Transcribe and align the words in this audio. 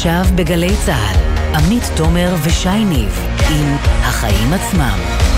עכשיו 0.00 0.24
בגלי 0.34 0.76
צה"ל, 0.86 1.16
עמית 1.56 1.82
תומר 1.96 2.34
ושי 2.42 2.84
ניב 2.84 3.20
עם 3.50 3.76
החיים 3.82 4.52
עצמם. 4.52 5.29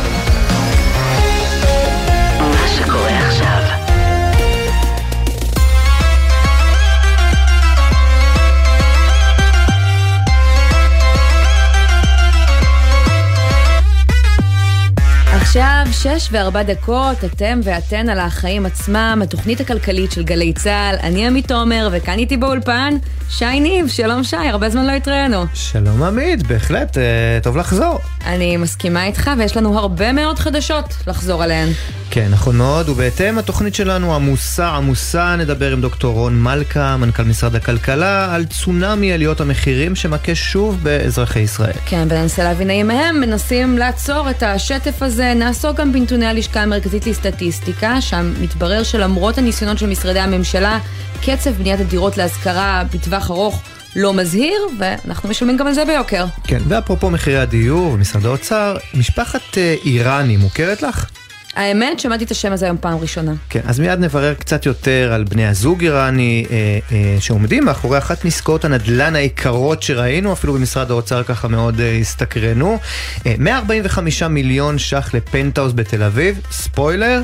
עכשיו 15.54 15.86
שש 15.92 16.28
וארבע 16.32 16.62
דקות, 16.62 17.24
אתם 17.24 17.60
ואתן 17.62 18.08
על 18.08 18.18
החיים 18.18 18.66
עצמם, 18.66 19.20
התוכנית 19.22 19.60
הכלכלית 19.60 20.12
של 20.12 20.22
גלי 20.22 20.52
צה"ל. 20.52 20.96
אני 21.02 21.26
עמית 21.26 21.48
תומר, 21.48 21.88
וכאן 21.92 22.18
איתי 22.18 22.36
באולפן, 22.36 22.94
שי 23.28 23.60
ניב. 23.60 23.88
שלום 23.88 24.24
שי, 24.24 24.36
הרבה 24.36 24.70
זמן 24.70 24.86
לא 24.86 24.92
התראינו. 24.92 25.44
שלום 25.54 26.02
עמית, 26.02 26.46
בהחלט, 26.46 26.98
אה, 26.98 27.02
טוב 27.42 27.56
לחזור. 27.56 27.98
אני 28.26 28.56
מסכימה 28.56 29.04
איתך, 29.06 29.30
ויש 29.38 29.56
לנו 29.56 29.78
הרבה 29.78 30.12
מאוד 30.12 30.38
חדשות 30.38 30.94
לחזור 31.06 31.42
עליהן. 31.42 31.68
כן, 32.14 32.28
נכון 32.30 32.56
מאוד, 32.56 32.88
ובהתאם 32.88 33.38
התוכנית 33.38 33.74
שלנו 33.74 34.14
עמוסה 34.14 34.68
עמוסה, 34.68 35.36
נדבר 35.36 35.72
עם 35.72 35.80
דוקטור 35.80 36.14
רון 36.14 36.42
מלכה, 36.42 36.96
מנכ"ל 36.96 37.22
משרד 37.22 37.54
הכלכלה, 37.54 38.34
על 38.34 38.44
צונאמי 38.44 39.12
עליות 39.12 39.40
המחירים 39.40 39.94
שמכה 39.94 40.34
שוב 40.34 40.78
באזרחי 40.82 41.40
ישראל. 41.40 41.72
כן, 41.86 42.06
וננסה 42.10 42.44
להבין 42.44 42.70
האם 42.70 42.90
הם 42.90 43.20
מנסים 43.20 43.78
לעצור 43.78 44.30
את 44.30 44.42
השטף 44.42 45.02
הזה. 45.02 45.34
נעסוק 45.34 45.76
גם 45.76 45.92
בנתוני 45.92 46.26
הלשכה 46.26 46.60
המרכזית 46.60 47.06
לסטטיסטיקה, 47.06 48.00
שם 48.00 48.32
מתברר 48.40 48.82
שלמרות 48.82 49.38
הניסיונות 49.38 49.78
של 49.78 49.86
משרדי 49.86 50.20
הממשלה, 50.20 50.78
קצב 51.22 51.50
בניית 51.50 51.80
הדירות 51.80 52.16
להשכרה 52.16 52.82
בטווח 52.94 53.30
ארוך 53.30 53.62
לא 53.96 54.14
מזהיר, 54.14 54.60
ואנחנו 54.78 55.28
משלמים 55.28 55.56
גם 55.56 55.66
על 55.66 55.74
זה 55.74 55.84
ביוקר. 55.84 56.24
כן, 56.44 56.62
ואפרופו 56.68 57.10
מחירי 57.10 57.38
הדיור 57.38 57.92
ומשרד 57.92 58.26
האוצר, 58.26 58.76
משפחת 58.94 59.58
אה, 59.58 59.74
איראני 59.84 60.36
מוכרת 60.36 60.82
לך? 60.82 61.06
האמת, 61.56 62.00
שמעתי 62.00 62.24
את 62.24 62.30
השם 62.30 62.52
הזה 62.52 62.66
היום 62.66 62.76
פעם 62.80 62.98
ראשונה. 62.98 63.32
כן, 63.48 63.60
אז 63.66 63.80
מיד 63.80 63.98
נברר 63.98 64.34
קצת 64.34 64.66
יותר 64.66 65.12
על 65.14 65.24
בני 65.24 65.46
הזוג 65.46 65.82
איראני 65.82 66.46
אה, 66.50 66.78
אה, 66.92 67.16
שעומדים 67.20 67.64
מאחורי 67.64 67.98
אחת 67.98 68.24
מעסקאות 68.24 68.64
הנדל"ן 68.64 69.16
היקרות 69.16 69.82
שראינו, 69.82 70.32
אפילו 70.32 70.52
במשרד 70.52 70.90
האוצר 70.90 71.22
ככה 71.22 71.48
מאוד 71.48 71.80
אה, 71.80 71.96
הסתקרנו. 72.00 72.78
אה, 73.26 73.34
145 73.38 74.22
מיליון 74.22 74.78
ש"ח 74.78 75.14
לפנטהאוס 75.14 75.72
בתל 75.74 76.02
אביב, 76.02 76.40
ספוילר. 76.50 77.22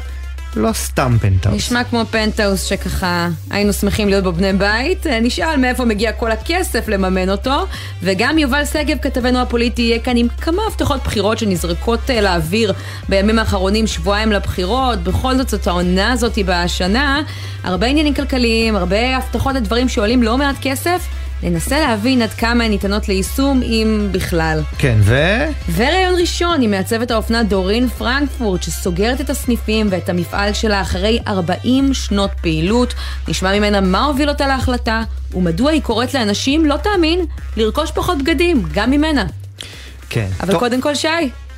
לא 0.56 0.72
סתם 0.72 1.16
פנטהאוס. 1.20 1.56
נשמע 1.56 1.84
כמו 1.84 2.02
פנטהאוס 2.10 2.64
שככה 2.64 3.28
היינו 3.50 3.72
שמחים 3.72 4.08
להיות 4.08 4.24
בו 4.24 4.32
בני 4.32 4.52
בית. 4.52 5.06
אה, 5.06 5.20
נשאל 5.20 5.56
מאיפה 5.56 5.84
מגיע 5.84 6.12
כל 6.12 6.30
הכסף 6.30 6.88
לממן 6.88 7.30
אותו. 7.30 7.66
וגם 8.02 8.38
יובל 8.38 8.64
שגב, 8.64 8.96
כתבנו 9.02 9.38
הפוליטי, 9.38 9.82
יהיה 9.82 9.98
כאן 9.98 10.16
עם 10.16 10.28
כמה 10.28 10.62
הבטחות 10.68 11.02
בחירות 11.05 11.38
שנזרקות 11.38 12.10
אה, 12.10 12.20
לאוויר 12.20 12.72
בימים 13.08 13.38
האחרונים, 13.38 13.86
שבועיים 13.86 14.32
לבחירות. 14.32 14.98
בכל 15.02 15.36
זאת, 15.36 15.48
זאת 15.48 15.66
העונה 15.66 16.12
הזאת 16.12 16.38
בשנה. 16.46 17.22
הרבה 17.64 17.86
עניינים 17.86 18.14
כלכליים, 18.14 18.77
הרבה 18.77 19.16
הבטחות 19.16 19.55
לדברים 19.55 19.88
שעולים 19.88 20.22
לא 20.22 20.38
מעט 20.38 20.56
כסף. 20.62 21.08
ננסה 21.42 21.81
להבין 21.81 22.22
עד 22.22 22.31
כמה 22.31 22.64
הן 22.64 22.70
ניתנות 22.70 23.08
ליישום, 23.08 23.62
אם 23.62 24.08
בכלל. 24.12 24.62
כן, 24.78 24.98
ו... 25.00 25.17
וראיון 25.77 26.20
ראשון 26.20 26.62
עם 26.62 26.70
מעצבת 26.70 27.11
האופנה 27.11 27.42
דורין 27.42 27.89
פרנקפורט, 27.89 28.62
שסוגרת 28.62 29.20
את 29.20 29.30
הסניפים 29.30 29.86
ואת 29.91 30.08
המפעל 30.08 30.53
שלה 30.53 30.80
אחרי 30.80 31.19
40 31.27 31.95
שנות 31.95 32.30
פעילות. 32.41 32.95
נשמע 33.28 33.58
ממנה 33.58 33.80
מה 33.80 34.05
הוביל 34.05 34.28
אותה 34.28 34.47
להחלטה, 34.47 35.03
ומדוע 35.34 35.70
היא 35.70 35.83
קוראת 35.83 36.14
לאנשים, 36.14 36.67
לא 36.67 36.77
תאמין, 36.77 37.25
לרכוש 37.56 37.91
פחות 37.91 38.19
בגדים, 38.23 38.62
גם 38.75 38.91
ממנה. 38.91 39.25
כן. 40.11 40.27
אבל 40.41 40.52
טוב. 40.52 40.61
קודם 40.61 40.80
כל, 40.80 40.95
שי, 40.95 41.08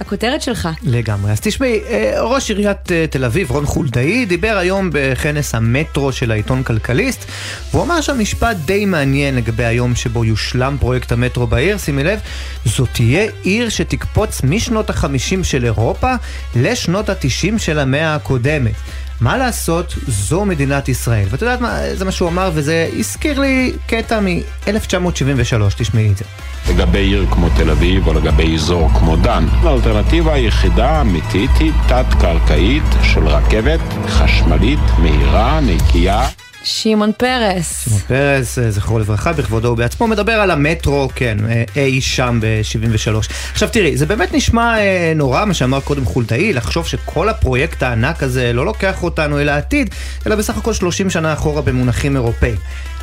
הכותרת 0.00 0.42
שלך. 0.42 0.68
לגמרי. 0.82 1.32
אז 1.32 1.40
תשמעי, 1.40 1.80
אה, 1.88 2.22
ראש 2.22 2.50
עיריית 2.50 2.92
אה, 2.92 3.04
תל 3.10 3.24
אביב, 3.24 3.50
רון 3.50 3.66
חולדאי, 3.66 4.26
דיבר 4.26 4.56
היום 4.56 4.90
בכנס 4.92 5.54
המטרו 5.54 6.12
של 6.12 6.30
העיתון 6.30 6.62
כלכליסט, 6.62 7.24
והוא 7.70 7.82
אמר 7.84 8.00
שם 8.00 8.18
משפט 8.18 8.56
די 8.64 8.86
מעניין 8.86 9.36
לגבי 9.36 9.64
היום 9.64 9.94
שבו 9.94 10.24
יושלם 10.24 10.76
פרויקט 10.80 11.12
המטרו 11.12 11.46
בעיר, 11.46 11.78
שימי 11.78 12.04
לב, 12.04 12.20
זו 12.64 12.86
תהיה 12.86 13.30
עיר 13.42 13.68
שתקפוץ 13.68 14.42
משנות 14.44 14.90
החמישים 14.90 15.44
של 15.44 15.64
אירופה 15.64 16.14
לשנות 16.56 17.08
התשעים 17.08 17.58
של 17.58 17.78
המאה 17.78 18.14
הקודמת. 18.14 18.74
מה 19.20 19.36
לעשות, 19.36 19.94
זו 20.06 20.44
מדינת 20.44 20.88
ישראל. 20.88 21.26
ואת 21.30 21.42
יודעת 21.42 21.60
מה, 21.60 21.78
זה 21.94 22.04
מה 22.04 22.10
שהוא 22.10 22.28
אמר, 22.28 22.50
וזה 22.54 22.88
הזכיר 22.98 23.40
לי 23.40 23.72
קטע 23.86 24.20
מ-1973, 24.20 25.74
תשמעי 25.76 26.12
את 26.12 26.16
זה. 26.16 26.24
לגבי 26.70 26.98
עיר 26.98 27.26
כמו 27.30 27.48
תל 27.56 27.70
אביב 27.70 28.06
או 28.06 28.12
לגבי 28.12 28.54
אזור 28.54 28.90
כמו 28.98 29.16
דן. 29.16 29.46
האלטרנטיבה 29.62 30.34
היחידה 30.34 30.90
האמיתית 30.90 31.50
היא 31.58 31.72
תת-קרקעית 31.88 32.82
של 33.02 33.28
רכבת 33.28 33.80
חשמלית 34.08 34.80
מהירה, 34.98 35.60
נקייה. 35.60 36.28
שמעון 36.64 37.12
פרס. 37.16 37.84
שמעון 37.84 38.00
פרס, 38.00 38.58
אה, 38.58 38.70
זכרו 38.70 38.98
לברכה, 38.98 39.32
בכבודו 39.32 39.68
ובעצמו, 39.68 40.06
מדבר 40.06 40.32
על 40.32 40.50
המטרו, 40.50 41.08
כן, 41.14 41.38
אה, 41.48 41.64
אי 41.76 42.00
שם 42.00 42.38
ב-73. 42.42 43.32
עכשיו 43.52 43.68
תראי, 43.68 43.96
זה 43.96 44.06
באמת 44.06 44.34
נשמע 44.34 44.78
אה, 44.78 45.12
נורא, 45.16 45.44
מה 45.44 45.54
שאמר 45.54 45.80
קודם 45.80 46.04
חולדאי, 46.04 46.52
לחשוב 46.52 46.86
שכל 46.86 47.28
הפרויקט 47.28 47.82
הענק 47.82 48.22
הזה 48.22 48.52
לא 48.52 48.64
לוקח 48.64 49.02
אותנו 49.02 49.40
אל 49.40 49.48
העתיד, 49.48 49.94
אלא 50.26 50.36
בסך 50.36 50.58
הכל 50.58 50.72
30 50.72 51.10
שנה 51.10 51.32
אחורה 51.32 51.62
במונחים 51.62 52.16
אירופאים. 52.16 52.56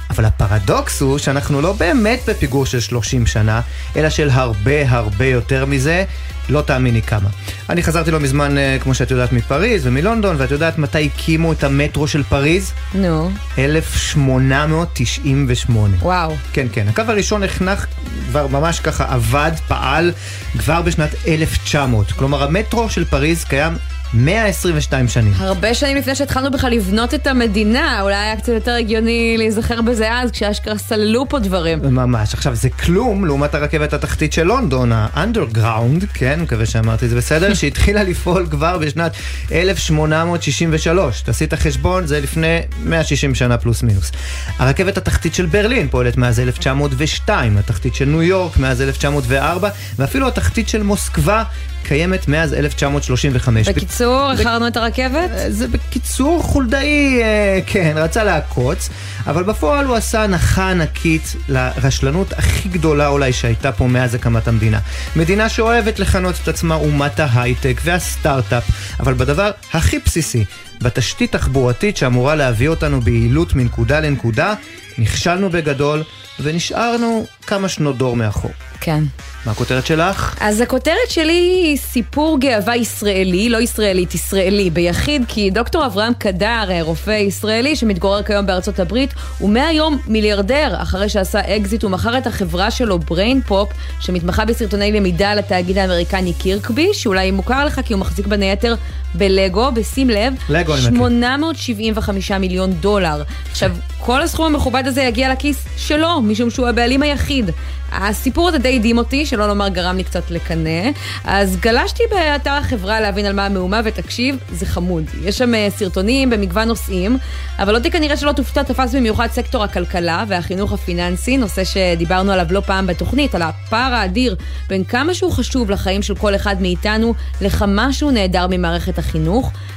אבל 0.10 0.26
הפרדוקס 0.26 1.02
הוא 1.02 1.18
שאנחנו 1.18 1.62
לא 1.62 1.74
באמת 1.74 2.20
בפיגור 2.28 2.66
של 2.66 2.80
30 2.80 3.26
שנה, 3.26 3.62
אלא 3.96 4.10
של 4.10 4.30
הרבה 4.30 4.90
הרבה 4.90 5.26
יותר 5.26 5.66
מזה, 5.66 6.04
לא 6.50 6.62
תאמיני 6.62 7.02
כמה. 7.02 7.30
אני 7.70 7.84
חזרתי 7.84 8.12
לא 8.12 8.20
מזמן, 8.20 8.58
אה, 8.58 8.78
כמו 8.80 8.94
שאת 8.94 9.12
יודעת, 9.12 9.34
מפריז 9.34 9.88
ומלונדון, 9.88 10.36
ואת 10.40 10.52
יודעת 10.52 10.78
מתי 10.78 11.06
הקימו 11.06 11.52
את 11.52 11.64
המטרו 11.64 12.08
של 12.08 12.24
פריז? 12.24 12.74
נו, 12.94 13.32
1898. 13.58 15.96
וואו. 16.02 16.36
כן, 16.54 16.68
כן. 16.72 16.88
הקו 16.88 17.04
הראשון 17.08 17.44
נחנך, 17.44 17.86
כבר 18.30 18.48
ממש 18.48 18.80
ככה 18.80 19.14
עבד, 19.14 19.52
פעל, 19.68 20.12
כבר 20.58 20.82
בשנת 20.82 21.16
1900. 21.28 22.12
כלומר, 22.12 22.44
המטרו 22.44 22.90
של 22.90 23.06
פריז 23.06 23.44
קיים 23.44 23.74
122 24.18 25.08
שנים. 25.08 25.34
הרבה 25.38 25.74
שנים 25.74 25.98
לפני 25.98 26.16
שהתחלנו 26.16 26.52
בכלל 26.52 26.72
לבנות 26.72 27.14
את 27.14 27.28
המדינה, 27.28 28.02
אולי 28.02 28.16
היה 28.16 28.36
קצת 28.36 28.54
יותר 28.54 28.72
הגיוני 28.72 29.36
להיזכר 29.38 29.82
בזה 29.82 30.14
אז, 30.14 30.32
כשאשכרה 30.32 30.78
סללו 30.78 31.30
פה 31.30 31.40
דברים. 31.40 31.80
ממש. 31.82 32.34
עכשיו, 32.34 32.56
זה 32.56 32.70
כלום 32.70 33.26
לעומת 33.26 33.56
הרכבת 33.56 33.94
התחתית 33.94 34.34
של 34.34 34.44
לונדון, 34.44 34.92
ה-underground, 34.92 36.06
כן, 36.14 36.40
מקווה 36.42 36.66
שאמרתי 36.66 37.06
את 37.06 37.10
זה 37.10 37.18
בסדר, 37.18 37.54
שהתחילה 37.60 38.04
לפעול 38.04 38.48
כבר 38.52 38.78
בשנת 38.78 39.12
1863. 39.52 41.22
תעשי 41.22 41.46
את 41.46 41.54
החשבון, 41.54 42.08
זה 42.08 42.20
לפני 42.20 42.60
160 42.84 43.36
שנה 43.36 43.58
פלוס 43.58 43.84
מינוס. 43.84 44.12
הרכבת 44.60 44.98
התחתית 44.98 45.36
של 45.36 45.46
ברלין 45.46 45.88
פועלת 45.88 46.18
מאז 46.18 46.40
1902, 46.40 47.58
התחתית 47.58 47.96
של 47.96 48.06
ניו 48.06 48.24
יורק 48.24 48.58
מאז 48.58 48.82
1904, 48.82 49.70
ואפילו 50.00 50.28
התחתית 50.28 50.70
של 50.70 50.84
מוסקבה 50.84 51.44
קיימת 51.88 52.28
מאז 52.28 52.54
1935. 52.54 53.70
בקיצור, 53.70 54.32
איחרנו 54.32 54.68
את 54.68 54.78
הרכבת? 54.78 55.30
אה, 55.32 55.52
זה 55.52 55.68
בקיצור, 55.68 56.44
חולדאי, 56.44 57.22
אה, 57.22 57.60
כן, 57.66 57.94
רצה 57.96 58.24
לעקוץ, 58.24 58.90
אבל 59.28 59.44
בפועל 59.44 59.86
הוא 59.86 59.96
עשה 59.96 60.24
הנחה 60.24 60.72
ענקית 60.72 61.36
לרשלנות 61.50 62.34
הכי 62.34 62.70
גדולה 62.70 63.08
אולי 63.08 63.34
שהייתה 63.34 63.72
פה 63.72 63.88
מאז 63.88 64.16
הקמת 64.16 64.48
המדינה. 64.48 64.80
מדינה 65.16 65.50
שאוהבת 65.50 66.00
לכנות 66.00 66.36
את 66.44 66.48
עצמה 66.48 66.76
אומת 66.76 67.20
ההייטק 67.20 67.82
והסטארט-אפ, 67.84 68.64
אבל 69.00 69.14
בדבר 69.14 69.52
הכי 69.74 70.00
בסיסי, 70.06 70.46
בתשתית 70.82 71.32
תחבורתית 71.32 71.98
שאמורה 71.98 72.36
להביא 72.36 72.70
אותנו 72.70 73.02
ביעילות 73.02 73.56
מנקודה 73.56 74.00
לנקודה, 74.00 74.54
נכשלנו 74.98 75.50
בגדול 75.50 76.04
ונשארנו 76.40 77.26
כמה 77.48 77.70
שנות 77.70 77.98
דור 77.98 78.16
מאחור. 78.16 78.52
כן. 78.82 79.04
מה 79.46 79.52
הכותרת 79.52 79.86
שלך? 79.86 80.38
אז 80.42 80.62
הכותרת 80.62 81.10
שלי 81.10 81.34
היא 81.34 81.78
סיפור 81.78 82.40
גאווה 82.40 82.76
ישראלי, 82.76 83.50
לא 83.50 83.58
ישראלית, 83.58 84.16
ישראלי, 84.16 84.70
ביחיד, 84.70 85.24
כי 85.28 85.50
דוקטור 85.50 85.86
אברהם 85.86 86.14
קדר, 86.14 86.82
רופא 86.82 87.12
ישראלי 87.12 87.76
שמתגורר 87.76 88.24
כיום 88.24 88.46
בארצות 88.46 88.80
הברית, 88.80 89.14
הוא 89.40 89.50
מהיום 89.50 89.98
מיליארדר, 90.08 90.76
אחרי 90.82 91.10
שעשה 91.10 91.40
אקזיט 91.40 91.84
ומכר 91.84 92.18
את 92.18 92.28
החברה 92.28 92.72
שלו, 92.72 93.00
BrainPOP, 93.00 93.70
שמתמחה 94.00 94.46
בסרטוני 94.46 94.92
למידה 94.92 95.36
לתאגיד 95.36 95.78
האמריקני 95.78 96.34
קירקבי, 96.34 96.94
שאולי 96.94 97.32
מוכר 97.32 97.66
לך 97.66 97.82
כי 97.86 97.94
הוא 97.94 98.00
מחזיק 98.00 98.28
בין 98.28 98.42
היתר 98.42 98.76
בלגו, 99.18 99.72
בשים 99.72 100.10
לב, 100.10 100.34
לגו, 100.50 100.74
אני 100.74 100.82
מכיר. 100.82 100.90
875 100.90 102.32
מיליון 102.32 102.72
דולר. 102.72 103.24
עכשיו, 103.52 103.72
כל 104.00 104.22
הסכום 104.22 104.46
המכובד 104.46 104.84
הזה 104.88 105.02
יגיע 105.02 105.32
לכיס 105.32 105.66
שלו, 105.78 106.22
משום 106.22 106.50
שהוא 106.50 106.68
הבעלים 106.68 107.02
היחיד. 107.02 107.52
הסיפור 107.92 108.48
הזה 108.48 108.58
די 108.58 108.76
הדהים 108.76 108.98
אותי, 108.98 109.26
שלא 109.26 109.48
לומר 109.48 109.68
גרם 109.68 109.98
לי 109.98 110.04
קצת 110.04 110.32
לקנא. 110.32 110.90
אז 111.24 111.58
גלשתי 111.58 112.04
באתר 112.12 112.52
החברה 112.52 113.00
להבין 113.00 113.26
על 113.26 113.34
מה 113.34 113.46
המהומה, 113.46 113.82
ותקשיב, 113.84 114.38
זה 114.52 114.66
חמוד. 114.66 115.04
יש 115.24 115.38
שם 115.38 115.56
אה, 115.56 115.68
סרטונים 115.70 116.30
במגוון 116.30 116.68
נושאים, 116.68 117.18
אבל 117.60 117.76
אותי 117.76 117.92
כנראה 117.92 118.18
שלא 118.18 118.32
תופתע 118.32 118.64
תפס 118.64 118.96
במיוחד 118.96 119.28
סקטור 119.32 119.64
הכלכלה 119.64 120.24
והחינוך 120.28 120.74
הפיננסי, 120.74 121.38
נושא 121.38 121.64
שדיברנו 121.64 122.32
עליו 122.32 122.46
לא 122.50 122.60
פעם 122.60 122.88
בתוכנית, 122.88 123.36
על 123.36 123.42
הפער 123.42 123.94
האדיר 123.94 124.36
בין 124.70 124.84
כמה 124.84 125.14
שהוא 125.14 125.32
חשוב 125.32 125.72
לחיים 125.72 126.02
של 126.02 126.16
כל 126.16 126.36
אחד 126.36 126.62
מאיתנו, 126.62 127.14
לכמה 127.42 127.94
שהוא 127.94 128.12
נהדר 128.12 128.48
ממערכת 128.50 128.98
החינוך. 128.98 129.07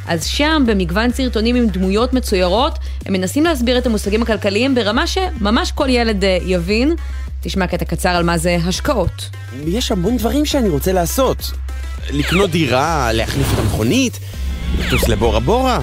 אז 0.06 0.24
שם, 0.24 0.62
במגוון 0.66 1.12
סרטונים 1.12 1.56
עם 1.56 1.66
דמויות 1.66 2.12
מצוירות, 2.12 2.78
הם 3.06 3.12
מנסים 3.12 3.44
להסביר 3.44 3.78
את 3.78 3.86
המושגים 3.86 4.22
הכלכליים 4.22 4.74
ברמה 4.74 5.06
שממש 5.06 5.72
כל 5.72 5.88
ילד 5.88 6.24
אה, 6.24 6.38
יבין. 6.44 6.94
תשמע 7.42 7.66
קטע 7.66 7.84
קצר 7.84 8.08
על 8.08 8.24
מה 8.24 8.38
זה 8.38 8.58
השקעות. 8.66 9.30
יש 9.66 9.92
המון 9.92 10.16
דברים 10.16 10.46
שאני 10.46 10.68
רוצה 10.68 10.92
לעשות. 10.92 11.50
לקנות 12.10 12.50
דירה, 12.50 13.12
להחליף 13.12 13.46
את 13.54 13.58
המכונית, 13.58 14.18
לטוס 14.78 15.08
לבורה 15.08 15.40
בורה. 15.40 15.80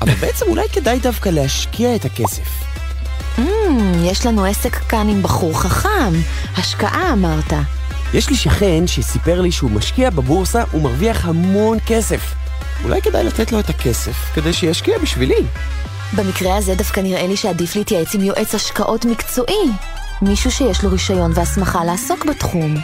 אבל 0.00 0.14
בעצם 0.14 0.46
אולי 0.48 0.68
כדאי 0.72 0.98
דווקא 0.98 1.28
להשקיע 1.28 1.94
את 1.94 2.04
הכסף. 2.04 2.48
Mm, 3.38 3.40
יש 4.04 4.26
לנו 4.26 4.44
עסק 4.44 4.76
כאן 4.76 5.08
עם 5.08 5.22
בחור 5.22 5.60
חכם. 5.60 6.12
השקעה 6.56 7.12
אמרת. 7.12 7.52
יש 8.14 8.30
לי 8.30 8.36
שכן 8.36 8.86
שסיפר 8.86 9.40
לי 9.40 9.52
שהוא 9.52 9.70
משקיע 9.70 10.10
בבורסה 10.10 10.62
ומרוויח 10.74 11.28
המון 11.28 11.78
כסף. 11.86 12.34
אולי 12.84 13.02
כדאי 13.02 13.24
לתת 13.24 13.52
לו 13.52 13.60
את 13.60 13.70
הכסף 13.70 14.16
כדי 14.34 14.52
שישקיע 14.52 14.98
בשבילי. 14.98 15.42
במקרה 16.16 16.56
הזה 16.56 16.74
דווקא 16.74 17.00
נראה 17.00 17.26
לי 17.26 17.36
שעדיף 17.36 17.76
להתייעץ 17.76 18.14
עם 18.14 18.20
יועץ 18.20 18.54
השקעות 18.54 19.04
מקצועי. 19.04 19.70
מישהו 20.22 20.50
שיש 20.50 20.84
לו 20.84 20.90
רישיון 20.90 21.30
והסמכה 21.34 21.84
לעסוק 21.84 22.24
בתחום. 22.24 22.74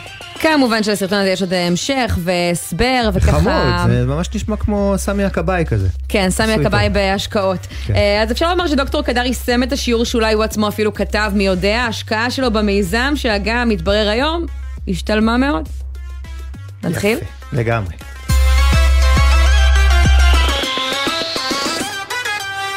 כמובן 0.40 0.82
שלסרטון 0.82 1.18
הזה 1.18 1.30
יש 1.30 1.42
עוד 1.42 1.52
המשך 1.52 2.18
והסבר 2.18 3.10
וככה... 3.14 3.32
חמוד, 3.32 3.90
זה 3.90 4.06
ממש 4.06 4.28
נשמע 4.34 4.56
כמו 4.56 4.94
סמי 4.96 5.24
הכבאי 5.24 5.64
כזה. 5.66 5.88
כן, 6.08 6.30
סמי 6.30 6.52
הכבאי. 6.52 6.90
בהשקעות. 6.90 7.66
כן. 7.86 7.94
אה, 7.94 8.22
אז 8.22 8.32
אפשר 8.32 8.50
לומר 8.50 8.66
שדוקטור 8.66 9.02
קדר 9.02 9.24
יישם 9.24 9.62
את 9.62 9.72
השיעור 9.72 10.04
שאולי 10.04 10.32
הוא 10.32 10.44
עצמו 10.44 10.68
אפילו 10.68 10.94
כתב, 10.94 11.32
מי 11.34 11.46
יודע, 11.46 11.80
ההשקעה 11.80 12.30
שלו 12.30 12.50
במיזם 12.50 13.12
שהגם 13.16 13.68
מתברר 13.68 14.08
היום, 14.08 14.46
השתלמה 14.88 15.36
מאוד. 15.36 15.68
נתחיל? 16.82 17.18
יפה, 17.18 17.26
לגמרי. 17.52 17.94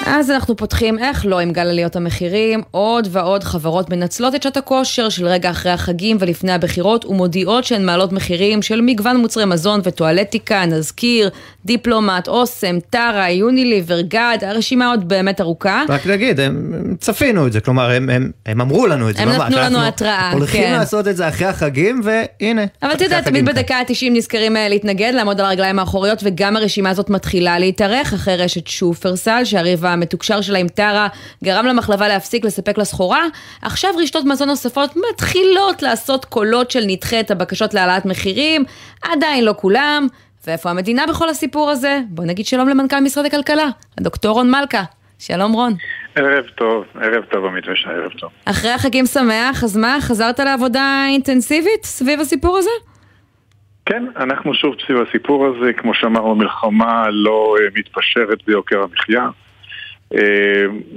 אז 0.09 0.31
אנחנו 0.31 0.55
פותחים, 0.55 0.99
איך 0.99 1.25
לא, 1.25 1.39
עם 1.39 1.51
גל 1.51 1.67
עליות 1.67 1.95
המחירים. 1.95 2.61
עוד 2.71 3.07
ועוד 3.11 3.43
חברות 3.43 3.89
מנצלות 3.89 4.35
את 4.35 4.43
שעת 4.43 4.57
הכושר 4.57 5.09
של 5.09 5.27
רגע 5.27 5.51
אחרי 5.51 5.71
החגים 5.71 6.17
ולפני 6.19 6.51
הבחירות 6.51 7.05
ומודיעות 7.05 7.63
שהן 7.63 7.85
מעלות 7.85 8.11
מחירים 8.11 8.61
של 8.61 8.81
מגוון 8.81 9.17
מוצרי 9.17 9.45
מזון 9.45 9.81
וטואלטיקה, 9.83 10.65
נזכיר, 10.65 11.29
דיפלומט, 11.65 12.27
אוסם, 12.27 12.79
טרה, 12.89 13.29
יוניליבר, 13.29 14.01
גד, 14.01 14.37
הרשימה 14.41 14.89
עוד 14.89 15.07
באמת 15.07 15.41
ארוכה. 15.41 15.83
רק 15.89 16.07
נגיד, 16.07 16.39
הם, 16.39 16.73
הם 16.73 16.95
צפינו 16.99 17.47
את 17.47 17.53
זה, 17.53 17.59
כלומר, 17.59 17.91
הם, 17.91 18.09
הם, 18.09 18.31
הם 18.45 18.61
אמרו 18.61 18.87
לנו 18.87 19.09
את 19.09 19.15
זה 19.15 19.21
הם 19.21 19.29
ממש. 19.29 19.37
נתנו 19.39 19.57
לנו 19.57 19.87
התראה, 19.87 20.31
הולכים 20.31 20.63
כן. 20.63 20.71
לעשות 20.71 21.07
את 21.07 21.17
זה 21.17 21.27
אחרי 21.27 21.47
החגים, 21.47 22.01
והנה. 22.03 22.65
אבל 22.83 22.91
אתה 22.93 23.03
יודע, 23.03 23.21
תמיד. 23.21 23.45
בדקה 23.45 23.75
ה-90 23.75 24.11
נזכרים 24.11 24.57
אה, 24.57 24.69
להתנגד, 24.69 25.11
לעמוד 25.15 25.39
על 25.39 25.45
הרגליים 25.45 25.79
האחוריות, 25.79 26.19
וגם 26.23 26.57
הרשימה 26.57 26.89
הזאת 26.89 27.09
מתחילה 27.09 27.59
להתארך 27.59 28.13
אחרי 28.13 28.35
רשת 28.35 28.67
שופרסל, 28.67 29.41
שהריב 29.43 29.85
המתוקשר 29.97 30.41
שלה 30.41 30.59
עם 30.59 30.67
טרה 30.67 31.07
גרם 31.43 31.65
למחלבה 31.65 32.07
להפסיק 32.07 32.45
לספק 32.45 32.77
לה 32.77 32.85
סחורה. 32.85 33.23
עכשיו 33.61 33.91
רשתות 34.01 34.25
מזון 34.25 34.47
נוספות 34.47 34.95
מתחילות 35.11 35.81
לעשות 35.81 36.25
קולות 36.25 36.71
של 36.71 36.83
נדחה 36.87 37.19
את 37.19 37.31
הבקשות 37.31 37.73
להעלאת 37.73 38.05
מחירים, 38.05 38.63
עדיין 39.01 39.45
לא 39.45 39.53
כולם. 39.57 40.07
ואיפה 40.47 40.69
המדינה 40.69 41.05
בכל 41.09 41.29
הסיפור 41.29 41.69
הזה? 41.69 41.99
בוא 42.09 42.25
נגיד 42.25 42.45
שלום 42.45 42.69
למנכ"ל 42.69 42.99
משרד 42.99 43.25
הכלכלה, 43.25 43.67
הדוקטור 43.97 44.31
רון 44.31 44.51
מלכה. 44.51 44.83
שלום 45.19 45.53
רון. 45.53 45.73
ערב 46.15 46.45
טוב, 46.55 46.85
ערב 47.01 47.23
טוב 47.23 47.45
עמית 47.45 47.67
ושי, 47.67 47.89
ערב 47.89 48.11
טוב. 48.11 48.29
אחרי 48.45 48.71
החגים 48.71 49.05
שמח, 49.05 49.63
אז 49.63 49.77
מה, 49.77 49.97
חזרת 50.01 50.39
לעבודה 50.39 51.05
אינטנסיבית 51.09 51.83
סביב 51.83 52.19
הסיפור 52.19 52.57
הזה? 52.57 52.69
כן, 53.85 54.03
אנחנו 54.17 54.53
שוב 54.53 54.75
סביב 54.85 54.97
הסיפור 55.09 55.45
הזה, 55.45 55.73
כמו 55.73 55.93
שאמרנו, 55.93 56.31
המלחמה 56.31 57.05
לא 57.09 57.55
אה, 57.59 57.67
מתפשרת 57.75 58.43
ביוקר 58.47 58.83
המחיה. 58.83 59.29
אה, 60.15 60.19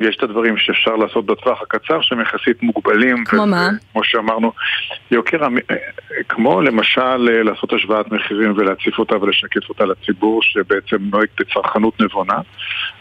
יש 0.00 0.16
את 0.16 0.22
הדברים 0.22 0.56
שאפשר 0.56 0.96
לעשות 0.96 1.26
בטווח 1.26 1.62
הקצר 1.62 2.00
שהם 2.00 2.20
יחסית 2.20 2.62
מוגבלים. 2.62 3.24
כמו 3.24 3.46
מה? 3.46 3.68
כמו 3.92 4.04
שאמרנו, 4.04 4.52
יוקר, 5.10 5.42
אה, 5.42 5.76
כמו 6.28 6.60
למשל 6.60 7.28
אה, 7.32 7.42
לעשות 7.42 7.72
השוואת 7.72 8.12
מחירים 8.12 8.52
ולהציף 8.56 8.98
אותה 8.98 9.16
ולשקף 9.22 9.68
אותה 9.68 9.84
לציבור 9.84 10.42
שבעצם 10.42 10.96
נוהג 11.00 11.26
בצרכנות 11.40 12.00
נבונה. 12.00 12.38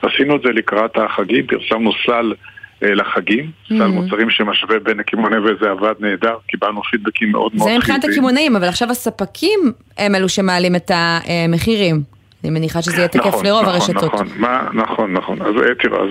עשינו 0.02 0.36
את 0.36 0.42
זה 0.42 0.50
לקראת 0.50 0.98
החגים, 0.98 1.48
פרסמנו 1.48 1.92
סל 2.06 2.34
לחגים, 2.82 3.52
סל 3.68 3.82
Mhm. 3.84 3.88
מוצרים 3.88 4.30
שמשווה 4.30 4.80
בין 4.80 5.00
הקמעונאים 5.00 5.44
וזה 5.46 5.70
עבד 5.72 5.94
נהדר, 6.00 6.36
קיבלנו 6.48 6.82
פידבקים 6.84 7.32
מאוד 7.32 7.52
מאוד 7.56 7.70
זה 7.70 7.76
מבחינת 7.78 8.02
חיוביים. 8.02 8.12
הקמעונאים, 8.20 8.56
אבל 8.56 8.68
עכשיו 8.68 8.92
הספקים 8.92 9.60
הם 9.98 10.16
אלו 10.16 10.30
שמעלים 10.30 10.76
את 10.76 10.92
המחירים. 10.94 12.19
אני 12.44 12.50
מניחה 12.52 12.82
שזה 12.82 12.98
יהיה 12.98 13.08
תקף 13.08 13.26
נכון, 13.26 13.46
לרוב 13.46 13.62
נכון, 13.62 13.74
הרשתות. 13.74 14.14
נכון, 14.14 14.28
מה, 14.38 14.68
נכון, 14.74 15.14
נכון. 15.14 15.42
אז 15.42 15.56
אה, 15.56 15.76
תראה, 15.76 16.00
אז 16.04 16.10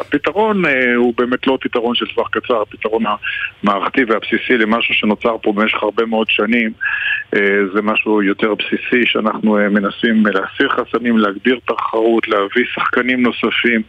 הפתרון 0.00 0.66
אה, 0.66 0.94
הוא 0.96 1.14
באמת 1.16 1.46
לא 1.46 1.58
פתרון 1.60 1.94
של 1.94 2.06
טווח 2.14 2.28
קצר, 2.28 2.62
הפתרון 2.62 3.02
המערכתי 3.62 4.04
והבסיסי 4.04 4.56
למשהו 4.58 4.94
שנוצר 4.94 5.36
פה 5.42 5.52
במשך 5.52 5.82
הרבה 5.82 6.06
מאוד 6.06 6.26
שנים, 6.30 6.72
אה, 7.34 7.40
זה 7.74 7.82
משהו 7.82 8.22
יותר 8.22 8.54
בסיסי 8.54 9.06
שאנחנו 9.06 9.58
אה, 9.58 9.68
מנסים 9.68 10.26
להסיר 10.26 10.68
חסמים, 10.68 11.18
להגביר 11.18 11.58
תחרות, 11.66 12.28
להביא 12.28 12.64
שחקנים 12.74 13.22
נוספים, 13.22 13.82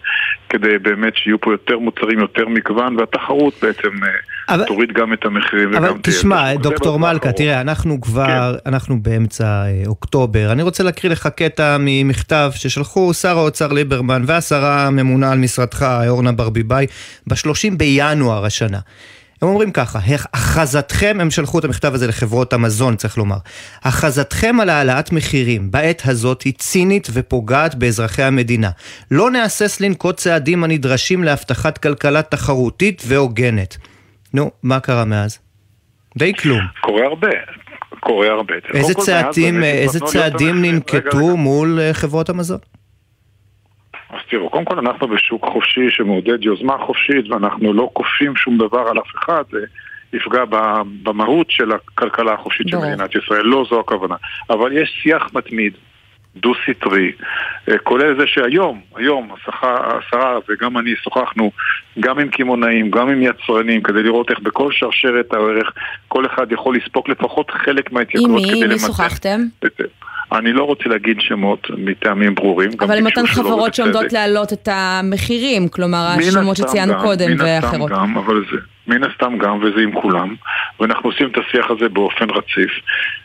כדי 0.50 0.78
באמת 0.78 1.16
שיהיו 1.16 1.42
פה 1.42 1.52
יותר 1.52 1.80
מוצרים, 1.80 2.20
יותר 2.20 2.48
מגוון, 2.48 3.00
והתחרות 3.00 3.54
בעצם 3.62 4.04
אה, 4.04 4.10
אבל- 4.50 4.66
תוריד 4.66 4.90
גם 4.94 5.14
את 5.14 5.26
המחירים 5.26 5.74
אבל 5.76 5.86
וגם 5.86 6.02
תהיה 6.02 6.16
תשמע, 6.18 6.52
בשוק. 6.54 6.64
זה 6.64 6.70
דוקטור 6.70 7.00
מלכה. 7.00 7.32
תראה, 7.32 7.62
אנחנו 7.62 8.02
כבר, 8.02 8.58
אנחנו 8.66 9.02
באמצע 9.02 9.46
אה, 9.46 9.84
אוקטובר. 9.88 10.52
אני 10.52 10.64
רוצה 10.64 10.84
להקריא 10.84 11.12
לך 11.12 11.28
קטע 11.36 11.78
ממכתב 11.80 12.52
ששלחו 12.56 13.14
שר 13.14 13.38
האוצר 13.38 13.68
ליברמן 13.74 14.24
והשרה 14.26 14.88
הממונה 14.88 15.32
על 15.32 15.38
משרדך, 15.38 15.86
אורנה 16.08 16.32
ברביבאי, 16.32 16.86
ב-30 17.28 17.76
בינואר 17.78 18.46
השנה. 18.46 18.80
הם 19.42 19.48
אומרים 19.48 19.72
ככה, 19.72 20.00
הכרזתכם, 20.34 21.18
הם 21.22 21.32
שלחו 21.32 21.60
את 21.60 21.66
המכתב 21.66 21.94
הזה 21.94 22.08
לחברות 22.08 22.54
המזון, 22.54 22.96
צריך 22.96 23.18
לומר, 23.18 23.38
הכרזתכם 23.84 24.60
על 24.62 24.70
העלאת 24.70 25.12
מחירים 25.12 25.72
בעת 25.72 26.02
הזאת 26.06 26.42
היא 26.42 26.54
צינית 26.58 27.08
ופוגעת 27.14 27.76
באזרחי 27.76 28.24
המדינה. 28.24 28.70
לא 29.12 29.32
נהסס 29.32 29.82
לנקוט 29.82 30.18
צעדים 30.18 30.64
הנדרשים 30.64 31.24
להבטחת 31.24 31.78
כלכלה 31.78 32.22
תחרותית 32.22 33.04
והוגנת. 33.08 33.78
נו, 34.34 34.52
מה 34.64 34.80
קרה 34.80 35.06
מאז? 35.06 35.40
די 36.18 36.34
כלום. 36.34 36.60
קורה 36.82 37.06
הרבה. 37.06 37.30
קורה 38.00 38.28
הרבה. 38.28 38.54
איזה 38.74 38.94
צעדים, 38.94 39.64
איזה 39.64 40.00
להיות 40.00 40.12
צעדים 40.12 40.62
ננקטו. 40.62 41.38
מול 41.38 41.80
אה, 41.80 41.94
חברות 41.94 42.30
המזון? 42.30 42.58
אז 44.10 44.20
תראו, 44.30 44.50
קודם 44.50 44.66
כל 44.66 44.80
אנחנו 44.80 45.08
בשוק 45.08 45.46
חופשי 45.46 45.90
שמעודד 45.90 46.44
יוזמה 46.44 46.78
חופשית 46.86 47.30
ואנחנו 47.30 47.74
לא 47.74 47.90
כופים 47.94 48.36
שום 48.36 48.58
דבר 48.58 48.80
על 48.80 49.00
אף 49.00 49.16
אחד, 49.16 49.44
זה 49.52 49.60
יפגע 50.14 50.46
ב- 50.50 50.82
במהות 51.04 51.52
של 51.52 51.72
הכלכלה 51.72 52.34
החופשית 52.34 52.68
של. 52.68 52.78
מדינת 52.82 53.16
ישראל, 53.16 53.42
לא 53.42 53.66
זו 53.70 53.80
הכוונה. 53.80 54.16
אבל 54.50 54.78
יש 54.78 54.90
שיח 55.04 55.24
מתמיד, 55.34 55.74
דו-סטרי, 56.36 57.12
אה, 57.70 57.78
כולל 57.78 58.20
זה 58.20 58.28
שהיום, 58.28 58.82
היום 58.96 59.32
השרה, 59.48 60.40
וגם 60.50 60.78
אני 60.78 60.92
שוחחנו 61.04 61.52
גם 62.00 62.20
עם 62.20 62.28
קמעונאים, 62.28 62.92
גם 62.92 63.10
עם 63.10 63.22
יצרנים, 63.22 63.82
כדי 63.82 64.04
לראות 64.04 64.30
איך 64.30 64.40
בכל 64.40 64.72
שרשרת 64.72 65.34
הערך 65.34 65.72
כל 66.08 66.26
אחד 66.26 66.52
יכול 66.52 66.76
לספוג 66.76 67.10
לפחות 67.10 67.52
חלק 67.52 67.92
מההתייקרות 67.92 68.42
מי? 68.42 68.44
כדי 68.44 68.52
עם 68.52 68.60
מי 68.60 68.68
למתן. 68.68 68.78
שוחחתם? 68.88 69.42
אני 70.32 70.54
לא 70.54 70.64
רוצה 70.64 70.90
להגיד 70.90 71.18
שמות 71.20 71.68
מטעמים 71.78 72.36
ברורים. 72.36 72.70
אבל 72.80 72.98
עם 72.98 73.06
אותן 73.06 73.28
חברות. 73.28 73.74
שעומדות 73.74 74.14
להעלות 74.14 74.54
את 74.54 74.68
המחירים, 74.72 75.68
כלומר 75.68 76.08
הסתם 76.18 76.56
שציינו 76.56 76.94
קודם 77.02 77.32
מן 77.32 77.42
הסתם 77.42 77.68
ואחרות. 77.68 77.92
גם, 77.92 78.18
אבל 78.18 78.44
זה, 78.52 78.58
מן 78.88 79.04
הסתם 79.04 79.38
גם, 79.38 79.60
וזה 79.64 79.82
עם 79.82 80.02
כולם, 80.02 80.36
ואנחנו 80.80 81.10
עושים 81.10 81.28
את 81.28 81.38
השיח 81.38 81.72
הזה 81.72 81.90
באופן 81.90 82.30
רציף. 82.30 82.72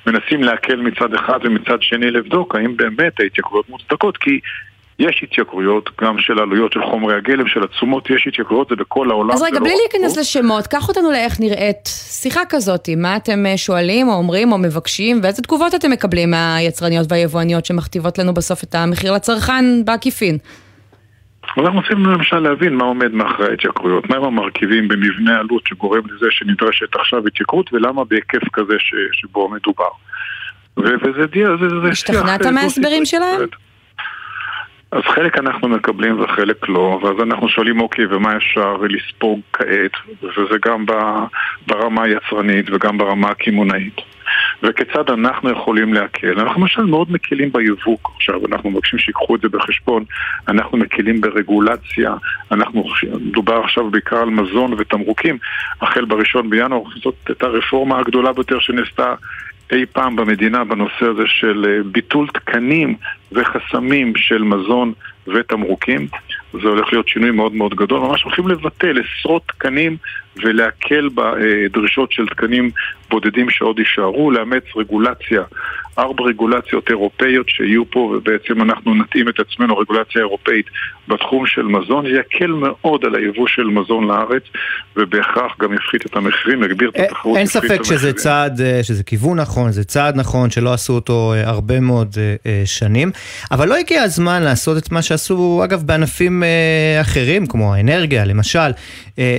מנסים 0.07 0.43
להקל 0.43 0.77
מצד 0.77 1.15
אחד 1.15 1.39
ומצד 1.43 1.83
שני 1.83 2.11
לבדוק 2.11 2.55
האם 2.55 2.77
באמת 2.77 3.21
ההתייקרויות 3.21 3.69
מוצדקות, 3.69 4.17
כי 4.17 4.41
יש 4.99 5.21
התייקרויות 5.23 5.91
גם 6.01 6.19
של 6.19 6.39
עלויות 6.39 6.73
של 6.73 6.83
חומרי 6.91 7.17
הגלם, 7.17 7.49
של 7.49 7.65
התשומות, 7.65 8.11
יש 8.11 8.27
התייקרויות, 8.27 8.69
זה 8.69 8.77
בכל 8.77 9.11
העולם. 9.11 9.31
אז 9.31 9.43
רגע, 9.43 9.59
לא 9.59 9.61
בלי 9.61 9.71
רק 9.71 9.93
להיכנס 9.93 10.15
פה. 10.15 10.21
לשמות, 10.21 10.67
קח 10.67 10.89
אותנו 10.89 11.11
לאיך 11.11 11.41
נראית 11.41 11.87
שיחה 12.23 12.41
כזאת, 12.49 12.89
מה 12.97 13.17
אתם 13.17 13.47
אה, 13.47 13.57
שואלים 13.57 14.09
או 14.09 14.15
אומרים 14.15 14.53
או 14.53 14.59
מבקשים, 14.59 15.21
ואיזה 15.23 15.43
תגובות 15.43 15.75
אתם 15.75 15.91
מקבלים 15.91 16.31
מהיצרניות 16.31 17.07
והיבואניות 17.13 17.65
שמכתיבות 17.65 18.19
לנו 18.19 18.35
בסוף 18.35 18.65
את 18.65 18.75
המחיר 18.75 19.13
לצרכן 19.13 19.85
בעקיפין. 19.85 20.39
אז 21.57 21.65
אנחנו 21.65 21.81
רוצים 21.81 22.07
למשל 22.07 22.39
להבין 22.39 22.75
מה 22.75 22.85
עומד 22.85 23.13
מאחורי 23.13 23.49
ההתייקרויות, 23.49 24.11
מהם 24.11 24.25
המרכיבים 24.25 24.89
במבנה 24.89 25.39
עלות 25.39 25.63
שגורם 25.67 26.03
לזה 26.07 26.27
שנדרשת 26.31 26.97
עכשיו 26.97 27.27
התייקרות 27.27 27.73
ולמה 27.73 28.05
בהיקף 28.05 28.49
כזה 28.53 28.75
ש, 28.79 28.95
שבו 29.13 29.49
מדובר. 29.49 29.89
וזה 30.77 31.27
דיע, 31.27 31.49
זה, 31.61 31.69
זה 31.83 31.89
השתכנעת 31.89 32.47
מההסברים 32.47 33.05
שלהם? 33.05 33.41
אז 34.93 35.03
חלק 35.03 35.39
אנחנו 35.39 35.69
מקבלים 35.69 36.21
וחלק 36.21 36.69
לא, 36.69 37.01
ואז 37.03 37.17
אנחנו 37.23 37.49
שואלים 37.49 37.81
אוקיי, 37.81 38.07
ומה 38.07 38.37
אפשר 38.37 38.77
לספוג 38.91 39.41
כעת, 39.53 39.93
וזה 40.23 40.57
גם 40.67 40.85
ברמה 41.67 42.03
היצרנית 42.03 42.67
וגם 42.71 42.99
ברמה 42.99 43.29
הקמעונאית. 43.31 44.16
וכיצד 44.63 45.11
אנחנו 45.11 45.51
יכולים 45.51 45.95
להקל. 45.95 46.41
אנחנו 46.41 46.61
למשל 46.61 46.83
מאוד 46.83 47.13
מקלים 47.13 47.53
ביבוא 47.53 47.97
עכשיו, 48.17 48.47
אנחנו 48.47 48.71
מבקשים 48.71 48.99
שיקחו 48.99 49.37
את 49.37 49.41
זה 49.41 49.49
בחשבון, 49.49 50.05
אנחנו 50.49 50.79
מקלים 50.79 51.21
ברגולציה, 51.21 52.15
אנחנו, 52.53 52.85
מדובר 53.21 53.61
עכשיו 53.65 53.91
בעיקר 53.91 54.17
על 54.17 54.31
מזון 54.31 54.73
ותמרוקים, 54.79 55.39
החל 55.81 56.05
בראשון 56.05 56.51
בינואר, 56.51 56.83
זאת 57.03 57.15
הייתה 57.29 57.47
הרפורמה 57.47 57.99
הגדולה 57.99 58.33
ביותר 58.33 58.59
שנעשתה 58.61 59.15
אי 59.73 59.87
פעם 59.93 60.17
במדינה 60.17 60.65
בנושא 60.65 61.05
הזה 61.07 61.23
של 61.27 61.67
אה, 61.69 61.83
ביטול 61.93 62.29
תקנים 62.29 62.97
וחסמים 63.33 64.13
של 64.17 64.43
מזון 64.43 64.93
ותמרוקים. 65.27 66.09
זה 66.53 66.69
הולך 66.69 66.93
להיות 66.93 67.09
שינוי 67.09 67.31
מאוד 67.31 67.55
מאוד 67.55 67.75
גדול, 67.75 68.01
ממש 68.01 68.23
הולכים 68.23 68.49
לבטל 68.49 68.99
עשרות 69.01 69.43
תקנים 69.47 69.97
ולהקל 70.43 71.09
בדרישות 71.15 72.13
של 72.13 72.27
תקנים 72.27 72.71
בודדים 73.11 73.51
שעוד 73.51 73.79
יישארו, 73.79 74.31
לאמץ 74.31 74.65
רגולציה, 74.77 75.43
ארבע 75.99 76.25
רגולציות 76.25 76.91
אירופאיות 76.91 77.49
שיהיו 77.49 77.91
פה 77.91 77.99
ובעצם 77.99 78.63
אנחנו 78.63 78.95
נתאים 78.95 79.29
את 79.29 79.41
עצמנו 79.41 79.79
רגולציה 79.79 80.21
אירופאית 80.21 80.67
בתחום 81.09 81.47
של 81.47 81.63
מזון, 81.63 82.05
זה 82.11 82.19
יקל 82.19 82.53
מאוד 82.53 83.05
על 83.05 83.15
היבוא 83.15 83.47
של 83.47 83.63
מזון 83.63 84.07
לארץ 84.07 84.43
ובהכרח 84.97 85.57
גם 85.61 85.75
יפחית 85.75 86.07
את 86.07 86.17
המחירים, 86.17 86.63
יגביר 86.63 86.89
את 86.89 86.97
התחרות. 86.97 87.37
אין 87.37 87.47
ספק 87.47 87.83
שזה 87.85 88.13
צעד, 88.13 88.61
אה, 88.61 88.83
שזה 88.83 89.05
כיוון 89.05 89.41
נכון, 89.41 89.73
זה 89.73 89.85
צעד 89.85 90.17
נכון 90.17 90.51
שלא 90.51 90.73
עשו 90.73 90.93
אותו 90.93 91.33
אה, 91.35 91.49
הרבה 91.49 91.81
מאוד 91.81 92.17
אה, 92.47 92.63
שנים, 92.65 93.11
אבל 93.51 93.69
לא 93.69 93.77
הגיע 93.77 94.03
הזמן 94.03 94.43
לעשות 94.43 94.79
את 94.79 94.93
מה 94.93 95.03
שעשו 95.03 95.61
אגב 95.65 95.83
בענפים 95.83 96.43
אחרים 97.01 97.47
כמו 97.47 97.75
האנרגיה 97.75 98.25
למשל, 98.25 98.71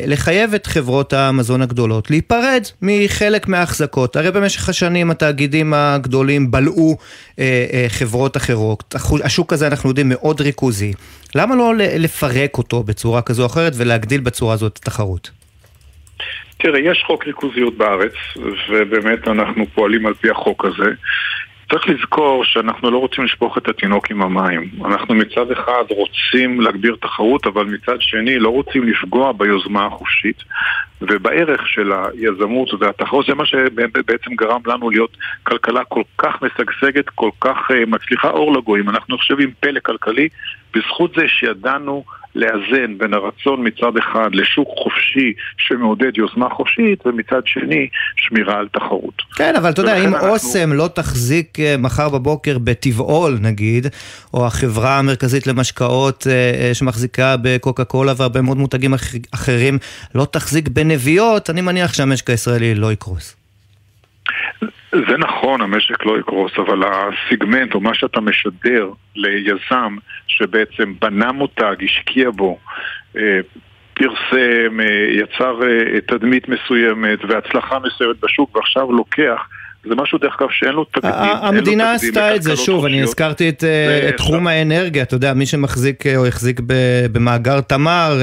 לחייב 0.07 0.53
את 0.53 0.67
חברות 0.67 0.86
המזון 1.13 1.61
הגדולות 1.61 2.09
להיפרד 2.11 2.61
מחלק 2.81 3.47
מההחזקות. 3.47 4.15
הרי 4.15 4.31
במשך 4.31 4.69
השנים 4.69 5.11
התאגידים 5.11 5.73
הגדולים 5.73 6.51
בלעו 6.51 6.97
אה, 7.39 7.65
אה, 7.73 7.85
חברות 7.89 8.37
אחרות. 8.37 8.95
השוק 9.23 9.53
הזה 9.53 9.67
אנחנו 9.67 9.89
יודעים 9.89 10.09
מאוד 10.09 10.41
ריכוזי. 10.41 10.93
למה 11.35 11.55
לא 11.55 11.73
לפרק 11.77 12.57
אותו 12.57 12.83
בצורה 12.83 13.21
כזו 13.21 13.41
או 13.41 13.47
אחרת 13.47 13.73
ולהגדיל 13.75 14.21
בצורה 14.21 14.53
הזאת 14.53 14.71
את 14.73 14.77
התחרות? 14.77 15.29
תראה, 16.57 16.79
יש 16.79 17.03
חוק 17.07 17.27
ריכוזיות 17.27 17.77
בארץ, 17.77 18.13
ובאמת 18.69 19.27
אנחנו 19.27 19.65
פועלים 19.73 20.05
על 20.05 20.13
פי 20.13 20.29
החוק 20.29 20.65
הזה. 20.65 20.91
צריך 21.71 21.87
לזכור 21.87 22.45
שאנחנו 22.45 22.91
לא 22.91 22.97
רוצים 22.97 23.23
לשפוך 23.23 23.57
את 23.57 23.67
התינוק 23.69 24.11
עם 24.11 24.21
המים. 24.21 24.69
אנחנו 24.85 25.15
מצד 25.15 25.51
אחד 25.51 25.83
רוצים 25.89 26.61
להגביר 26.61 26.95
תחרות, 27.01 27.47
אבל 27.47 27.65
מצד 27.65 28.01
שני 28.01 28.39
לא 28.39 28.49
רוצים 28.49 28.83
לפגוע 28.83 29.31
ביוזמה 29.31 29.85
החופשית 29.85 30.43
ובערך 31.01 31.67
של 31.67 31.91
היזמות 31.91 32.73
והתחרות. 32.79 33.25
זה 33.25 33.35
מה 33.35 33.45
שבעצם 33.45 34.35
גרם 34.35 34.61
לנו 34.65 34.89
להיות 34.89 35.17
כלכלה 35.43 35.83
כל 35.83 36.03
כך 36.17 36.41
משגשגת, 36.41 37.09
כל 37.09 37.29
כך 37.41 37.57
אה, 37.71 37.85
מצליחה 37.87 38.29
אור 38.29 38.53
לגויים. 38.53 38.89
אנחנו 38.89 39.15
עכשיו 39.15 39.37
עם 39.39 39.51
פלא 39.59 39.79
כלכלי 39.79 40.29
בזכות 40.73 41.13
זה 41.15 41.27
שידענו 41.27 42.03
לאזן 42.37 42.97
בין 42.97 43.13
הרצון 43.13 43.67
מצד 43.67 43.97
אחד 43.97 44.29
לשוק 44.33 44.67
חופשי 44.83 45.33
שמעודד 45.57 46.17
יוזמה 46.17 46.49
חופשית 46.49 47.07
ומצד 47.07 47.41
שני 47.45 47.87
שמירה 48.15 48.59
על 48.59 48.67
תחרות. 48.73 49.21
כן, 49.35 49.55
אבל 49.55 49.69
אתה 49.69 49.81
יודע, 49.81 49.97
אם 50.03 50.15
אנחנו... 50.15 50.27
אוסם 50.27 50.73
לא 50.73 50.89
תחזיק 50.93 51.59
אה, 51.59 51.75
מחר 51.79 52.09
בבוקר 52.09 52.57
בטבעול 52.57 53.37
נגיד, 53.41 53.87
או 54.33 54.47
החברה 54.47 54.99
המרכזית 54.99 55.47
למשקאות 55.47 56.27
אה, 56.27 56.33
אה, 56.33 56.73
שמחזיקה 56.73 57.35
בקוקה 57.41 57.83
קולה 57.83 58.13
והרבה 58.17 58.41
מאוד 58.41 58.57
מותגים 58.57 58.93
אחרים 59.31 59.77
לא 60.15 60.27
תחזיק 60.31 60.67
בנביעות, 60.67 61.49
אני 61.49 61.61
מניח 61.61 61.93
שהמשק 61.93 62.29
הישראלי 62.29 62.75
לא 62.75 62.91
יקרוס. 62.91 63.36
זה 64.91 65.17
נכון, 65.17 65.61
המשק 65.61 66.05
לא 66.05 66.19
יקרוס, 66.19 66.51
אבל 66.57 66.83
הסיגמנט 66.83 67.73
או 67.73 67.79
מה 67.79 67.93
שאתה 67.93 68.21
משדר 68.21 68.89
ליזם 69.15 69.95
שבעצם 70.27 70.93
בנה 71.01 71.31
מותג, 71.31 71.75
השקיע 71.83 72.29
בו, 72.29 72.59
אה, 73.17 73.39
פרסם, 73.93 74.79
אה, 74.79 75.07
יצר 75.09 75.59
אה, 75.63 76.01
תדמית 76.01 76.49
מסוימת 76.49 77.19
והצלחה 77.29 77.79
מסוימת 77.79 78.19
בשוק 78.19 78.55
ועכשיו 78.55 78.91
לוקח 78.91 79.47
זה 79.89 79.95
משהו 79.95 80.17
דרך 80.17 80.35
אגב 80.41 80.49
שאין 80.51 80.71
לו 80.71 80.83
תקדים. 80.83 81.11
המדינה 81.41 81.93
עשתה 81.93 82.35
את 82.35 82.43
זה, 82.43 82.55
שוב, 82.55 82.85
אני 82.85 83.01
הזכרתי 83.01 83.49
את 83.49 83.63
תחום 84.17 84.47
האנרגיה, 84.47 85.03
אתה 85.03 85.15
יודע, 85.15 85.33
מי 85.33 85.45
שמחזיק 85.45 86.07
או 86.15 86.27
החזיק 86.27 86.59
במאגר 87.11 87.61
תמר, 87.61 88.17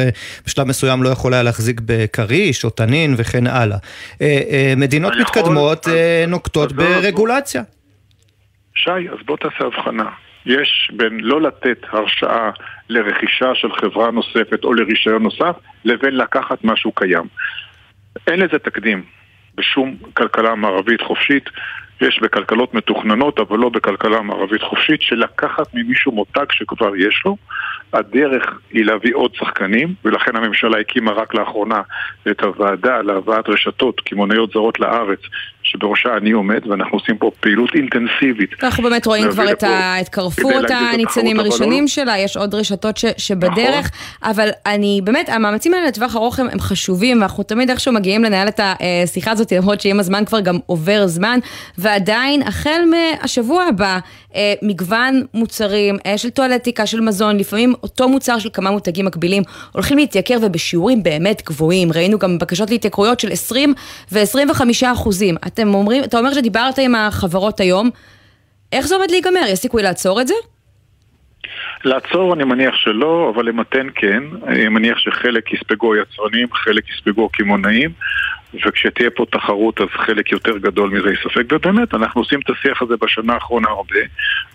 בשלב 0.47 0.67
מסוים 0.67 1.03
לא 1.03 1.09
יכול 1.09 1.35
היה 1.35 1.43
להחזיק 1.43 1.81
בכריש 1.85 2.65
או 2.65 2.71
תנין 2.71 3.15
וכן 3.19 3.47
הלאה. 3.47 3.79
מדינות 4.77 5.13
מתקדמות 5.21 5.87
נוקטות 6.29 6.73
ברגולציה. 6.73 7.63
שי, 8.75 8.91
אז 8.91 9.19
בוא 9.27 9.37
תעשה 9.37 9.65
הבחנה. 9.65 10.09
יש 10.47 10.91
בין 10.97 11.21
לא 11.21 11.43
לתת 11.43 11.79
הרשאה 11.93 12.51
לרכישה 12.89 13.55
של 13.55 13.69
חברה 13.81 14.11
נוספת 14.11 14.65
או 14.65 14.75
לרישיון 14.75 15.23
נוסף, 15.23 15.57
לבין 15.85 16.17
לקחת 16.17 16.59
משהו 16.65 16.93
קיים. 16.93 17.25
אין 18.27 18.41
לזה 18.41 18.59
תקדים 18.59 19.03
בשום 19.55 19.97
כלכלה 20.15 20.55
מערבית 20.55 21.01
חופשית. 21.01 21.51
יש 22.01 22.21
בכלכלות 22.23 22.75
מתוכננות, 22.75 23.39
אבל 23.41 23.59
לא 23.59 23.69
בכלכלה 23.69 24.21
מערבית 24.21 24.63
חופשית, 24.63 25.03
שלקחת 25.03 25.75
ממישהו 25.75 26.13
מותג 26.13 26.45
שכבר 26.51 26.97
יש 26.97 27.23
לו, 27.25 27.37
הדרך 27.93 28.59
היא 28.71 28.85
להביא 28.85 29.15
עוד 29.15 29.35
שחקנים, 29.35 29.95
ולכן 30.05 30.37
הממשלה 30.37 30.79
הקימה 30.81 31.13
רק 31.13 31.35
לאחרונה 31.35 31.83
את 32.31 32.41
הוועדה 32.43 33.03
להבאת 33.03 33.49
רשתות 33.49 34.01
קמעוניות 34.01 34.51
זרות 34.51 34.81
לארץ, 34.81 35.21
שבראשה 35.65 36.17
אני 36.17 36.31
עומד, 36.31 36.67
ואנחנו 36.67 36.99
עושים 36.99 37.17
פה 37.17 37.31
פעילות 37.41 37.71
אינטנסיבית. 37.75 38.51
אנחנו 38.63 38.83
באמת 38.83 39.07
רואים 39.07 39.31
כבר 39.31 39.53
את, 39.53 39.63
ה... 39.63 40.01
את 40.01 40.09
קרפור, 40.09 40.53
את 40.65 40.71
הניצנים 40.71 41.41
הראשונים 41.41 41.83
לא... 41.83 41.89
שלה, 41.89 42.19
יש 42.19 42.37
עוד 42.37 42.55
רשתות 42.55 42.97
ש... 42.97 43.05
שבדרך, 43.17 43.91
נכון. 44.21 44.31
אבל 44.31 44.49
אני 44.67 45.01
באמת, 45.05 45.29
המאמצים 45.29 45.75
האלה 45.75 45.87
לטווח 45.87 46.17
ארוך 46.17 46.39
הם, 46.39 46.47
הם 46.53 46.61
חשובים, 46.61 47.21
ואנחנו 47.21 47.43
תמיד 47.43 47.71
איכשהו 47.71 47.93
מגיעים 47.93 48.25
לנהל 48.25 48.49
את 48.49 48.61
השיחה 48.63 49.31
הזאת, 49.31 49.53
למרות 49.53 49.81
שעם 49.81 50.01
הזמן 50.01 50.25
כבר 50.25 50.41
גם 50.41 50.59
עובר 50.67 51.07
זמן, 51.07 51.39
ועדיין, 51.79 52.43
החל 52.43 52.81
מהשבוע 52.91 53.65
הבא, 53.65 53.99
אה, 54.35 54.55
מגוון 54.63 55.23
מוצרים 55.35 55.97
אה, 56.07 56.19
של 56.19 56.31
טואלטיקה, 56.31 56.87
של 56.87 57.01
מזון, 57.01 57.37
לפעמים 57.37 57.75
אותו 57.83 58.09
מוצר 58.09 58.39
של 58.39 58.49
כמה 58.53 58.71
מותגים 58.71 59.05
מקבילים 59.07 59.43
הולכים 59.73 59.99
להתייקר 59.99 60.39
ובשיעורים 60.43 61.03
באמת 61.03 61.43
גבוהים. 61.47 61.93
ראינו 61.93 62.19
גם 62.19 62.39
בקשות 62.39 62.71
להתייקרויות 62.71 63.21
של 63.21 63.33
20 63.33 63.75
ו-25 64.13 64.61
אחוזים. 64.93 65.37
אתם 65.55 65.75
אומרים, 65.75 66.05
אתה 66.05 66.19
אומר 66.19 66.35
שדיברת 66.35 66.79
עם 66.79 66.95
החברות 66.95 67.61
היום, 67.61 67.91
איך 68.73 68.87
זה 68.87 68.95
עומד 68.95 69.11
להיגמר? 69.11 69.47
יש 69.49 69.59
סיכוי 69.59 69.83
לעצור 69.83 70.21
את 70.21 70.27
זה? 70.27 70.35
לעצור 71.85 72.35
אני 72.35 72.45
מניח 72.45 72.75
שלא, 72.77 73.33
אבל 73.35 73.47
למתן 73.47 73.87
כן. 73.95 74.23
אני 74.47 74.69
מניח 74.69 74.99
שחלק 74.99 75.53
יספגו 75.53 75.97
יצרנים, 75.97 76.49
חלק 76.53 76.85
יספגו 76.91 77.29
קמעונאים. 77.29 77.91
וכשתהיה 78.67 79.11
פה 79.11 79.25
תחרות 79.31 79.81
אז 79.81 79.89
חלק 79.89 80.33
יותר 80.33 80.59
גדול 80.59 80.91
מזה 80.91 81.13
יספק, 81.13 81.43
ובאמת 81.53 81.95
אנחנו 81.95 82.21
עושים 82.21 82.41
את 82.41 82.51
השיח 82.51 82.83
הזה 82.83 82.95
בשנה 82.97 83.35
האחרונה 83.35 83.69
הרבה, 83.69 83.99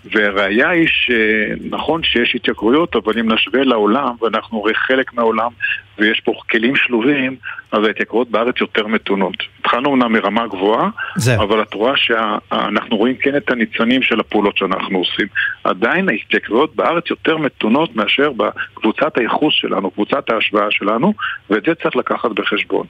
והראיה 0.04 0.68
היא 0.68 0.88
שנכון 0.88 2.02
שיש 2.02 2.34
התייקרויות, 2.34 2.96
אבל 2.96 3.18
אם 3.18 3.32
נשווה 3.32 3.64
לעולם, 3.64 4.14
ואנחנו 4.22 4.60
רואים 4.60 4.76
חלק 4.76 5.14
מהעולם, 5.14 5.50
ויש 5.98 6.20
פה 6.20 6.32
כלים 6.50 6.76
שלובים, 6.76 7.36
אז 7.72 7.84
ההתייקרויות 7.86 8.30
בארץ 8.30 8.54
יותר 8.60 8.86
מתונות. 8.86 9.36
התחלנו 9.70 9.90
אומנם 9.90 10.12
מרמה 10.12 10.46
גבוהה, 10.46 10.88
זה. 11.16 11.36
אבל 11.36 11.62
את 11.62 11.74
רואה 11.74 11.92
שאנחנו 11.96 12.96
רואים 12.96 13.16
כן 13.16 13.36
את 13.36 13.50
הניצנים 13.50 14.02
של 14.02 14.20
הפעולות 14.20 14.56
שאנחנו 14.56 14.98
עושים. 14.98 15.26
עדיין 15.64 16.08
ההתייקרויות 16.08 16.76
בארץ 16.76 17.04
יותר 17.10 17.36
מתונות 17.36 17.96
מאשר 17.96 18.32
בקבוצת 18.32 19.18
הייחוס 19.18 19.54
שלנו, 19.54 19.90
קבוצת 19.90 20.30
ההשוואה 20.30 20.66
שלנו, 20.70 21.14
ואת 21.50 21.62
זה 21.66 21.74
צריך 21.82 21.96
לקחת 21.96 22.30
בחשבון. 22.30 22.86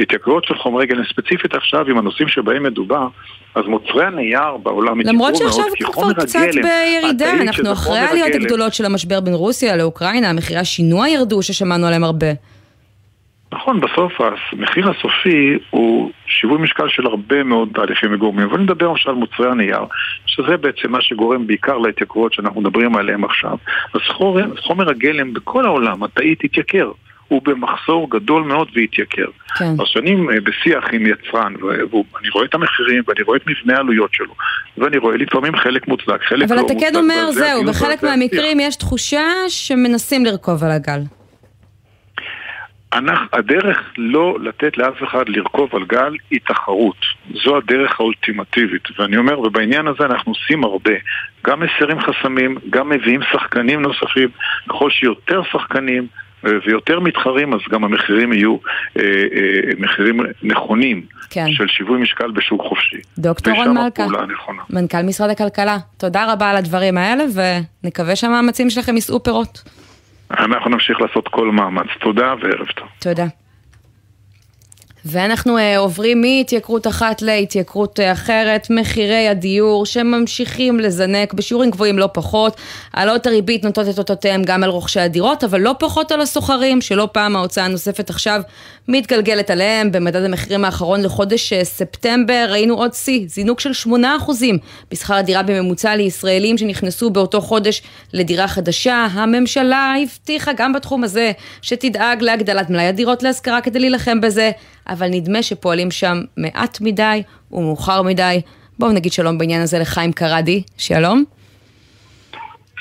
התייקרויות 0.00 0.44
של 0.44 0.54
חומרי 0.54 0.86
גלם 0.86 1.04
ספציפית 1.04 1.54
עכשיו 1.54 1.88
עם 1.90 1.98
הנושאים 1.98 2.28
שבהם 2.28 2.62
מדובר, 2.62 3.06
אז 3.54 3.64
מוצרי 3.66 4.04
הנייר 4.04 4.56
בעולם 4.62 5.00
התייקרו 5.00 5.18
מאוד, 5.18 5.34
למרות 5.34 5.52
שעכשיו 5.54 5.92
כבר 5.92 6.12
קצת 6.12 6.38
בירידה, 6.62 7.32
אנחנו 7.32 7.72
אחרי 7.72 7.98
העליות 7.98 8.34
הגדולות 8.34 8.74
של 8.74 8.84
המשבר 8.84 9.20
בין 9.20 9.34
רוסיה 9.34 9.76
לאוקראינה, 9.76 10.32
מחירי 10.32 10.60
השינוע 10.60 11.08
ירדו 11.08 11.42
ששמענו 11.42 11.86
עליהם 11.86 12.04
הרבה. 12.04 12.53
נכון, 13.54 13.80
בסוף 13.80 14.12
המחיר 14.20 14.90
הסופי 14.90 15.58
הוא 15.70 16.10
שיווי 16.26 16.58
משקל 16.58 16.88
של 16.88 17.06
הרבה 17.06 17.42
מאוד 17.42 17.68
תהליכים 17.74 18.14
וגורמים. 18.14 18.48
אבל 18.48 18.58
נדבר 18.58 18.90
עכשיו 18.90 19.12
על 19.12 19.18
מוצרי 19.18 19.50
הנייר, 19.50 19.84
שזה 20.26 20.56
בעצם 20.56 20.92
מה 20.92 20.98
שגורם 21.00 21.46
בעיקר 21.46 21.78
להתייקרויות 21.78 22.32
שאנחנו 22.32 22.60
מדברים 22.60 22.96
עליהן 22.96 23.24
עכשיו. 23.24 23.56
אז 23.94 24.00
חומר, 24.08 24.60
חומר 24.60 24.90
הגלם 24.90 25.32
בכל 25.32 25.64
העולם, 25.64 26.02
התאית 26.02 26.44
התייקר. 26.44 26.90
הוא 27.28 27.42
במחסור 27.44 28.10
גדול 28.10 28.42
מאוד 28.42 28.68
והתייקר. 28.74 29.26
כן. 29.58 29.64
אז 29.64 29.86
שאני 29.86 30.10
אה, 30.10 30.40
בשיח 30.40 30.84
עם 30.92 31.06
יצרן, 31.06 31.54
ואני 31.62 32.28
רואה 32.34 32.44
את 32.44 32.54
המחירים, 32.54 33.02
ואני 33.06 33.22
רואה 33.22 33.36
את 33.36 33.42
מבנה 33.46 33.76
העלויות 33.76 34.10
שלו, 34.12 34.34
ואני 34.78 34.98
רואה 34.98 35.16
לפעמים 35.16 35.56
חלק 35.56 35.88
מוצדק, 35.88 36.22
חלק 36.22 36.50
לא 36.50 36.54
אבל 36.54 36.62
מוצדק. 36.62 36.76
אתה 36.76 36.86
כן 36.90 36.96
אומר, 36.96 37.30
זהו, 37.32 37.64
בחלק 37.64 38.02
מהמקרים 38.02 38.60
יש 38.60 38.76
תחושה 38.76 39.24
שמנסים 39.48 40.24
לרכוב 40.24 40.64
על 40.64 40.70
הגל. 40.70 41.00
אנחנו, 42.94 43.26
הדרך 43.32 43.78
לא 43.98 44.36
לתת 44.40 44.78
לאף 44.78 45.02
אחד 45.02 45.28
לרכוב 45.28 45.76
על 45.76 45.84
גל 45.84 46.16
היא 46.30 46.40
תחרות. 46.46 46.96
זו 47.44 47.56
הדרך 47.56 48.00
האולטימטיבית. 48.00 48.82
ואני 48.98 49.16
אומר, 49.16 49.40
ובעניין 49.40 49.86
הזה 49.86 50.04
אנחנו 50.04 50.32
עושים 50.32 50.64
הרבה. 50.64 50.92
גם 51.46 51.60
מסירים 51.60 52.00
חסמים, 52.00 52.58
גם 52.70 52.88
מביאים 52.88 53.20
שחקנים 53.32 53.82
נוספים. 53.82 54.28
ככל 54.68 54.90
שיותר 54.90 55.42
שחקנים 55.52 56.06
אה, 56.46 56.50
ויותר 56.66 57.00
מתחרים, 57.00 57.54
אז 57.54 57.60
גם 57.70 57.84
המחירים 57.84 58.32
יהיו 58.32 58.56
אה, 58.98 59.02
אה, 59.02 59.72
מחירים 59.78 60.20
נכונים 60.42 61.02
כן. 61.30 61.46
של 61.52 61.66
שיווי 61.68 62.00
משקל 62.00 62.30
בשוק 62.30 62.62
חופשי. 62.62 62.96
דוקטור 63.18 63.54
רון 63.54 63.76
מלכה. 63.76 64.06
מנכ"ל 64.70 65.02
משרד 65.02 65.30
הכלכלה, 65.30 65.76
תודה 65.96 66.32
רבה 66.32 66.50
על 66.50 66.56
הדברים 66.56 66.98
האלה, 66.98 67.24
ונקווה 67.84 68.16
שהמאמצים 68.16 68.70
שלכם 68.70 68.94
יישאו 68.94 69.22
פירות. 69.22 69.62
אנחנו 70.38 70.70
נמשיך 70.70 71.00
לעשות 71.00 71.28
כל 71.28 71.50
מאמץ. 71.50 71.86
תודה 72.00 72.34
וערב 72.40 72.66
טוב. 72.66 72.88
תודה. 72.98 73.43
ואנחנו 75.04 75.58
uh, 75.58 75.60
עוברים 75.78 76.20
מהתייקרות 76.20 76.86
אחת 76.86 77.22
להתייקרות 77.22 78.00
uh, 78.00 78.02
אחרת, 78.12 78.66
מחירי 78.70 79.28
הדיור 79.28 79.86
שממשיכים 79.86 80.80
לזנק 80.80 81.34
בשיעורים 81.34 81.70
גבוהים 81.70 81.98
לא 81.98 82.08
פחות. 82.12 82.56
העלאות 82.92 83.26
הריבית 83.26 83.64
נוטות 83.64 83.88
את 83.88 83.98
אותותיהם 83.98 84.42
גם 84.44 84.64
על 84.64 84.70
רוכשי 84.70 85.00
הדירות, 85.00 85.44
אבל 85.44 85.60
לא 85.60 85.74
פחות 85.78 86.12
על 86.12 86.20
השוכרים, 86.20 86.80
שלא 86.80 87.08
פעם 87.12 87.36
ההוצאה 87.36 87.64
הנוספת 87.64 88.10
עכשיו 88.10 88.40
מתגלגלת 88.88 89.50
עליהם. 89.50 89.92
במדד 89.92 90.24
המחירים 90.24 90.64
האחרון 90.64 91.02
לחודש 91.02 91.52
uh, 91.52 91.64
ספטמבר 91.64 92.46
ראינו 92.48 92.74
עוד 92.74 92.94
שיא, 92.94 93.24
זינוק 93.28 93.60
של 93.60 93.70
8% 93.86 93.90
בשכר 94.90 95.14
הדירה 95.14 95.42
בממוצע 95.42 95.96
לישראלים 95.96 96.58
שנכנסו 96.58 97.10
באותו 97.10 97.40
חודש 97.40 97.82
לדירה 98.12 98.48
חדשה. 98.48 99.06
הממשלה 99.12 99.94
הבטיחה 100.02 100.52
גם 100.56 100.72
בתחום 100.72 101.04
הזה 101.04 101.32
שתדאג 101.62 102.22
להגדלת 102.22 102.70
מלאי 102.70 102.86
הדירות 102.86 103.22
להשכרה 103.22 103.60
כדי 103.60 103.78
להילחם 103.78 104.20
בזה. 104.20 104.50
אבל 104.88 105.08
נדמה 105.08 105.42
שפועלים 105.42 105.90
שם 105.90 106.20
מעט 106.36 106.80
מדי 106.80 107.22
ומאוחר 107.52 108.02
מדי. 108.02 108.40
בואו 108.78 108.92
נגיד 108.92 109.12
שלום 109.12 109.38
בעניין 109.38 109.62
הזה 109.62 109.78
לחיים 109.78 110.12
קרדי, 110.12 110.62
שלום. 110.76 111.24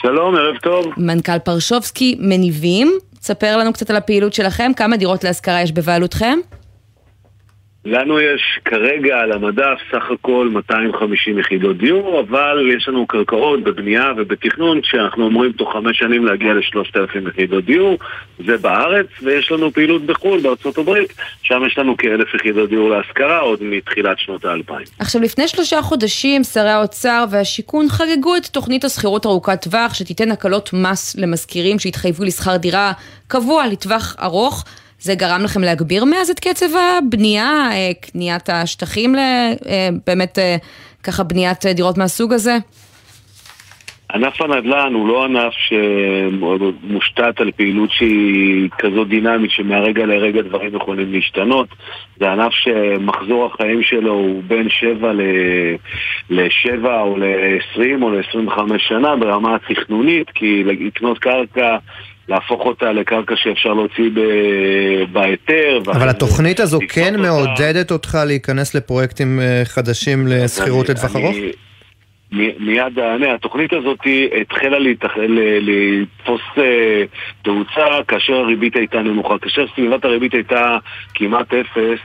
שלום, 0.02 0.36
ערב 0.36 0.58
טוב. 0.58 0.86
מנכ"ל 0.98 1.40
פרשובסקי 1.40 2.16
מניבים, 2.20 2.92
תספר 3.20 3.58
לנו 3.58 3.74
קצת 3.74 3.90
על 3.90 3.96
הפעילות 3.96 4.34
שלכם, 4.34 4.72
כמה 4.76 4.98
דירות 4.98 5.24
להשכרה 5.24 5.62
יש 5.62 5.72
בבעלותכם? 5.72 6.40
לנו 7.86 8.20
יש 8.20 8.60
כרגע 8.66 9.16
על 9.18 9.32
המדף 9.32 9.78
סך 9.92 10.12
הכל 10.12 10.50
250 10.54 11.40
יחידות 11.40 11.78
דיור, 11.78 12.20
אבל 12.20 12.72
יש 12.78 12.88
לנו 12.88 13.08
קרקעות 13.08 13.64
בבנייה 13.64 14.12
ובתכנון 14.18 14.80
שאנחנו 14.84 15.26
אומרים 15.26 15.52
תוך 15.52 15.74
חמש 15.74 16.00
שנים 16.00 16.26
להגיע 16.26 16.54
ל-3,000 16.54 17.30
יחידות 17.30 17.66
דיור, 17.66 17.98
זה 18.46 18.58
בארץ, 18.58 19.08
ויש 19.22 19.52
לנו 19.52 19.72
פעילות 19.72 20.06
בחו"ל, 20.06 20.42
בארצות 20.42 20.78
הברית, 20.78 21.14
שם 21.42 21.62
יש 21.68 21.78
לנו 21.78 21.98
כאלף 21.98 22.34
יחידות 22.34 22.70
דיור 22.70 22.90
להשכרה 22.90 23.40
עוד 23.40 23.60
מתחילת 23.62 24.20
שנות 24.20 24.46
האלפיים. 24.46 24.86
עכשיו, 25.00 25.22
לפני 25.22 25.48
שלושה 25.48 25.82
חודשים 25.82 26.44
שרי 26.44 26.70
האוצר 26.70 27.26
והשיכון 27.32 27.86
חגגו 27.90 28.36
את 28.36 28.46
תוכנית 28.46 28.84
השכירות 28.84 29.26
ארוכת 29.26 29.62
טווח 29.62 29.94
שתיתן 29.94 30.32
הקלות 30.32 30.70
מס 30.74 31.16
למשכירים 31.16 31.80
שהתחייבו 31.80 32.24
לשכר 32.24 32.58
דירה 32.58 32.92
קבוע 33.28 33.68
לטווח 33.68 34.16
ארוך. 34.22 34.64
זה 35.04 35.16
גרם 35.16 35.42
לכם 35.44 35.62
להגביר 35.62 36.06
מאז 36.06 36.30
את 36.30 36.40
קצב 36.40 36.66
הבנייה, 36.76 37.70
אה, 37.72 37.92
קניית 38.02 38.50
השטחים, 38.50 39.16
אה, 39.16 39.90
באמת 40.08 40.40
אה, 40.40 40.56
ככה 41.04 41.24
בניית 41.24 41.66
דירות 41.66 41.98
מהסוג 41.98 42.34
הזה? 42.34 42.58
ענף 44.14 44.42
הנדל"ן 44.42 44.94
הוא 44.94 45.08
לא 45.08 45.26
ענף 45.26 45.54
שמושתת 45.54 47.40
על 47.40 47.52
פעילות 47.52 47.90
שהיא 47.92 48.70
כזאת 48.78 49.08
דינמית 49.08 49.52
שמהרגע 49.52 50.06
לרגע 50.06 50.42
דברים 50.42 50.76
יכולים 50.76 51.14
להשתנות 51.14 51.68
זה 52.20 52.32
ענף 52.32 52.52
שמחזור 52.54 53.46
החיים 53.46 53.84
שלו 53.84 54.14
הוא 54.14 54.44
בין 54.48 54.70
7 54.70 55.14
ל-7 56.30 56.86
או 56.86 57.18
ל-20 57.18 58.02
או 58.02 58.10
ל-25 58.10 58.58
שנה 58.78 59.16
ברמה 59.16 59.56
התכנונית 59.56 60.30
כי 60.30 60.64
לקנות 60.64 61.20
קרקע 61.20 61.78
להפוך 62.28 62.62
אותה 62.66 62.92
לקרקע 62.92 63.36
שאפשר 63.38 63.74
להוציא 63.74 64.10
בהיתר. 65.12 65.80
אבל 65.88 66.10
התוכנית 66.10 66.60
הזו 66.60 66.80
כן 66.90 67.20
מעודדת 67.20 67.92
אותך 67.92 68.18
להיכנס 68.28 68.76
לפרויקטים 68.76 69.40
אה, 69.40 69.62
חדשים 69.66 70.28
לשכירות 70.28 70.90
לטווח 70.90 71.16
ארוך? 71.16 71.36
מיד 72.60 73.00
אענה, 73.00 73.34
התוכנית 73.34 73.74
הזאת 73.74 74.00
התחילה 74.42 74.78
לתפוס 75.62 76.42
אה, 76.58 77.04
תאוצה 77.42 78.04
כאשר 78.08 78.34
הריבית 78.34 78.76
הייתה 78.76 79.00
נמוכה. 79.00 79.38
כאשר 79.42 79.66
סביבת 79.76 80.06
הריבית 80.06 80.34
הייתה 80.34 80.78
כמעט 81.14 81.54
אפס, 81.54 82.00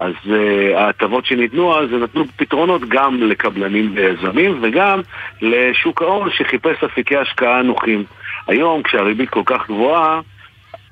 אז 0.00 0.12
uh, 0.26 0.76
ההטבות 0.76 1.26
שניתנו 1.26 1.78
אז 1.78 1.90
נתנו 2.02 2.24
פתרונות 2.36 2.82
גם 2.88 3.22
לקבלנים 3.22 3.92
ויזמים 3.94 4.58
וגם 4.62 5.00
לשוק 5.42 6.02
ההון 6.02 6.28
שחיפש 6.30 6.84
אפיקי 6.84 7.16
השקעה 7.16 7.62
נוחים. 7.62 8.04
היום 8.50 8.82
כשהריבית 8.82 9.30
כל 9.30 9.42
כך 9.46 9.66
גבוהה, 9.68 10.20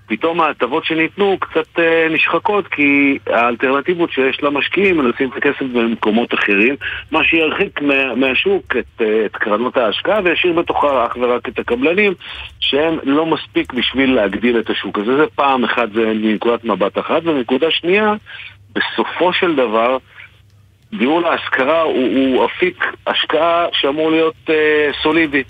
פתאום 0.07 0.41
ההטבות 0.41 0.85
שניתנו 0.85 1.37
קצת 1.41 1.79
אה, 1.79 2.09
נשחקות 2.11 2.69
כי 2.69 3.19
האלטרנטיבות 3.27 4.13
שיש 4.13 4.43
למשקיעים 4.43 5.09
לשים 5.09 5.29
את 5.29 5.37
הכסף 5.37 5.63
במקומות 5.63 6.35
אחרים 6.35 6.77
מה 7.11 7.25
שירחיק 7.25 7.81
מה, 7.83 8.15
מהשוק 8.15 8.77
את, 8.77 9.01
אה, 9.03 9.27
את 9.27 9.37
קרנות 9.37 9.77
ההשקעה 9.77 10.21
וישאיר 10.25 10.53
בתוכה 10.53 11.07
אך 11.07 11.17
ורק 11.21 11.49
את 11.49 11.59
הקבלנים 11.59 12.13
שהם 12.61 12.99
לא 13.03 13.27
מספיק 13.27 13.73
בשביל 13.73 14.15
להגדיל 14.15 14.59
את 14.59 14.71
השוק. 14.71 14.99
הזה 14.99 15.17
זה 15.17 15.25
פעם 15.35 15.65
אחת 15.65 15.93
זה 15.95 16.13
מנקודת 16.15 16.65
מבט 16.65 16.99
אחת. 16.99 17.23
ונקודה 17.25 17.71
שנייה 17.71 18.15
בסופו 18.73 19.33
של 19.33 19.57
דבר 19.57 19.99
דיור 20.93 21.21
להשכרה 21.21 21.83
הוא, 21.83 22.09
הוא 22.17 22.45
אפיק 22.45 22.85
השקעה 23.07 23.67
שאמור 23.73 24.11
להיות 24.11 24.51
אה, 24.51 24.91
סולידי 25.03 25.43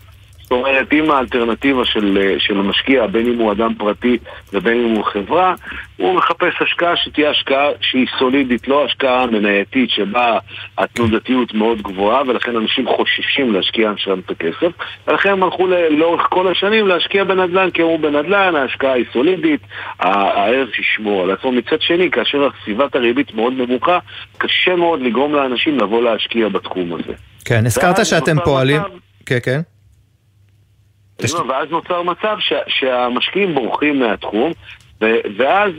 זאת 0.48 0.52
אומרת, 0.52 0.92
אם 0.92 1.10
האלטרנטיבה 1.10 1.84
של, 1.84 2.36
של 2.38 2.58
המשקיע, 2.58 3.06
בין 3.06 3.26
אם 3.26 3.38
הוא 3.38 3.52
אדם 3.52 3.74
פרטי 3.74 4.18
ובין 4.52 4.84
אם 4.84 4.94
הוא 4.94 5.04
חברה, 5.04 5.54
הוא 5.96 6.14
מחפש 6.14 6.54
השקעה 6.60 6.96
שתהיה 6.96 7.30
השקעה 7.30 7.68
שהיא 7.80 8.06
סולידית, 8.18 8.68
לא 8.68 8.84
השקעה 8.84 9.26
מנייתית 9.26 9.90
שבה 9.90 10.38
התנודתיות 10.78 11.54
מאוד 11.54 11.82
גבוהה 11.82 12.22
ולכן 12.28 12.56
אנשים 12.56 12.86
חוששים 12.86 13.52
להשקיע 13.52 13.92
שם 13.96 14.18
את 14.18 14.30
הכסף 14.30 14.72
ולכן 15.08 15.28
הם 15.28 15.42
הלכו 15.42 15.66
לאורך 15.90 16.26
כל 16.30 16.52
השנים 16.52 16.86
להשקיע 16.86 17.24
בנדל"ן 17.24 17.70
כי 17.70 17.82
אמרו 17.82 17.98
בנדל"ן 17.98 18.56
ההשקעה 18.56 18.92
היא 18.92 19.04
סולידית, 19.12 19.60
הערך 20.00 20.78
ישמור 20.78 21.22
על 21.22 21.30
עצמו. 21.30 21.52
מצד 21.52 21.80
שני, 21.80 22.10
כאשר 22.10 22.48
סביבת 22.64 22.94
הריבית 22.94 23.34
מאוד 23.34 23.52
נמוכה, 23.52 23.98
קשה 24.38 24.76
מאוד 24.76 25.00
לגרום 25.02 25.34
לאנשים 25.34 25.78
לבוא 25.78 26.02
להשקיע 26.02 26.48
בתחום 26.48 26.94
הזה. 26.94 27.12
כן, 27.44 27.66
הזכרת 27.66 28.06
שאתם 28.06 28.36
פועלים... 28.44 28.82
כן, 29.26 29.38
כן. 29.42 29.60
ואז 31.48 31.70
נוצר 31.70 32.02
מצב 32.02 32.36
ש, 32.40 32.52
שהמשקיעים 32.68 33.54
בורחים 33.54 33.98
מהתחום, 33.98 34.52
ו, 35.00 35.06
ואז 35.36 35.72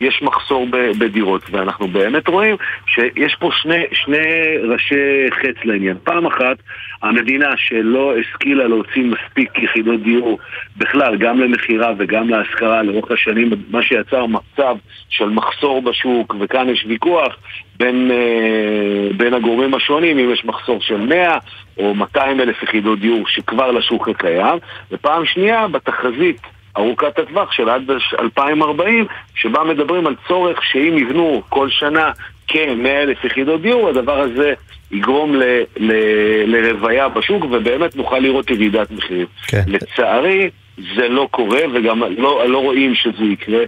יש 0.00 0.22
מחסור 0.22 0.66
בדירות, 0.98 1.42
ואנחנו 1.50 1.88
באמת 1.88 2.28
רואים 2.28 2.56
שיש 2.86 3.36
פה 3.40 3.50
שני, 3.52 3.84
שני 3.92 4.56
ראשי 4.72 5.30
חץ 5.30 5.64
לעניין. 5.64 5.96
פעם 6.04 6.26
אחת, 6.26 6.56
המדינה 7.02 7.48
שלא 7.56 8.12
השכילה 8.18 8.68
להוציא 8.68 9.02
מספיק 9.04 9.58
יחידות 9.58 10.02
דיור 10.02 10.38
בכלל, 10.76 11.16
גם 11.16 11.40
למכירה 11.40 11.92
וגם 11.98 12.28
להשכרה 12.28 12.82
לאורך 12.82 13.10
השנים, 13.10 13.50
מה 13.70 13.82
שיצר 13.82 14.26
מצב 14.26 14.76
של 15.08 15.28
מחסור 15.28 15.82
בשוק, 15.82 16.34
וכאן 16.40 16.68
יש 16.68 16.84
ויכוח 16.88 17.36
בין, 17.78 18.10
אה, 18.10 19.16
בין 19.16 19.34
הגורמים 19.34 19.74
השונים, 19.74 20.18
אם 20.18 20.30
יש 20.32 20.44
מחסור 20.44 20.80
של 20.80 20.96
100 20.96 21.38
או 21.78 21.94
200 21.94 22.40
אלף 22.40 22.62
יחידות 22.62 23.00
דיור 23.00 23.28
שכבר 23.28 23.70
לשוק 23.70 24.08
הקיים, 24.08 24.58
ופעם 24.92 25.26
שנייה, 25.26 25.68
בתחזית 25.68 26.40
ארוכת 26.76 27.18
הטווח 27.18 27.52
של 27.52 27.68
עד 27.68 27.90
2040, 28.20 29.06
שבה 29.34 29.64
מדברים 29.64 30.06
על 30.06 30.14
צורך 30.28 30.64
שאם 30.64 30.98
יבנו 30.98 31.42
כל 31.48 31.68
שנה 31.70 32.10
כ-100 32.48 32.88
אלף 32.88 33.24
יחידות 33.24 33.62
דיור, 33.62 33.88
הדבר 33.88 34.20
הזה 34.20 34.54
יגרום 34.90 35.34
ל- 35.36 35.62
ל- 35.76 36.56
לרוויה 36.56 37.08
בשוק 37.08 37.44
ובאמת 37.44 37.96
נוכל 37.96 38.18
לראות 38.18 38.50
ירידת 38.50 38.90
מחירים. 38.90 39.26
כן. 39.46 39.62
לצערי, 39.66 40.50
זה 40.96 41.08
לא 41.08 41.28
קורה 41.30 41.60
וגם 41.74 42.02
לא, 42.18 42.48
לא 42.48 42.58
רואים 42.58 42.94
שזה 42.94 43.24
יקרה. 43.24 43.64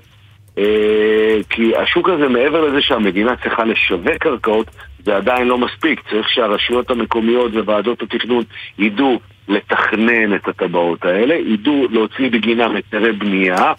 אה, 0.59 1.37
כי 1.51 1.77
השוק 1.77 2.09
הזה, 2.09 2.29
מעבר 2.29 2.61
לזה 2.61 2.83
שהמדינה 2.83 3.37
צריכה 3.37 3.64
לשווק 3.64 4.16
קרקעות, 4.21 4.71
זה 5.05 5.16
עדיין 5.16 5.49
לא 5.49 5.59
מספיק. 5.59 6.01
צריך 6.11 6.29
שהרשויות 6.29 6.90
המקומיות 6.90 7.53
וועדות 7.55 8.03
התכנון 8.03 8.45
ידעו 8.79 9.21
לתכנן 9.49 10.35
את 10.35 10.49
הטבעות 10.49 11.05
האלה, 11.05 11.35
ידעו 11.35 11.87
להוציא 11.90 12.31
בגינם 12.31 12.77
היתרי 12.77 13.12
בנייה, 13.12 13.73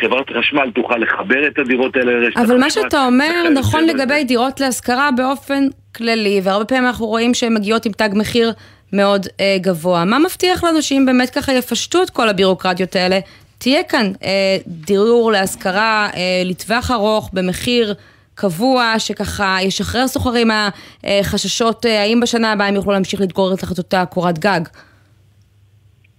חברת 0.00 0.26
חשמל 0.38 0.70
תוכל 0.74 0.96
לחבר 0.96 1.46
את 1.46 1.58
הדירות 1.58 1.96
האלה 1.96 2.12
לרשת 2.12 2.36
החשמל. 2.36 2.52
אבל 2.52 2.60
מה 2.60 2.70
שאתה 2.70 3.06
אומר 3.06 3.48
נכון. 3.54 3.84
לגבי 3.86 4.24
דירות 4.24 4.60
להשכרה 4.60 5.10
באופן 5.16 5.64
כללי, 5.96 6.40
והרבה 6.44 6.64
פעמים 6.64 6.86
אנחנו 6.86 7.06
רואים 7.06 7.34
שהן 7.34 7.54
מגיעות 7.54 7.86
עם 7.86 7.92
תג 7.92 8.08
מחיר 8.12 8.52
מאוד 8.92 9.26
אה, 9.40 9.56
גבוה. 9.60 10.04
מה 10.04 10.18
מבטיח 10.18 10.64
לנו 10.64 10.82
שאם 10.82 11.06
באמת 11.06 11.30
ככה 11.30 11.52
יפשטו 11.52 12.02
את 12.02 12.10
כל 12.10 12.28
הבירוקרטיות 12.28 12.96
האלה, 12.96 13.18
תהיה 13.58 13.82
כאן 13.82 14.06
אה, 14.24 14.56
דיור 14.66 15.32
להשכרה 15.32 16.08
אה, 16.14 16.42
לטווח 16.44 16.90
ארוך 16.90 17.30
במחיר 17.32 17.94
קבוע, 18.34 18.94
שככה 18.98 19.56
ישחרר 19.62 20.06
סוחרים 20.06 20.48
מהחששות 20.48 21.86
אה, 21.86 22.02
האם 22.02 22.20
בשנה 22.20 22.52
הבאה 22.52 22.66
הם 22.66 22.74
יוכלו 22.74 22.92
להמשיך 22.92 23.20
להתגורר 23.20 23.56
תחת 23.56 23.78
אותה 23.78 24.04
קורת 24.06 24.38
גג. 24.38 24.60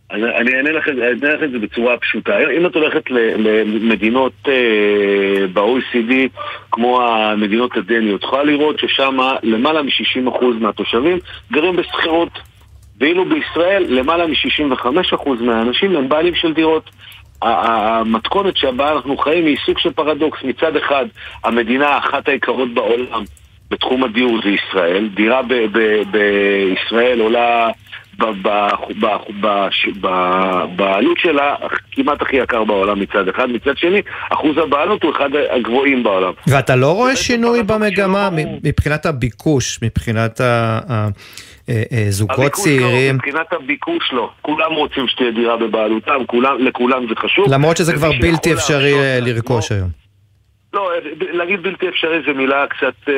אז 0.09 0.21
אני 0.37 0.55
אענה 0.55 0.71
לך, 0.71 0.87
את 1.43 1.51
זה 1.51 1.59
בצורה 1.59 1.97
פשוטה. 1.97 2.37
אם 2.57 2.65
את 2.65 2.75
הולכת 2.75 3.03
למדינות 3.09 4.33
אה, 4.47 5.47
ב-OECD, 5.53 6.13
כמו 6.71 7.01
המדינות 7.01 7.77
הדניות, 7.77 8.23
יכולה 8.23 8.43
לראות 8.43 8.79
ששם 8.79 9.17
למעלה 9.43 9.81
מ-60% 9.81 10.45
מהתושבים 10.59 11.17
גרים 11.51 11.75
בשכירות. 11.75 12.39
ואילו 12.99 13.25
בישראל 13.25 13.85
למעלה 13.89 14.27
מ-65% 14.27 15.29
מהאנשים 15.39 15.95
הם 15.95 16.09
בעלים 16.09 16.35
של 16.35 16.53
דירות. 16.53 16.89
ה- 17.41 17.47
ה- 17.47 17.99
המתכונת 17.99 18.57
שבה 18.57 18.91
אנחנו 18.91 19.17
חיים 19.17 19.45
היא 19.45 19.57
סוג 19.65 19.79
של 19.79 19.91
פרדוקס. 19.91 20.39
מצד 20.43 20.75
אחד, 20.75 21.05
המדינה 21.43 21.87
האחת 21.87 22.27
היקרות 22.29 22.73
בעולם 22.73 23.23
בתחום 23.71 24.03
הדיור 24.03 24.39
זה 24.43 24.49
ישראל. 24.49 25.09
דירה 25.15 25.41
בישראל 26.11 27.19
עולה 27.19 27.69
בעלות 30.75 31.17
שלה 31.17 31.55
כמעט 31.91 32.21
הכי 32.21 32.35
יקר 32.35 32.63
בעולם 32.63 32.99
מצד 32.99 33.27
אחד. 33.27 33.49
מצד 33.49 33.77
שני, 33.77 34.01
אחוז 34.29 34.57
הבעלות 34.57 35.03
הוא 35.03 35.11
אחד 35.11 35.29
הגבוהים 35.49 36.03
בעולם. 36.03 36.31
ואתה 36.47 36.75
לא 36.75 36.91
רואה 36.91 37.15
שינוי 37.15 37.63
במגמה. 37.63 38.29
מבחינת 38.63 39.05
הביקוש, 39.05 39.79
מבחינת 39.81 40.41
הזוגות 42.07 42.39
הביקוש 42.39 42.59
לא, 42.59 42.63
צעירים? 42.63 43.15
מבחינת 43.15 43.53
הביקוש 43.53 44.13
לא. 44.13 44.29
כולם 44.41 44.71
רוצים 44.73 45.07
שתהיה 45.07 45.31
דירה 45.31 45.57
בבעלותם, 45.57 46.25
כולם, 46.27 46.55
לכולם 46.59 47.07
זה 47.09 47.15
חשוב. 47.15 47.45
למרות 47.53 47.77
שזה 47.77 47.93
כבר 47.93 48.09
בלתי 48.21 48.53
אפשרי 48.53 48.91
להרשות 48.91 49.05
אה, 49.05 49.19
לעצמו- 49.19 49.33
לרכוש 49.35 49.71
היום. 49.71 49.89
לא, 50.73 50.91
להגיד 51.31 51.61
בלתי 51.63 51.89
אפשרי 51.89 52.21
זה 52.25 52.33
מילה 52.33 52.65
קצת 52.67 53.09
אה, 53.09 53.13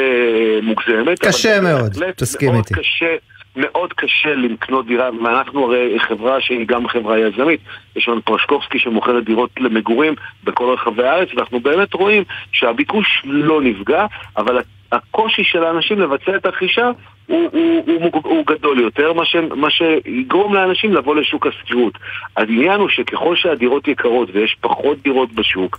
מוגזמת. 0.63 1.19
קשה 1.19 1.61
מאוד, 1.61 1.91
תסכים 2.15 2.51
מאוד 2.51 2.63
איתי. 2.69 2.73
קשה, 2.73 3.15
מאוד 3.55 3.93
קשה 3.93 4.35
לקנות 4.35 4.87
דירה, 4.87 5.09
ואנחנו 5.23 5.65
הרי 5.65 5.99
חברה 5.99 6.41
שהיא 6.41 6.67
גם 6.67 6.87
חברה 6.87 7.19
יזמית. 7.19 7.59
יש 7.95 8.07
לנו 8.07 8.21
פרשקובסקי 8.21 8.79
שמוכרת 8.79 9.23
דירות 9.25 9.49
למגורים 9.59 10.13
בכל 10.43 10.73
רחבי 10.73 11.03
הארץ, 11.07 11.29
ואנחנו 11.35 11.59
באמת 11.59 11.93
רואים 11.93 12.23
שהביקוש 12.51 13.21
לא 13.25 13.61
נפגע, 13.61 14.05
אבל 14.37 14.59
הקושי 14.91 15.43
של 15.43 15.63
האנשים 15.63 15.99
לבצע 15.99 16.35
את 16.35 16.45
הרכישה 16.45 16.89
הוא, 17.31 17.49
הוא, 17.51 17.83
הוא, 17.87 18.01
מוג- 18.01 18.25
הוא 18.25 18.45
גדול 18.45 18.79
יותר, 18.79 19.13
מה, 19.13 19.25
ש, 19.25 19.35
מה 19.55 19.67
שיגרום 19.69 20.53
לאנשים 20.53 20.93
לבוא 20.93 21.15
לשוק 21.15 21.47
השכירות. 21.47 21.93
העניין 22.37 22.79
הוא 22.79 22.89
שככל 22.89 23.35
שהדירות 23.35 23.87
יקרות 23.87 24.29
ויש 24.33 24.57
פחות 24.61 24.97
דירות 25.01 25.31
בשוק, 25.33 25.77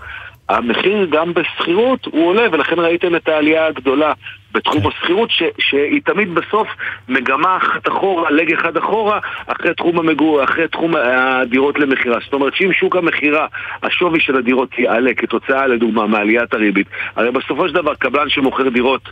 המחיר 0.48 1.06
גם 1.10 1.34
בשכירות 1.34 2.06
הוא 2.06 2.28
עולה, 2.28 2.42
ולכן 2.52 2.78
ראיתם 2.78 3.16
את 3.16 3.28
העלייה 3.28 3.66
הגדולה 3.66 4.12
בתחום 4.54 4.86
השכירות, 4.86 5.30
ש- 5.30 5.42
שהיא 5.58 6.00
תמיד 6.04 6.34
בסוף 6.34 6.68
מגמה 7.08 7.56
אחת 7.56 7.88
אחורה, 7.88 8.30
לג 8.30 8.52
אחד 8.52 8.76
אחורה, 8.76 9.18
אחרי 9.46 9.74
תחום 9.74 9.98
המגור, 9.98 10.44
אחרי 10.44 10.68
תחום 10.68 10.94
הדירות 10.96 11.78
למכירה. 11.78 12.18
זאת 12.24 12.32
אומרת 12.32 12.54
שאם 12.54 12.72
שוק 12.72 12.96
המכירה, 12.96 13.46
השווי 13.82 14.20
של 14.20 14.36
הדירות 14.36 14.78
יעלה 14.78 15.14
כתוצאה, 15.14 15.66
לדוגמה, 15.66 16.06
מעליית 16.06 16.54
הריבית, 16.54 16.86
הרי 17.16 17.30
בסופו 17.30 17.68
של 17.68 17.74
דבר 17.74 17.94
קבלן 17.94 18.28
שמוכר 18.28 18.68
דירות, 18.68 19.02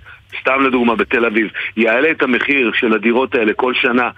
סתם 0.41 0.61
לדוגמה 0.67 0.95
בתל 0.95 1.25
אביב, 1.25 1.49
יעלה 1.77 2.11
את 2.11 2.23
המחיר 2.23 2.73
של 2.75 2.95
הדירות 2.95 3.35
האלה 3.35 3.53
כל 3.55 3.75
שנה 3.75 4.11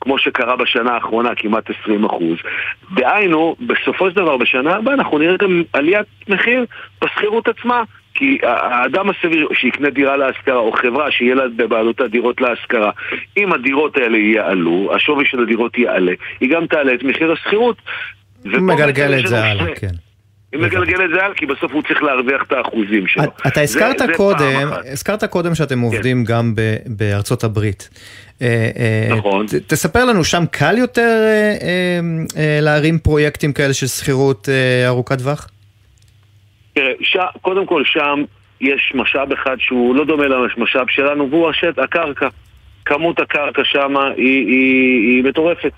כמו 0.00 0.18
שקרה 0.18 0.56
בשנה 0.56 0.90
האחרונה, 0.90 1.30
כמעט 1.36 1.70
20 1.82 2.04
אחוז. 2.04 2.36
דהיינו, 2.94 3.56
בסופו 3.60 4.10
של 4.10 4.16
דבר, 4.16 4.36
בשנה 4.36 4.74
הבאה 4.74 4.94
אנחנו 4.94 5.18
נראה 5.18 5.36
גם 5.36 5.62
עליית 5.72 6.06
מחיר 6.28 6.64
בשכירות 7.04 7.48
עצמה. 7.48 7.82
כי 8.14 8.38
האדם 8.42 9.10
הסביר 9.10 9.48
שיקנה 9.54 9.90
דירה 9.90 10.16
להשכרה, 10.16 10.56
או 10.56 10.72
חברה 10.72 11.10
שיהיה 11.10 11.34
לה 11.34 11.48
בבעלותה 11.56 12.08
דירות 12.08 12.40
להשכרה, 12.40 12.90
אם 13.36 13.52
הדירות 13.52 13.96
האלה 13.96 14.18
יעלו, 14.18 14.92
השווי 14.94 15.24
של 15.26 15.42
הדירות 15.42 15.78
יעלה, 15.78 16.12
היא 16.40 16.50
גם 16.50 16.66
תעלה 16.66 16.94
את 16.94 17.02
מחיר 17.02 17.32
השכירות. 17.32 17.76
מגלגל 18.44 19.18
את 19.18 19.26
זה 19.26 19.44
הלאה, 19.44 19.74
כן. 19.74 20.11
מגלגל 20.54 21.04
את 21.04 21.10
זה 21.14 21.24
הלאה, 21.24 21.34
כי 21.34 21.46
בסוף 21.46 21.72
הוא 21.72 21.82
צריך 21.82 22.02
להרוויח 22.02 22.42
את 22.42 22.52
האחוזים 22.52 23.06
שלו. 23.06 23.22
את- 23.24 23.28
אתה 23.46 23.50
זה- 23.54 23.60
הזכרת 23.62 23.98
זה 23.98 24.06
קודם, 24.16 24.68
אחת. 24.72 24.82
הזכרת 24.92 25.24
קודם 25.24 25.54
שאתם 25.54 25.80
עובדים 25.80 26.24
גם 26.24 26.54
ב- 26.54 26.76
בארצות 26.86 27.44
הברית. 27.44 27.88
אה, 28.42 28.46
אה, 28.76 29.14
נכון. 29.16 29.46
ת- 29.46 29.54
תספר 29.54 30.04
לנו, 30.04 30.24
שם 30.24 30.42
קל 30.50 30.78
יותר 30.78 31.18
אה, 31.22 32.00
להרים 32.62 32.98
פרויקטים 32.98 33.52
כאלה 33.52 33.74
של 33.74 33.86
שכירות 33.86 34.48
ארוכת 34.86 35.18
טווח? 35.18 35.48
תראה, 36.74 36.92
ש... 37.00 37.16
קודם 37.42 37.66
כל 37.66 37.82
שם 37.84 38.24
יש 38.60 38.92
משאב 38.94 39.32
אחד 39.32 39.56
שהוא 39.58 39.96
לא 39.96 40.04
דומה 40.04 40.24
למשאב 40.28 40.86
שלנו, 40.88 41.30
והוא 41.30 41.50
השט, 41.50 41.78
הקרקע. 41.78 42.28
כמות 42.84 43.20
הקרקע 43.20 43.62
שם 43.64 43.96
היא, 43.96 44.16
היא, 44.46 45.16
היא 45.16 45.24
מטורפת. 45.24 45.72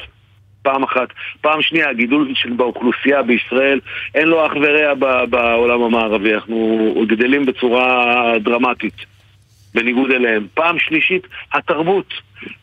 פעם 0.64 0.82
אחת. 0.82 1.08
פעם 1.40 1.62
שנייה, 1.62 1.90
הגידול 1.90 2.32
באוכלוסייה 2.56 3.22
בישראל 3.22 3.80
אין 4.14 4.28
לו 4.28 4.46
אח 4.46 4.52
ורע 4.62 4.94
בעולם 5.26 5.82
המערבי. 5.82 6.34
אנחנו 6.34 6.94
גדלים 7.08 7.46
בצורה 7.46 8.32
דרמטית, 8.38 8.94
בניגוד 9.74 10.10
אליהם. 10.10 10.46
פעם 10.54 10.78
שלישית, 10.78 11.26
התרבות. 11.52 12.14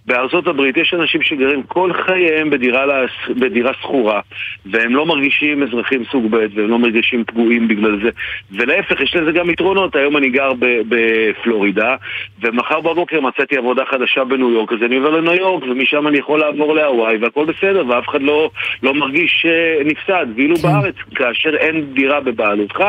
בארצות 0.05 0.47
הברית 0.47 0.77
יש 0.77 0.93
אנשים 0.93 1.21
שגרים 1.21 1.63
כל 1.63 1.91
חייהם 2.05 2.49
בדירה, 2.49 2.85
בדירה 3.29 3.73
שכורה 3.73 4.19
והם 4.65 4.95
לא 4.95 5.05
מרגישים 5.05 5.63
אזרחים 5.63 6.03
סוג 6.11 6.25
ב' 6.29 6.35
והם 6.55 6.69
לא 6.69 6.79
מרגישים 6.79 7.23
פגועים 7.27 7.67
בגלל 7.67 7.99
זה 8.03 8.09
ולהפך, 8.51 9.01
יש 9.01 9.15
לזה 9.15 9.31
גם 9.31 9.49
יתרונות. 9.49 9.95
היום 9.95 10.17
אני 10.17 10.29
גר 10.29 10.51
בפלורידה 10.89 11.95
ומחר 12.41 12.79
בבוקר 12.81 13.21
מצאתי 13.21 13.57
עבודה 13.57 13.83
חדשה 13.91 14.23
בניו 14.23 14.51
יורק 14.51 14.71
אז 14.73 14.77
אני 14.85 14.95
עובר 14.95 15.09
לניו 15.09 15.33
יורק 15.33 15.63
ומשם 15.63 16.07
אני 16.07 16.17
יכול 16.17 16.39
לעבור 16.39 16.75
להוואי 16.75 17.17
והכל 17.17 17.45
בסדר 17.45 17.83
ואף 17.87 18.09
אחד 18.09 18.21
לא, 18.21 18.49
לא 18.83 18.93
מרגיש 18.93 19.45
אה, 19.45 19.83
נפסד 19.83 20.25
ואילו 20.35 20.55
כן. 20.55 20.61
בארץ, 20.61 20.95
כאשר 21.15 21.55
אין 21.55 21.93
דירה 21.93 22.19
בבעלותך 22.19 22.83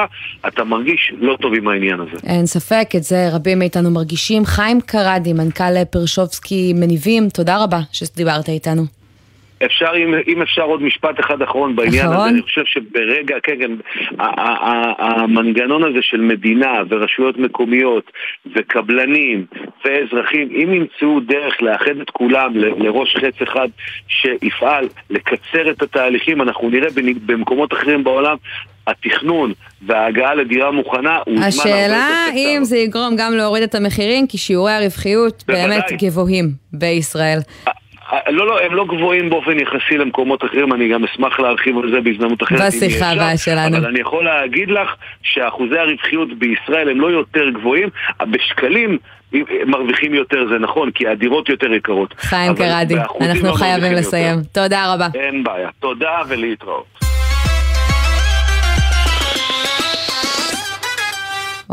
אתה 0.47 0.65
מרגיש 0.65 1.13
לא 1.21 1.37
טוב 1.41 1.55
עם 1.55 1.69
העניין 1.69 2.01
הזה. 2.01 2.27
אין 2.27 2.47
ספק, 2.47 2.89
את 2.97 3.03
זה 3.03 3.17
רבים 3.35 3.59
מאיתנו 3.59 3.91
מרגישים. 3.91 4.45
חיים 4.45 4.81
קרדי, 4.81 5.33
מנכ"ל 5.33 5.85
פרשובסקי 5.91 6.73
מניבים, 6.77 7.03
תודה 7.35 7.65
רבה 7.65 7.79
שדיברת 7.93 8.49
איתנו. 8.49 8.83
אפשר, 9.65 9.91
אם, 9.97 10.15
אם 10.27 10.43
אפשר 10.43 10.63
עוד 10.63 10.83
משפט 10.83 11.21
אחד 11.21 11.43
אחרון 11.43 11.77
בעניין 11.77 12.07
אחרון? 12.07 12.17
הזה, 12.17 12.29
אני 12.29 12.43
חושב 12.43 12.65
שברגע, 12.65 13.37
כן, 13.43 13.55
כן, 13.59 13.73
המנגנון 14.99 15.85
הזה 15.85 16.03
של 16.03 16.21
מדינה 16.21 16.73
ורשויות 16.89 17.39
מקומיות 17.39 18.13
וקבלנים 18.57 19.47
ואזרחים, 19.85 20.49
אם 20.51 20.75
ימצאו 20.75 21.21
דרך 21.21 21.63
לאחד 21.63 21.97
את 22.03 22.11
כולם 22.11 22.57
לראש 22.57 23.17
חץ 23.17 23.43
אחד 23.43 23.69
שיפעל 24.09 24.89
לקצר 25.11 25.71
את 25.71 25.83
התהליכים, 25.83 26.43
אנחנו 26.43 26.71
נראה 26.71 26.89
במקומות 27.27 27.73
אחרים 27.73 28.05
בעולם 28.05 28.37
התכנון 28.87 29.53
וההגעה 29.87 30.35
לדירה 30.35 30.71
מוכנה 30.71 31.19
הוא 31.27 31.37
זמן 31.37 31.43
הרבה 31.43 31.47
יותר 31.47 31.63
השאלה 31.63 32.09
קצר. 32.31 32.37
אם 32.37 32.65
זה 32.65 32.77
יגרום 32.77 33.17
גם 33.17 33.33
להוריד 33.35 33.63
את 33.63 33.75
המחירים, 33.75 34.27
כי 34.27 34.39
שיעורי 34.39 34.73
הרווחיות 34.73 35.45
בוודאי. 35.47 35.69
באמת 35.69 35.85
גבוהים 35.93 36.51
בישראל. 36.73 37.39
לא, 38.29 38.47
לא, 38.47 38.61
הם 38.61 38.75
לא 38.75 38.85
גבוהים 38.85 39.31
באופן 39.31 39.59
יחסי 39.59 39.99
למקומות 39.99 40.45
אחרים, 40.45 40.73
אני 40.73 40.89
גם 40.89 41.05
אשמח 41.05 41.41
להרחיב 41.41 41.79
על 41.79 41.91
זה 41.91 42.01
בהזדמנות 42.01 42.43
אחרת. 42.43 42.61
בשיחה. 42.61 43.11
הבאה 43.11 43.37
שלנו. 43.37 43.77
אבל 43.77 43.87
אני 43.87 44.01
יכול 44.01 44.25
להגיד 44.25 44.71
לך 44.71 44.95
שאחוזי 45.23 45.79
הרווחיות 45.79 46.29
בישראל 46.39 46.89
הם 46.89 47.01
לא 47.01 47.07
יותר 47.07 47.51
גבוהים, 47.55 47.89
בשקלים 48.31 48.99
מרוויחים 49.67 50.15
יותר, 50.15 50.45
זה 50.53 50.59
נכון, 50.59 50.91
כי 50.91 51.09
הדירות 51.09 51.49
יותר 51.49 51.73
יקרות. 51.73 52.15
חיים 52.19 52.55
קרדי, 52.55 52.95
אנחנו 53.21 53.49
לא 53.49 53.53
חייבים 53.53 53.93
לסיים. 53.93 54.39
יותר. 54.39 54.63
תודה 54.63 54.95
רבה. 54.95 55.09
אין 55.15 55.45
בעיה. 55.45 55.69
תודה 55.81 56.19
ולהתראות. 56.29 57.12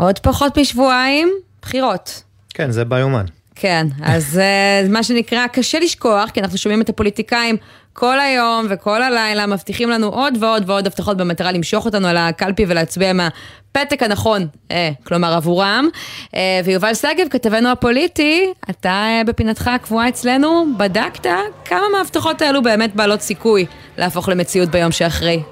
עוד 0.00 0.18
פחות 0.18 0.58
משבועיים, 0.58 1.30
בחירות. 1.62 2.22
כן, 2.54 2.70
זה 2.70 2.84
ביומן. 2.84 3.24
כן, 3.54 3.86
אז 4.02 4.38
אה, 4.38 4.88
מה 4.88 5.02
שנקרא, 5.02 5.46
קשה 5.46 5.78
לשכוח, 5.78 6.30
כי 6.30 6.40
אנחנו 6.40 6.58
שומעים 6.58 6.80
את 6.82 6.88
הפוליטיקאים 6.88 7.56
כל 7.92 8.20
היום 8.20 8.66
וכל 8.70 9.02
הלילה, 9.02 9.46
מבטיחים 9.46 9.90
לנו 9.90 10.06
עוד 10.06 10.34
ועוד 10.40 10.70
ועוד 10.70 10.86
הבטחות 10.86 11.16
במטרה 11.16 11.52
למשוך 11.52 11.84
אותנו 11.84 12.08
על 12.08 12.16
הקלפי 12.16 12.64
ולהצביע 12.68 13.12
מהפתק 13.12 14.02
הנכון, 14.02 14.46
אה, 14.70 14.90
כלומר 15.04 15.32
עבורם. 15.32 15.88
אה, 16.34 16.60
ויובל 16.64 16.94
שגב, 16.94 17.26
כתבנו 17.30 17.68
הפוליטי, 17.68 18.52
אתה 18.70 18.88
אה, 18.88 19.22
בפינתך 19.26 19.68
הקבועה 19.68 20.08
אצלנו, 20.08 20.66
בדקת 20.76 21.26
כמה 21.64 21.84
מההבטחות 21.92 22.42
האלו 22.42 22.62
באמת 22.62 22.96
בעלות 22.96 23.20
סיכוי 23.20 23.66
להפוך 23.98 24.28
למציאות 24.28 24.68
ביום 24.68 24.92
שאחרי. 24.92 25.42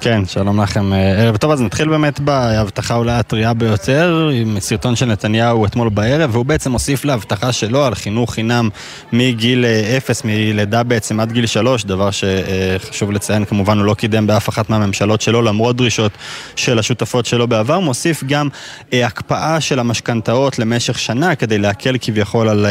כן, 0.00 0.26
שלום 0.26 0.60
לכם. 0.60 0.92
אה, 0.92 1.22
ערב 1.22 1.36
טוב, 1.36 1.50
אז 1.50 1.62
נתחיל 1.62 1.88
באמת 1.88 2.20
בהבטחה 2.20 2.94
אולי 2.94 3.12
הטריה 3.12 3.54
ביותר, 3.54 4.30
עם 4.32 4.60
סרטון 4.60 4.96
של 4.96 5.06
נתניהו 5.06 5.66
אתמול 5.66 5.88
בערב, 5.88 6.30
והוא 6.32 6.44
בעצם 6.44 6.72
הוסיף 6.72 7.04
להבטחה 7.04 7.52
שלו 7.52 7.84
על 7.84 7.94
חינוך 7.94 8.34
חינם 8.34 8.68
מגיל 9.12 9.64
אה, 9.64 9.96
אפס, 9.96 10.24
מלידה 10.24 10.82
בעצם 10.82 11.20
עד 11.20 11.32
גיל 11.32 11.46
שלוש, 11.46 11.84
דבר 11.84 12.08
שחשוב 12.10 13.12
לציין, 13.12 13.44
כמובן 13.44 13.78
הוא 13.78 13.86
לא 13.86 13.94
קידם 13.94 14.26
באף 14.26 14.48
אחת 14.48 14.70
מהממשלות 14.70 15.20
שלו, 15.20 15.42
למרות 15.42 15.76
דרישות 15.76 16.12
של 16.56 16.78
השותפות 16.78 17.26
שלו 17.26 17.48
בעבר, 17.48 17.80
מוסיף 17.80 18.24
גם 18.24 18.48
אה, 18.92 19.06
הקפאה 19.06 19.60
של 19.60 19.78
המשכנתאות 19.78 20.58
למשך 20.58 20.98
שנה, 20.98 21.34
כדי 21.34 21.58
להקל 21.58 21.96
כביכול 22.00 22.48
על 22.48 22.66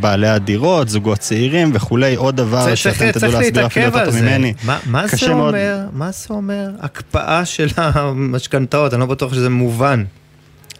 בעלי 0.00 0.28
הדירות, 0.28 0.88
זוגות 0.88 1.18
צעירים 1.18 1.70
וכולי, 1.74 2.14
עוד 2.14 2.36
דבר 2.36 2.74
שאתם 2.74 3.12
תדעו 3.12 3.32
להסביר 3.32 3.66
אפילו 3.66 3.86
יותר 3.86 4.10
ממני. 4.10 4.54
מה, 4.64 4.78
מה 4.86 5.06
זה 5.06 5.32
אומר? 5.32 5.78
מה 5.92 6.10
זה 6.10 6.26
אומר? 6.30 6.63
הקפאה 6.80 7.44
של 7.44 7.66
המשכנתאות, 7.76 8.94
אני 8.94 9.00
לא 9.00 9.06
בטוח 9.06 9.34
שזה 9.34 9.50
מובן. 9.50 10.04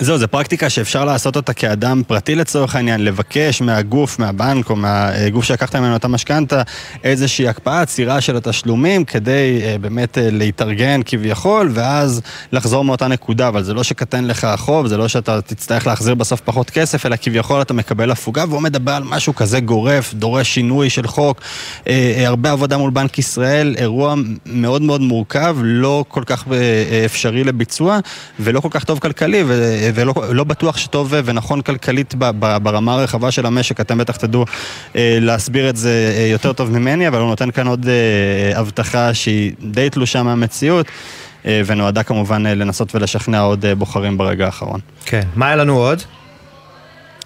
זהו, 0.04 0.18
זו 0.18 0.28
פרקטיקה 0.28 0.70
שאפשר 0.70 1.04
לעשות 1.04 1.36
אותה 1.36 1.52
כאדם 1.52 2.02
פרטי 2.06 2.34
לצורך 2.34 2.76
העניין, 2.76 3.04
לבקש 3.04 3.60
מהגוף, 3.60 4.18
מהבנק 4.18 4.70
או 4.70 4.76
מהגוף 4.76 5.44
שלקחת 5.44 5.76
ממנו 5.76 5.96
את 5.96 6.04
המשכנתה 6.04 6.62
איזושהי 7.04 7.48
הקפאה, 7.48 7.82
עצירה 7.82 8.20
של 8.20 8.36
התשלומים 8.36 9.04
כדי 9.04 9.60
uh, 9.62 9.78
באמת 9.78 10.18
uh, 10.18 10.20
להתארגן 10.20 11.00
כביכול, 11.04 11.70
ואז 11.74 12.20
לחזור 12.52 12.84
מאותה 12.84 13.08
נקודה, 13.08 13.48
אבל 13.48 13.62
זה 13.62 13.74
לא 13.74 13.82
שקטן 13.82 14.24
לך 14.24 14.44
החוב, 14.44 14.86
זה 14.86 14.96
לא 14.96 15.08
שאתה 15.08 15.40
תצטרך 15.40 15.86
להחזיר 15.86 16.14
בסוף 16.14 16.40
פחות 16.40 16.70
כסף, 16.70 17.06
אלא 17.06 17.16
כביכול 17.16 17.62
אתה 17.62 17.74
מקבל 17.74 18.10
הפוגה, 18.10 18.44
והוא 18.48 18.62
מדבר 18.62 18.92
על 18.92 19.02
משהו 19.04 19.34
כזה 19.34 19.60
גורף, 19.60 20.14
דורש 20.14 20.54
שינוי 20.54 20.90
של 20.90 21.06
חוק, 21.06 21.40
uh, 21.40 21.84
uh, 21.84 21.88
הרבה 22.26 22.50
עבודה 22.50 22.78
מול 22.78 22.90
בנק 22.90 23.18
ישראל, 23.18 23.74
אירוע 23.78 24.14
מאוד 24.46 24.82
מאוד 24.82 25.00
מורכב, 25.00 25.56
לא 25.62 26.04
כל 26.08 26.22
כך 26.26 26.46
uh, 26.46 26.50
אפשרי 27.04 27.44
לביצוע, 27.44 27.98
ולא 28.40 28.60
כל 28.60 28.68
כך 28.70 28.84
טוב 28.84 28.98
כלכלי, 28.98 29.42
ו... 29.46 29.90
ולא 29.94 30.14
לא 30.30 30.44
בטוח 30.44 30.76
שטוב 30.76 31.12
ונכון 31.24 31.60
כלכלית 31.60 32.14
ברמה 32.62 32.94
הרחבה 32.94 33.30
של 33.30 33.46
המשק, 33.46 33.80
אתם 33.80 33.98
בטח 33.98 34.16
תדעו 34.16 34.44
אה, 34.96 35.18
להסביר 35.20 35.70
את 35.70 35.76
זה 35.76 36.14
אה, 36.16 36.26
יותר 36.26 36.52
טוב 36.52 36.70
ממני, 36.70 37.08
אבל 37.08 37.18
הוא 37.20 37.28
נותן 37.28 37.50
כאן 37.50 37.66
עוד 37.66 37.88
אה, 37.88 38.60
הבטחה 38.60 39.14
שהיא 39.14 39.52
די 39.60 39.90
תלושה 39.90 40.22
מהמציאות. 40.22 40.86
ונועדה 41.66 42.02
כמובן 42.02 42.46
לנסות 42.46 42.94
ולשכנע 42.94 43.40
עוד 43.40 43.64
בוחרים 43.78 44.18
ברגע 44.18 44.46
האחרון. 44.46 44.80
כן, 45.04 45.22
מה 45.34 45.46
היה 45.46 45.56
לנו 45.56 45.76
עוד? 45.76 46.02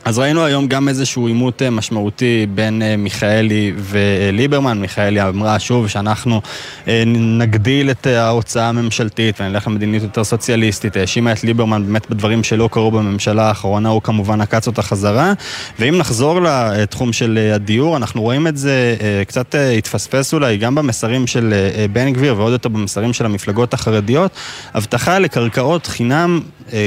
אז 0.04 0.18
ראינו 0.18 0.44
היום 0.44 0.66
גם 0.66 0.88
איזשהו 0.88 1.26
עימות 1.26 1.62
אה, 1.62 1.70
משמעותי 1.70 2.46
בין 2.54 2.82
אה, 2.82 2.96
מיכאלי 2.96 3.72
וליברמן. 3.76 4.80
מיכאלי 4.80 5.22
אמרה 5.22 5.58
שוב 5.58 5.88
שאנחנו 5.88 6.40
אה, 6.88 7.02
נגדיל 7.06 7.90
את 7.90 8.06
ההוצאה 8.06 8.68
הממשלתית 8.68 9.40
ונלך 9.40 9.66
למדיניות 9.66 10.02
יותר 10.02 10.24
סוציאליסטית. 10.24 10.96
האשימה 10.96 11.32
את 11.32 11.44
ליברמן 11.44 11.86
באמת 11.86 12.10
בדברים 12.10 12.44
שלא 12.44 12.68
קרו 12.72 12.90
בממשלה 12.90 13.48
האחרונה, 13.48 13.88
הוא 13.88 14.02
כמובן 14.02 14.40
עקץ 14.40 14.66
אותה 14.66 14.82
חזרה. 14.82 15.32
ואם 15.78 15.98
נחזור 15.98 16.40
לתחום 16.42 17.12
של 17.12 17.50
הדיור, 17.54 17.96
אנחנו 17.96 18.22
רואים 18.22 18.46
את 18.46 18.56
זה 18.56 18.96
קצת 19.26 19.54
התפספס 19.78 20.34
אולי 20.34 20.56
גם 20.56 20.74
במסרים 20.74 21.26
של 21.26 21.54
בן 21.92 22.12
גביר 22.12 22.34
ועוד 22.36 22.52
יותר 22.52 22.68
במסרים 22.68 23.12
של 23.12 23.24
המפלגות 23.24 23.74
החרדיות. 23.74 24.30
הבטחה 24.74 25.18
לקרקעות 25.18 25.86
חינם 25.86 26.40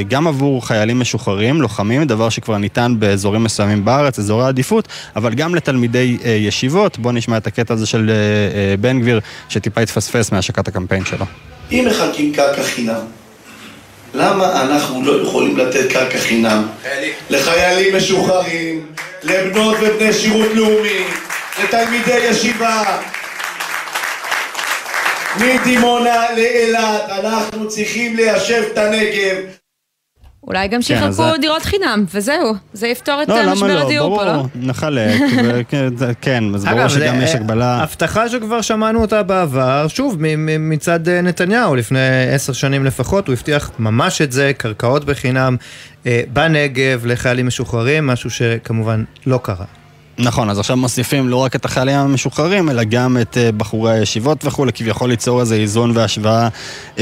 גם 0.08 0.26
עבור 0.26 0.66
חיילים 0.66 1.00
משוחררים, 1.00 1.62
לוחמים, 1.62 2.04
דבר 2.04 2.28
שכבר 2.28 2.58
ניתן 2.58 2.94
ב... 2.98 3.12
באזורים 3.12 3.44
מסוימים 3.44 3.84
בארץ, 3.84 4.18
אזורי 4.18 4.46
עדיפות, 4.46 4.88
אבל 5.16 5.34
גם 5.34 5.54
לתלמידי 5.54 6.18
אה, 6.24 6.30
ישיבות. 6.30 6.98
בואו 6.98 7.14
נשמע 7.14 7.36
את 7.36 7.46
הקטע 7.46 7.74
הזה 7.74 7.86
של 7.86 8.10
אה, 8.10 8.14
אה, 8.14 8.76
בן 8.76 9.00
גביר, 9.00 9.20
שטיפה 9.48 9.80
התפספס 9.80 10.32
מהשקת 10.32 10.68
הקמפיין 10.68 11.04
שלו. 11.04 11.24
אם 11.72 11.84
מחלקים 11.90 12.32
קרקע 12.32 12.62
חינם, 12.62 13.04
למה 14.14 14.62
אנחנו 14.62 15.04
לא 15.04 15.22
יכולים 15.22 15.56
לתת 15.56 15.92
קרקע 15.92 16.18
חינם 16.18 16.66
לחיילים 17.30 17.96
משוחררים, 17.96 18.86
לבנות 19.22 19.76
ובני 19.80 20.12
שירות 20.12 20.48
לאומי, 20.54 21.04
לתלמידי 21.64 22.18
ישיבה? 22.30 22.98
מדימונה 25.40 26.26
לאילת 26.36 27.02
אנחנו 27.08 27.68
צריכים 27.68 28.16
ליישב 28.16 28.62
את 28.72 28.78
הנגב 28.78 29.36
אולי 30.46 30.68
גם 30.68 30.72
כן, 30.72 30.82
שיחלקו 30.82 31.22
כן, 31.34 31.40
דירות 31.40 31.62
חינם, 31.62 32.04
וזהו. 32.14 32.54
זה 32.72 32.88
יפתור 32.88 33.22
את 33.22 33.28
לא, 33.28 33.52
משבר 33.52 33.74
לא? 33.74 33.86
הדיור 33.86 34.16
פה, 34.16 34.24
לא? 34.24 34.32
ברור, 34.32 34.46
נחלק, 34.54 35.20
כן, 36.20 36.54
אז 36.54 36.64
ברור 36.64 36.88
שגם 36.88 37.20
יש 37.20 37.34
הגבלה. 37.34 37.82
הבטחה 37.82 38.28
שכבר 38.28 38.60
שמענו 38.60 39.00
אותה 39.00 39.22
בעבר, 39.22 39.88
שוב, 39.88 40.16
מצד 40.58 41.08
אה, 41.08 41.20
נתניהו, 41.20 41.76
לפני 41.76 41.98
עשר 42.34 42.52
שנים 42.52 42.84
לפחות, 42.84 43.26
הוא 43.26 43.32
הבטיח 43.32 43.70
ממש 43.78 44.22
את 44.22 44.32
זה, 44.32 44.52
קרקעות 44.56 45.04
בחינם 45.04 45.56
אה, 46.06 46.22
בנגב 46.32 47.06
לחיילים 47.06 47.46
משוחררים, 47.46 48.06
משהו 48.06 48.30
שכמובן 48.30 49.04
לא 49.26 49.40
קרה. 49.42 49.81
נכון, 50.18 50.50
אז 50.50 50.58
עכשיו 50.58 50.76
מוסיפים 50.76 51.28
לא 51.28 51.36
רק 51.36 51.56
את 51.56 51.64
החיילים 51.64 51.96
המשוחררים, 51.96 52.70
אלא 52.70 52.84
גם 52.84 53.16
את 53.20 53.36
uh, 53.36 53.56
בחורי 53.56 53.92
הישיבות 53.92 54.44
וכולי, 54.44 54.72
כביכול 54.72 55.10
ליצור 55.10 55.40
איזה 55.40 55.54
איזון 55.54 55.90
והשוואה 55.94 56.48
uh, 56.48 56.98
uh, 56.98 57.00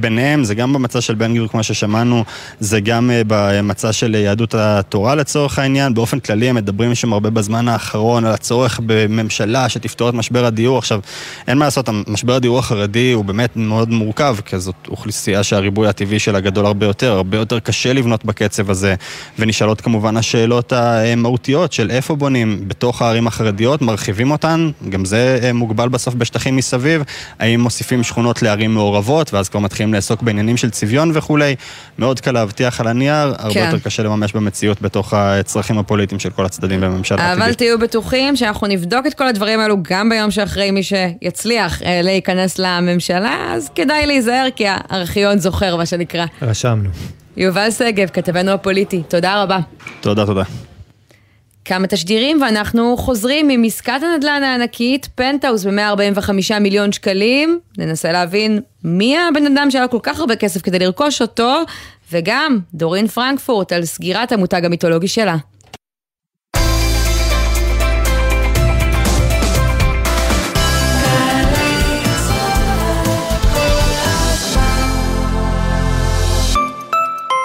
ביניהם. 0.00 0.44
זה 0.44 0.54
גם 0.54 0.72
במצע 0.72 1.00
של 1.00 1.14
בן 1.14 1.34
גביר, 1.34 1.48
כמו 1.48 1.62
ששמענו, 1.62 2.24
זה 2.60 2.80
גם 2.80 3.10
uh, 3.10 3.24
במצע 3.26 3.92
של 3.92 4.14
יהדות 4.14 4.54
התורה 4.54 5.14
לצורך 5.14 5.58
העניין. 5.58 5.94
באופן 5.94 6.20
כללי 6.20 6.48
הם 6.48 6.56
מדברים 6.56 6.94
שם 6.94 7.12
הרבה 7.12 7.30
בזמן 7.30 7.68
האחרון 7.68 8.24
על 8.24 8.32
הצורך 8.32 8.80
בממשלה 8.86 9.68
שתפתור 9.68 10.08
את 10.08 10.14
משבר 10.14 10.44
הדיור. 10.44 10.78
עכשיו, 10.78 11.00
אין 11.48 11.58
מה 11.58 11.64
לעשות, 11.64 11.88
משבר 12.06 12.34
הדיור 12.34 12.58
החרדי 12.58 13.12
הוא 13.12 13.24
באמת 13.24 13.56
מאוד 13.56 13.90
מורכב, 13.90 14.36
כי 14.44 14.58
זאת 14.58 14.74
אוכלוסייה 14.88 15.42
שהריבוי 15.42 15.88
הטבעי 15.88 16.18
שלה 16.18 16.40
גדול 16.40 16.66
הרבה 16.66 16.86
יותר, 16.86 17.12
הרבה 17.12 17.36
יותר 17.36 17.58
קשה 17.58 17.92
לבנות 17.92 18.24
בקצב 18.24 18.70
הזה, 18.70 18.94
ונשאלות 19.38 19.80
כמובן 19.80 20.16
השאלות 20.16 20.72
המהותיות 20.72 21.72
של 21.72 21.90
איפה 21.90 22.16
בונים. 22.16 22.49
בתוך 22.68 23.02
הערים 23.02 23.26
החרדיות, 23.26 23.82
מרחיבים 23.82 24.30
אותן, 24.30 24.70
גם 24.88 25.04
זה 25.04 25.38
אה, 25.42 25.52
מוגבל 25.52 25.88
בסוף 25.88 26.14
בשטחים 26.14 26.56
מסביב, 26.56 27.02
האם 27.38 27.60
מוסיפים 27.60 28.02
שכונות 28.02 28.42
לערים 28.42 28.74
מעורבות, 28.74 29.34
ואז 29.34 29.48
כבר 29.48 29.60
מתחילים 29.60 29.94
לעסוק 29.94 30.22
בעניינים 30.22 30.56
של 30.56 30.70
צביון 30.70 31.10
וכולי, 31.14 31.56
מאוד 31.98 32.20
קל 32.20 32.32
להבטיח 32.32 32.80
על 32.80 32.86
הנייר, 32.86 33.34
הרבה 33.38 33.54
כן. 33.54 33.66
יותר 33.66 33.78
קשה 33.78 34.02
לממש 34.02 34.32
במציאות 34.32 34.82
בתוך 34.82 35.14
הצרכים 35.14 35.78
הפוליטיים 35.78 36.18
של 36.18 36.30
כל 36.30 36.44
הצדדים 36.44 36.80
בממשלה 36.80 37.22
העתידית. 37.22 37.44
אבל 37.44 37.54
תהיו 37.54 37.78
בטוחים 37.78 38.36
שאנחנו 38.36 38.66
נבדוק 38.66 39.06
את 39.06 39.14
כל 39.14 39.26
הדברים 39.26 39.60
האלו 39.60 39.76
גם 39.82 40.08
ביום 40.08 40.30
שאחרי 40.30 40.70
מי 40.70 40.82
שיצליח 40.82 41.82
אה, 41.82 42.02
להיכנס 42.02 42.58
לממשלה, 42.58 43.36
אז 43.54 43.70
כדאי 43.74 44.06
להיזהר 44.06 44.46
כי 44.56 44.64
הארכיון 44.68 45.38
זוכר 45.38 45.76
מה 45.76 45.86
שנקרא. 45.86 46.26
רשמנו. 46.42 46.90
יובל 47.36 47.70
שגב, 47.70 48.08
כתבנו 48.08 48.50
הפוליטי, 48.50 49.02
תודה 49.08 49.42
רבה. 49.42 49.58
תודה, 50.00 50.26
תודה. 50.26 50.69
כמה 51.64 51.86
תשדירים 51.86 52.42
ואנחנו 52.42 52.96
חוזרים 52.96 53.48
עם 53.48 53.64
עסקת 53.64 54.00
הנדל"ן 54.02 54.42
הענקית, 54.42 55.08
פנטהאוס 55.14 55.64
ב-145 55.64 56.30
מיליון 56.60 56.92
שקלים. 56.92 57.60
ננסה 57.78 58.12
להבין 58.12 58.60
מי 58.84 59.18
הבן 59.18 59.46
אדם 59.46 59.70
שהיה 59.70 59.84
לו 59.84 59.90
כל 59.90 59.98
כך 60.02 60.20
הרבה 60.20 60.36
כסף 60.36 60.62
כדי 60.62 60.78
לרכוש 60.78 61.22
אותו, 61.22 61.62
וגם 62.12 62.58
דורין 62.74 63.06
פרנקפורט 63.06 63.72
על 63.72 63.84
סגירת 63.84 64.32
המותג 64.32 64.64
המיתולוגי 64.64 65.08
שלה. 65.08 65.36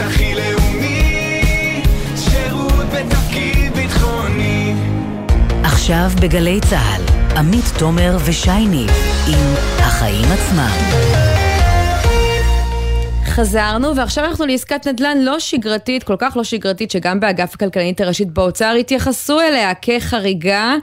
הכי 0.00 0.34
לאומי, 0.34 1.82
שירות 2.16 2.72
בתפקיד 2.72 3.72
ביטחוני 3.74 4.74
עכשיו 5.62 6.10
בגלי 6.22 6.60
צה"ל, 6.70 7.02
עמית 7.36 7.64
תומר 7.78 8.16
ושייני 8.24 8.86
עם 9.28 9.54
החיים 9.78 10.24
עצמם. 10.24 10.70
חזרנו, 13.24 13.96
ועכשיו 13.96 14.24
אנחנו 14.24 14.46
לעסקת 14.46 14.86
נדל"ן 14.86 15.18
לא 15.18 15.38
שגרתית, 15.38 16.02
כל 16.02 16.16
כך 16.18 16.36
לא 16.36 16.44
שגרתית, 16.44 16.90
שגם 16.90 17.20
באגף 17.20 17.54
הכלכלנית 17.54 18.00
הראשית 18.00 18.28
באוצר 18.30 18.74
התייחסו 18.80 19.40
אליה 19.40 19.74
כחריגה. 19.74 20.74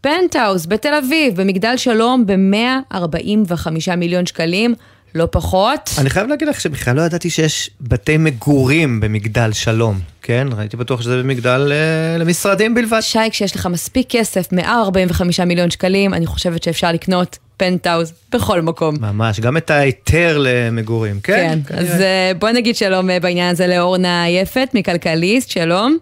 פנטהאוז 0.00 0.66
בתל 0.66 0.94
אביב, 0.94 1.40
במגדל 1.40 1.76
שלום, 1.76 2.26
ב-145 2.26 3.96
מיליון 3.96 4.26
שקלים. 4.26 4.74
לא 5.14 5.28
פחות. 5.30 5.90
אני 5.98 6.10
חייב 6.10 6.26
להגיד 6.26 6.48
לך 6.48 6.60
שבכלל 6.60 6.96
לא 6.96 7.02
ידעתי 7.02 7.30
שיש 7.30 7.70
בתי 7.80 8.16
מגורים 8.16 9.00
במגדל 9.00 9.52
שלום, 9.52 9.98
כן? 10.22 10.48
הייתי 10.58 10.76
בטוח 10.76 11.02
שזה 11.02 11.22
במגדל 11.22 11.72
אה, 11.72 12.18
למשרדים 12.18 12.74
בלבד. 12.74 13.00
שי, 13.00 13.30
כשיש 13.30 13.56
לך 13.56 13.66
מספיק 13.66 14.06
כסף, 14.10 14.52
145 14.52 15.40
מיליון 15.40 15.70
שקלים, 15.70 16.14
אני 16.14 16.26
חושבת 16.26 16.62
שאפשר 16.62 16.92
לקנות 16.92 17.38
פנטהאוז 17.56 18.12
בכל 18.32 18.62
מקום. 18.62 18.94
ממש, 19.00 19.40
גם 19.40 19.56
את 19.56 19.70
ההיתר 19.70 20.38
למגורים, 20.40 21.20
כן? 21.22 21.58
כן, 21.68 21.74
אז 21.76 22.00
אה, 22.00 22.32
בוא 22.38 22.50
נגיד 22.50 22.76
שלום 22.76 23.10
אה, 23.10 23.20
בעניין 23.20 23.50
הזה 23.50 23.66
לאורנה 23.66 24.28
יפת 24.28 24.68
מכלכליסט, 24.74 25.50
שלום. 25.50 25.98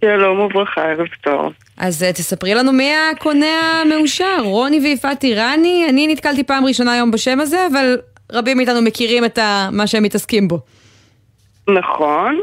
שלום 0.00 0.40
וברכה, 0.40 0.82
ערב 0.82 1.06
טוב. 1.20 1.52
אז 1.78 2.02
אה, 2.02 2.12
תספרי 2.12 2.54
לנו 2.54 2.72
מי 2.72 2.90
הקונה 3.12 3.82
המאושר, 3.82 4.36
רוני 4.42 4.80
ויפעת 4.80 5.24
איראני? 5.24 5.86
אני 5.88 6.06
נתקלתי 6.06 6.44
פעם 6.44 6.64
ראשונה 6.64 6.92
היום 6.92 7.10
בשם 7.10 7.40
הזה, 7.40 7.66
אבל 7.72 7.98
רבים 8.32 8.56
מאיתנו 8.56 8.82
מכירים 8.82 9.24
את 9.24 9.38
מה 9.72 9.86
שהם 9.86 10.02
מתעסקים 10.02 10.48
בו. 10.48 10.58
נכון. 11.68 12.40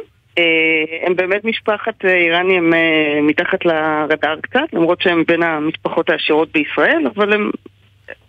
הם 1.05 1.15
באמת 1.15 1.45
משפחת 1.45 2.05
איראני, 2.05 2.57
הם 2.57 2.73
מתחת 3.27 3.65
לרדאר 3.65 4.39
קצת, 4.41 4.73
למרות 4.73 5.01
שהם 5.01 5.23
בין 5.27 5.43
המשפחות 5.43 6.09
העשירות 6.09 6.51
בישראל, 6.51 7.07
אבל 7.15 7.33
הם 7.33 7.51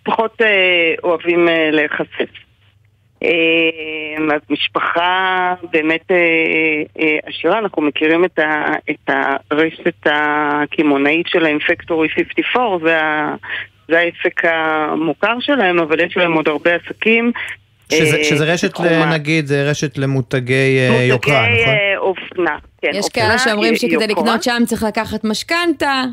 פחות 0.02 0.42
אה, 0.42 0.94
אוהבים 1.02 1.48
אה, 1.48 1.70
להיחשף. 1.70 2.47
אה, 3.22 4.34
אז 4.34 4.40
משפחה 4.50 5.54
באמת 5.72 6.10
אה, 6.10 6.16
אה, 7.00 7.16
עשירה, 7.26 7.58
אנחנו 7.58 7.82
מכירים 7.82 8.24
את, 8.24 8.38
ה, 8.38 8.72
את 8.90 9.10
הרשת 9.50 10.06
הקמעונאית 10.06 11.26
שלהם, 11.26 11.58
פקטורי 11.68 12.08
54, 12.08 12.78
זה, 12.86 13.02
ה, 13.02 13.34
זה 13.88 13.98
העסק 13.98 14.44
המוכר 14.44 15.40
שלהם, 15.40 15.78
אבל 15.78 16.00
יש 16.00 16.16
להם 16.16 16.32
עוד 16.32 16.48
הרבה 16.48 16.70
עסקים. 16.74 17.32
שזה, 17.92 18.24
שזה 18.24 18.44
רשת, 18.44 18.80
נגיד, 19.12 19.46
זה 19.46 19.70
רשת 19.70 19.98
למותגי 19.98 20.78
יוקרה, 21.08 21.42
נכון? 21.42 21.50
מותגי 21.50 21.96
אופנה. 21.96 22.56
כן, 22.82 22.90
יש 22.94 23.08
כאלה 23.08 23.38
שאומרים 23.38 23.76
שכדי 23.76 24.06
לקנות 24.06 24.42
שם 24.42 24.62
צריך 24.66 24.82
לקחת 24.82 25.24
משכנתה, 25.24 26.04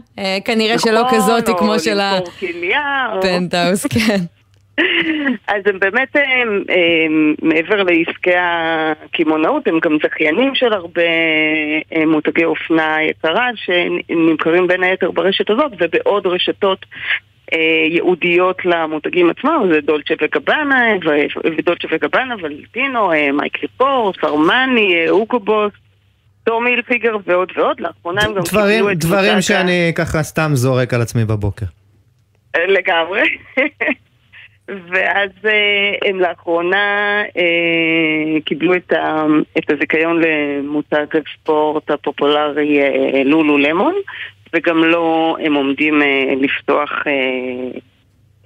כנראה 0.46 0.80
שלא 0.80 1.02
נכון, 1.02 1.18
כזאת 1.18 1.50
כמו 1.60 1.80
של 1.80 2.00
הפנטהאוס, 2.00 3.86
כן. 3.86 4.20
אז 5.48 5.62
הם 5.66 5.80
באמת, 5.80 6.16
הם, 6.16 6.64
הם, 6.70 7.36
מעבר 7.42 7.84
לעסקי 7.84 8.34
הקמעונאות, 8.36 9.68
הם 9.68 9.80
גם 9.80 9.98
זכיינים 10.04 10.56
של 10.56 10.74
הרבה 10.74 11.02
מותגי 12.08 12.46
אופנה 12.46 12.98
יקרה 13.04 13.50
שנמכרים 13.56 14.68
בין 14.68 14.84
היתר 14.84 15.12
ברשת 15.12 15.50
הזאת 15.50 15.72
ובעוד 15.80 16.28
רשתות 16.28 16.86
אה, 17.54 17.88
ייעודיות 17.90 18.66
למותגים 18.66 19.30
עצמם, 19.30 19.62
זה 19.72 19.82
דולצ'ה 19.82 20.14
וגבנה, 20.22 20.84
ודולצ'ה 21.58 21.88
וגבנה, 21.92 22.36
ולטינו, 22.42 23.14
אה, 23.14 23.32
מייקלי 23.32 23.68
פורס, 23.78 24.16
ארמני, 24.24 24.96
אה, 24.96 25.10
אוקו 25.10 25.40
בוס. 25.40 25.72
טומי 26.44 26.70
הילפיגר 26.70 27.16
ועוד 27.26 27.52
ועוד, 27.56 27.80
לאחרונה 27.80 28.22
הם 28.22 28.34
גם 28.34 28.42
קיבלו 28.44 28.92
את... 28.92 28.98
דברים 28.98 29.42
שאני 29.42 29.92
ככה 29.96 30.24
סתם 30.24 30.52
זורק 30.54 30.94
על 30.94 31.02
עצמי 31.02 31.26
בבוקר. 31.26 31.66
לגמרי. 32.68 33.22
ואז 34.68 35.30
הם 36.06 36.20
לאחרונה 36.20 37.24
אה, 37.38 38.42
קיבלו 38.46 38.76
את, 38.76 38.94
ה, 38.94 39.26
את 39.58 39.72
הזיכיון 39.72 40.22
למותג 40.22 41.06
הספורט 41.14 41.92
הפופולרי 41.92 42.82
אה, 42.82 43.24
לולו 43.24 43.58
למון, 43.58 43.94
וגם 44.54 44.84
לא 44.84 45.38
הם 45.40 45.54
עומדים 45.54 46.02
אה, 46.02 46.34
לפתוח 46.42 46.92
אה, 47.08 47.80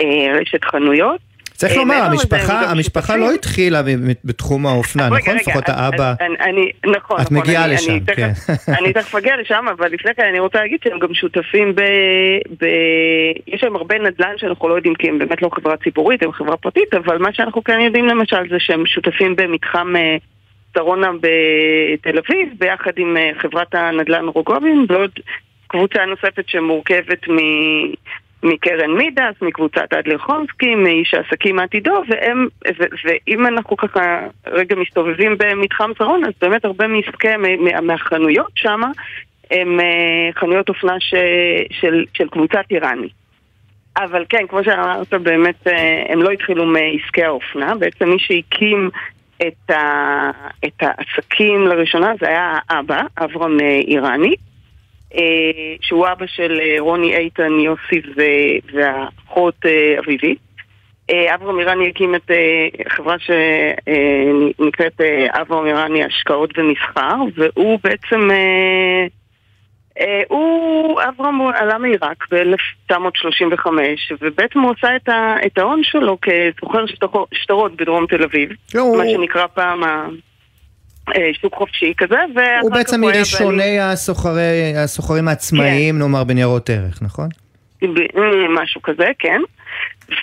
אה, 0.02 0.40
רשת 0.40 0.64
חנויות. 0.64 1.29
צריך 1.60 1.78
לומר, 1.78 1.96
המשפחה, 1.96 2.72
המשפחה 2.72 3.18
לא 3.18 3.32
התחילה 3.32 3.82
בתחום 4.24 4.66
האופנה, 4.66 5.10
נכון? 5.10 5.36
לפחות 5.36 5.70
האבא. 5.70 6.14
אני, 6.40 6.72
נכון, 6.86 7.22
את 7.22 7.32
מגיעה 7.32 7.68
לשם, 7.68 8.00
כן. 8.00 8.32
אני 8.80 8.94
תכף 8.94 9.16
אגיע 9.16 9.38
לשם, 9.38 9.66
אבל 9.78 9.92
לפני 9.92 10.12
כן 10.16 10.24
אני 10.30 10.40
רוצה 10.40 10.60
להגיד 10.60 10.80
שהם 10.84 11.00
גם 11.00 11.14
שותפים 11.14 11.76
ב... 11.76 11.82
יש 13.48 13.64
להם 13.64 13.76
הרבה 13.76 14.00
נדל"ן 14.00 14.34
שאנחנו 14.38 14.70
לא 14.70 14.74
יודעים 14.74 14.96
כי 14.96 15.10
הם 15.10 15.20
באמת 15.20 15.42
לא 15.42 15.50
חברה 15.56 15.78
ציבורית, 15.78 16.24
הם 16.24 16.32
חברה 16.32 16.58
פרטית, 16.58 16.94
אבל 16.94 17.18
מה 17.18 17.34
שאנחנו 17.34 17.64
כן 17.64 17.80
יודעים 17.80 18.06
למשל 18.08 18.50
זה 18.50 18.56
שהם 18.60 18.86
שותפים 18.86 19.36
במתחם 19.36 19.94
שרונה 20.78 21.10
בתל 21.12 22.18
אביב, 22.18 22.50
ביחד 22.60 22.92
עם 22.98 23.18
חברת 23.42 23.76
הנדל"ן 23.76 24.26
רוגובין, 24.26 24.86
ועוד 24.90 25.12
קבוצה 25.68 26.06
נוספת 26.06 26.44
שמורכבת 26.48 27.30
מ... 27.30 27.38
מקרן 28.44 28.92
מידס, 28.92 29.42
מקבוצת 29.42 29.94
אדלר 29.94 30.18
חומסקי, 30.18 30.76
מאיש 30.76 31.14
העסקים 31.14 31.60
העתידו, 31.60 32.02
והם, 32.10 32.48
ו, 32.80 32.84
ואם 33.06 33.48
אנחנו 33.48 33.78
ככה 33.78 34.20
רגע 34.48 34.76
מסתובבים 34.76 35.36
במתחם 35.38 35.92
שרון, 35.98 36.26
אז 36.26 36.34
באמת 36.42 36.66
הרבה 36.66 36.88
מעסקי, 36.88 37.28
מהחנויות 37.82 38.52
שם, 38.56 38.82
הם 39.52 39.80
אה, 39.80 40.30
חנויות 40.40 40.70
אופנה 40.70 41.00
ש, 41.00 41.14
של, 41.72 42.06
של 42.14 42.30
קבוצת 42.30 42.64
איראני. 42.72 43.10
אבל 43.98 44.26
כן, 44.30 44.48
כמו 44.50 44.64
שאמרת, 44.64 45.14
באמת 45.14 45.68
אה, 45.68 46.04
הם 46.10 46.22
לא 46.22 46.30
התחילו 46.30 46.66
מעסקי 46.66 47.24
האופנה, 47.24 47.76
בעצם 47.76 48.10
מי 48.10 48.20
שהקים 48.20 48.90
את, 49.48 49.70
ה, 49.72 50.32
את 50.66 50.82
העסקים 50.82 51.68
לראשונה 51.68 52.12
זה 52.20 52.28
היה 52.28 52.58
האבא, 52.70 53.02
אברהם 53.18 53.60
אה, 53.62 53.80
איראני. 53.88 54.36
אה, 55.16 55.76
שהוא 55.82 56.08
אבא 56.08 56.26
של 56.28 56.60
אה, 56.62 56.76
רוני 56.80 57.18
איתן, 57.18 57.52
יוסי 57.60 58.02
והאחות 58.74 59.56
אה, 59.66 60.00
אביבית. 60.00 60.50
אברהם 61.36 61.60
איראני 61.60 61.90
הקים 61.90 62.16
את 62.16 62.32
חברה 62.90 63.16
שנקראת 63.20 65.02
אברהם 65.42 65.66
איראני 65.66 66.04
השקעות 66.04 66.50
ומסחר, 66.58 67.16
והוא 67.36 67.80
בעצם, 67.84 68.30
הוא, 70.28 71.02
אברהם 71.02 71.42
עלה 71.42 71.78
מעיראק 71.78 72.26
ב-1935, 72.32 73.68
ובעצם 74.22 74.60
הוא 74.60 74.74
עשה 74.78 74.96
את 75.46 75.58
ההון 75.58 75.82
שלו 75.84 76.18
כסוחר 76.22 76.86
שטרות 77.34 77.76
בדרום 77.76 78.06
תל 78.08 78.24
אביב, 78.24 78.50
מה 78.76 79.04
שנקרא 79.14 79.48
פעם 79.48 79.84
אה, 79.84 80.06
שוק 81.42 81.56
חופשי 81.56 81.94
כזה, 81.98 82.18
הוא 82.62 82.72
בעצם 82.72 83.02
מראשוני 83.02 83.80
הסוחרי, 83.80 84.74
הסוחרים 84.78 85.28
העצמאיים, 85.28 85.96
כן. 85.96 86.02
נאמר, 86.02 86.24
בניירות 86.24 86.70
ערך, 86.70 87.02
נכון? 87.02 87.30
משהו 88.50 88.82
כזה, 88.82 89.12
כן. 89.20 89.42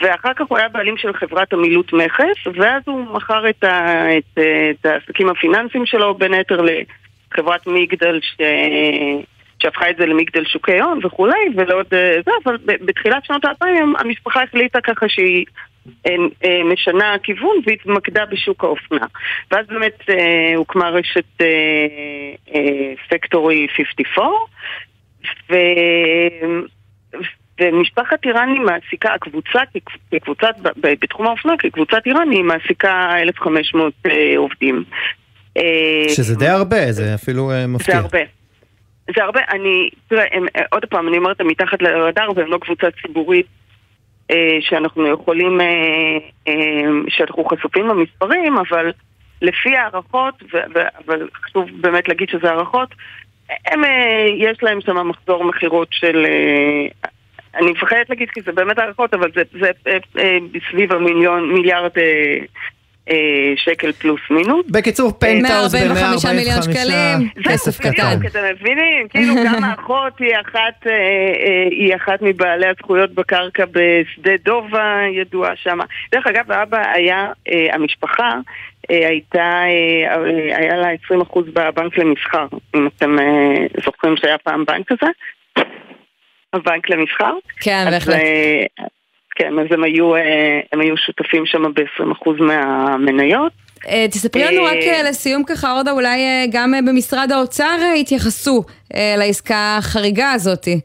ואחר 0.03 0.35
כך 0.37 0.45
הוא 0.49 0.59
היה 0.59 0.69
בעלים 0.69 0.97
של 0.97 1.13
חברת 1.13 1.53
המילוט 1.53 1.93
מכס, 1.93 2.47
ואז 2.55 2.83
הוא 2.87 3.05
מכר 3.17 3.51
את, 3.51 3.65
ה, 3.65 4.07
את, 4.19 4.39
את 4.71 4.87
העסקים 4.87 5.29
הפיננסיים 5.29 5.87
שלו, 5.87 6.15
בין 6.15 6.35
היתר 6.35 6.61
לחברת 7.33 7.67
מיגדל, 7.67 8.21
ש... 8.23 8.41
שהפכה 9.67 9.91
את 9.91 9.97
זה 9.99 10.07
למגדל 10.07 10.45
שוקי 10.45 10.81
הון 10.81 11.01
וכולי, 11.05 11.49
ולעוד 11.57 11.87
אה, 11.93 12.17
זה, 12.25 12.31
אבל 12.45 12.57
בתחילת 12.67 13.25
שנות 13.25 13.45
האלפיים 13.45 13.95
המשפחה 13.99 14.43
החליטה 14.43 14.81
ככה 14.81 15.09
שהיא 15.09 15.45
אה, 16.07 16.13
אה, 16.45 16.65
משנה 16.65 17.17
כיוון 17.23 17.57
והתמקדה 17.67 18.25
בשוק 18.27 18.65
האופנה. 18.65 19.07
ואז 19.51 19.67
באמת 19.67 20.01
הוקמה 20.57 20.89
רשת 20.89 21.43
פקטורי 23.11 23.67
54, 23.77 24.29
ו... 25.51 25.55
ומשפחת 27.61 28.25
איראני 28.25 28.59
מעסיקה, 28.59 29.15
הקבוצה, 29.15 29.61
כקבוצת, 30.11 30.55
בתחום 30.77 31.27
האופנה, 31.27 31.53
כקבוצת 31.59 32.07
איראני, 32.07 32.43
מעסיקה 32.43 33.15
1,500 33.23 33.93
עובדים. 34.37 34.85
שזה 36.09 36.37
די 36.37 36.49
הרבה, 36.49 36.93
זה 36.93 37.15
אפילו 37.15 37.51
מפתיע. 37.69 37.95
זה 37.95 38.01
הרבה. 38.01 38.46
זה 39.15 39.25
הרבה, 39.25 39.41
אני, 39.51 39.91
תראה, 40.09 40.25
הם, 40.33 40.47
אה, 40.57 40.63
עוד 40.73 40.85
פעם, 40.85 41.09
אני 41.09 41.19
אומרת, 41.19 41.41
הם 41.41 41.47
מתחת 41.47 41.83
לרדאר 41.83 42.31
והם 42.37 42.51
לא 42.51 42.59
קבוצה 42.59 42.87
ציבורית 43.03 43.47
אה, 44.31 44.59
שאנחנו 44.61 45.07
יכולים, 45.07 45.61
אה, 45.61 46.19
אה, 46.49 46.55
שאנחנו 47.09 47.45
חשופים 47.45 47.87
למספרים, 47.87 48.59
אבל 48.59 48.93
לפי 49.43 49.77
הערכות, 49.77 50.35
ו, 50.43 50.57
ו, 50.75 50.81
אבל 51.07 51.29
חשוב 51.45 51.69
באמת 51.81 52.09
להגיד 52.09 52.29
שזה 52.29 52.51
הערכות, 52.51 52.89
הם, 53.67 53.85
אה, 53.85 54.27
יש 54.39 54.63
להם 54.63 54.81
שם 54.81 55.09
מחזור 55.09 55.45
מכירות 55.45 55.89
של... 55.91 56.27
אה, 56.27 57.09
אני 57.55 57.71
מפחדת 57.71 58.11
להגיד 58.11 58.31
כי 58.31 58.41
זה 58.43 58.53
באמת 58.53 58.79
הערכות, 58.79 59.15
אבל 59.15 59.31
זה, 59.35 59.43
זה 59.61 59.71
אה, 59.87 59.97
אה, 60.19 60.39
סביב 60.71 60.93
המיליון, 60.93 61.53
מיליארד 61.53 61.99
אה, 61.99 62.39
שקל 63.57 63.93
פלוס 63.93 64.21
מינוס. 64.31 64.67
בקיצור, 64.71 65.13
פנטהאוז 65.19 65.75
ב-145 65.75 66.29
מיליון 66.35 66.63
שקלים. 66.63 67.31
כסף 67.45 67.81
קטן. 67.81 68.19
אתם 68.27 68.41
מבינים? 68.55 69.09
כאילו 69.11 69.35
גם 69.45 69.65
האחות 69.65 70.13
היא 70.19 70.35
אחת, 70.41 70.87
אה, 70.87 70.93
אה, 70.93 71.69
היא 71.71 71.97
אחת 71.97 72.23
מבעלי 72.23 72.67
הזכויות 72.67 73.15
בקרקע 73.15 73.65
בשדה 73.65 74.33
דובה, 74.45 75.01
ידועה 75.13 75.57
שמה. 75.57 75.85
דרך 76.13 76.27
אגב, 76.27 76.53
האבא 76.53 76.83
היה, 76.95 77.27
אה, 77.53 77.75
המשפחה 77.75 78.31
אה, 78.91 79.09
הייתה, 79.09 79.39
אה, 79.39 80.17
אה, 80.17 80.57
היה 80.59 80.77
לה 80.77 80.89
20% 80.93 81.51
בבנק 81.53 81.99
למסחר, 81.99 82.47
אם 82.77 82.87
אתם 82.87 83.19
אה, 83.19 83.67
זוכרים 83.85 84.17
שהיה 84.17 84.39
פעם 84.39 84.65
בנק 84.65 84.93
כזה. 84.93 85.11
הבנק 86.53 86.91
למסחר. 86.91 87.33
כן, 87.61 87.87
בהחלט. 87.91 88.17
כן, 89.37 89.59
אז 89.59 89.67
הם 89.71 89.85
היו, 89.85 90.15
אה, 90.15 90.61
הם 90.73 90.81
היו 90.81 90.97
שותפים 90.97 91.47
שם 91.47 91.63
ב-20% 91.75 92.31
מהמניות. 92.41 93.53
אה, 93.89 94.09
תספרי 94.09 94.45
לנו 94.45 94.67
אה, 94.67 94.73
רק 94.73 95.07
לסיום 95.09 95.45
ככה, 95.45 95.73
אורדה, 95.73 95.91
אולי 95.91 96.19
גם 96.53 96.73
במשרד 96.87 97.33
האוצר 97.33 97.77
התייחסו 98.01 98.63
לעסקה 99.19 99.77
החריגה 99.79 100.33
הזאתי. 100.33 100.81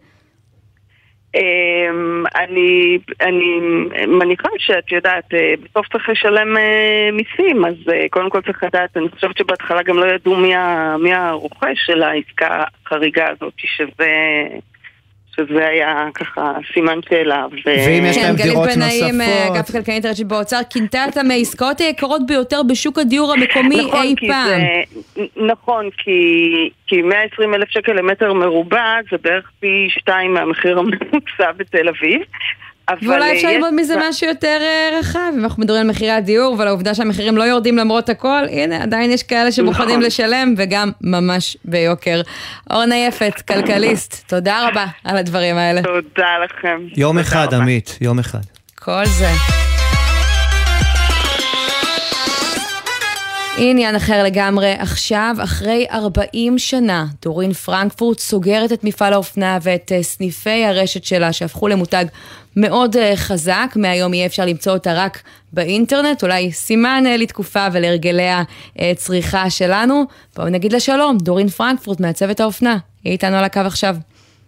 אמ, 1.35 2.23
אני, 2.35 2.97
אני 3.21 3.59
מניחה 4.07 4.49
שאת 4.57 4.91
יודעת, 4.91 5.23
בסוף 5.63 5.87
צריך 5.91 6.09
לשלם 6.09 6.57
מיסים, 7.13 7.65
אז 7.65 7.73
קודם 8.09 8.29
כל 8.29 8.41
צריך 8.41 8.63
לדעת, 8.63 8.97
אני 8.97 9.09
חושבת 9.09 9.37
שבהתחלה 9.37 9.83
גם 9.83 9.97
לא 9.97 10.05
ידעו 10.05 10.35
מי, 10.35 10.55
ה- 10.55 10.95
מי 10.99 11.13
הרוכש 11.13 11.85
של 11.85 12.03
העסקה 12.03 12.63
החריגה 12.85 13.29
הזאת, 13.29 13.53
שזה, 13.57 14.07
שזה 15.47 15.67
היה 15.67 16.07
ככה 16.13 16.53
סימן 16.73 16.99
שאלה. 17.09 17.45
ו... 17.51 17.55
ואם 17.65 18.03
יש 18.05 18.17
להם 18.17 18.25
כן, 18.25 18.43
גלית 18.43 18.51
דירות 18.51 18.69
בנאים, 18.75 19.21
אה, 19.21 19.27
נוספות. 19.27 19.55
אגף 19.55 19.69
הכלכלנית 19.69 20.05
הראשית 20.05 20.27
באוצר, 20.27 20.59
כינתה 20.69 21.05
אותם 21.05 21.27
מהעסקאות 21.27 21.79
היקרות 21.79 22.21
ביותר 22.27 22.61
בשוק 22.63 22.99
הדיור 22.99 23.33
המקומי 23.33 23.85
נכון, 23.85 24.01
אי 24.01 24.15
פעם. 24.27 24.47
זה, 24.47 25.21
נכון, 25.35 25.89
כי, 25.97 26.69
כי 26.87 27.01
120 27.01 27.53
אלף 27.53 27.69
שקל 27.69 27.93
למטר 27.93 28.33
מרובע 28.33 28.95
זה 29.11 29.17
בערך 29.21 29.51
פי 29.59 29.87
שתיים 29.89 30.33
מהמחיר 30.33 30.79
הממוצע 30.79 31.51
בתל 31.57 31.89
אביב. 31.89 32.21
אבל, 32.99 33.09
ואולי 33.09 33.29
אה, 33.29 33.35
אפשר 33.35 33.47
יש- 33.47 33.53
ללמוד 33.53 33.73
מזה 33.73 33.95
משהו 34.09 34.27
יותר 34.27 34.57
אה, 34.61 34.99
רחב, 34.99 35.19
אם 35.33 35.43
אנחנו 35.43 35.63
מדברים 35.63 35.81
על 35.81 35.87
מחירי 35.87 36.11
הדיור 36.11 36.55
ועל 36.57 36.67
העובדה 36.67 36.95
שהמחירים 36.95 37.37
לא 37.37 37.43
יורדים 37.43 37.77
למרות 37.77 38.09
הכל, 38.09 38.43
הנה, 38.51 38.83
עדיין 38.83 39.11
יש 39.11 39.23
כאלה 39.23 39.51
שמוכנים 39.51 39.89
נכון. 39.89 40.01
לשלם 40.03 40.53
וגם 40.57 40.91
ממש 41.01 41.57
ביוקר. 41.65 42.21
אורנה 42.69 42.95
יפת, 42.97 43.41
כלכליסט, 43.47 44.23
תודה 44.29 44.67
רבה 44.67 44.85
על 45.03 45.17
הדברים 45.17 45.55
האלה. 45.57 45.81
תודה 45.83 46.27
לכם. 46.45 46.81
יום 46.97 47.17
אחד, 47.19 47.53
עמית, 47.53 47.97
יום 48.01 48.19
אחד. 48.19 48.39
כל 48.79 49.05
זה. 49.05 49.29
עניין 53.57 53.95
אחר 53.95 54.23
לגמרי, 54.23 54.73
עכשיו, 54.79 55.35
אחרי 55.43 55.85
40 55.91 56.57
שנה, 56.57 57.05
דורין 57.21 57.53
פרנקפורט 57.53 58.19
סוגרת 58.19 58.71
את 58.71 58.83
מפעל 58.83 59.13
האופנה 59.13 59.57
ואת 59.61 59.91
אה, 59.91 60.03
סניפי 60.03 60.65
הרשת 60.65 61.03
שלה, 61.03 61.33
שהפכו 61.33 61.67
למותג 61.67 62.05
מאוד 62.55 62.97
אה, 62.97 63.13
חזק. 63.15 63.67
מהיום 63.75 64.13
יהיה 64.13 64.25
אפשר 64.25 64.45
למצוא 64.45 64.73
אותה 64.73 64.93
רק 64.95 65.21
באינטרנט, 65.53 66.23
אולי 66.23 66.51
סימן 66.51 67.03
אה, 67.05 67.17
לתקופה 67.17 67.67
ולהרגלי 67.73 68.27
הצריכה 68.75 69.49
שלנו. 69.49 70.05
בואו 70.35 70.49
נגיד 70.49 70.73
לה 70.73 70.79
שלום, 70.79 71.17
דורין 71.17 71.47
פרנקפורט 71.47 71.99
מעצבת 71.99 72.39
האופנה. 72.39 72.77
היא 73.03 73.13
איתנו 73.13 73.35
על 73.35 73.43
הקו 73.43 73.59
עכשיו. 73.59 73.95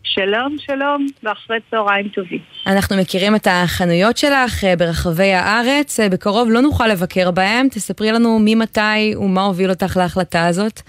שלום, 0.03 0.55
שלום, 0.59 1.07
ואחרי 1.23 1.57
צהריים 1.71 2.07
טובים. 2.07 2.39
אנחנו 2.67 2.97
מכירים 2.97 3.35
את 3.35 3.47
החנויות 3.51 4.17
שלך 4.17 4.63
אה, 4.63 4.75
ברחבי 4.75 5.33
הארץ, 5.33 5.99
אה, 5.99 6.09
בקרוב 6.09 6.49
לא 6.51 6.61
נוכל 6.61 6.87
לבקר 6.87 7.31
בהם, 7.31 7.67
תספרי 7.69 8.11
לנו 8.11 8.39
ממתי 8.41 9.15
ומה 9.15 9.41
הוביל 9.41 9.69
אותך 9.69 9.97
להחלטה 9.97 10.47
הזאת. 10.47 10.81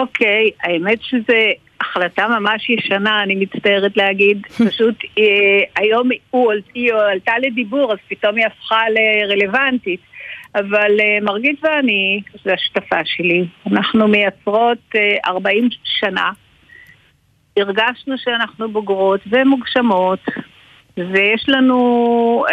אוקיי, 0.00 0.50
האמת 0.62 0.98
שזו 1.02 1.34
החלטה 1.88 2.28
ממש 2.28 2.70
ישנה, 2.70 3.22
אני 3.22 3.34
מצטערת 3.34 3.96
להגיד. 3.96 4.46
פשוט 4.70 4.96
אה, 5.18 5.24
היום 5.76 6.08
הוא, 6.30 6.52
היא 6.74 6.92
עלתה 6.92 7.32
לדיבור, 7.38 7.92
אז 7.92 7.98
פתאום 8.08 8.36
היא 8.36 8.46
הפכה 8.46 8.82
לרלוונטית. 8.90 10.00
אבל 10.54 11.00
אה, 11.00 11.18
מרגית 11.22 11.64
ואני, 11.64 12.20
זו 12.44 12.50
השותפה 12.50 13.04
שלי, 13.04 13.44
אנחנו 13.72 14.08
מייצרות 14.08 14.78
אה, 14.94 15.16
40 15.26 15.68
שנה. 15.84 16.30
הרגשנו 17.56 18.18
שאנחנו 18.18 18.72
בוגרות 18.72 19.20
ומוגשמות, 19.30 20.24
ויש 20.96 21.44
לנו, 21.48 22.44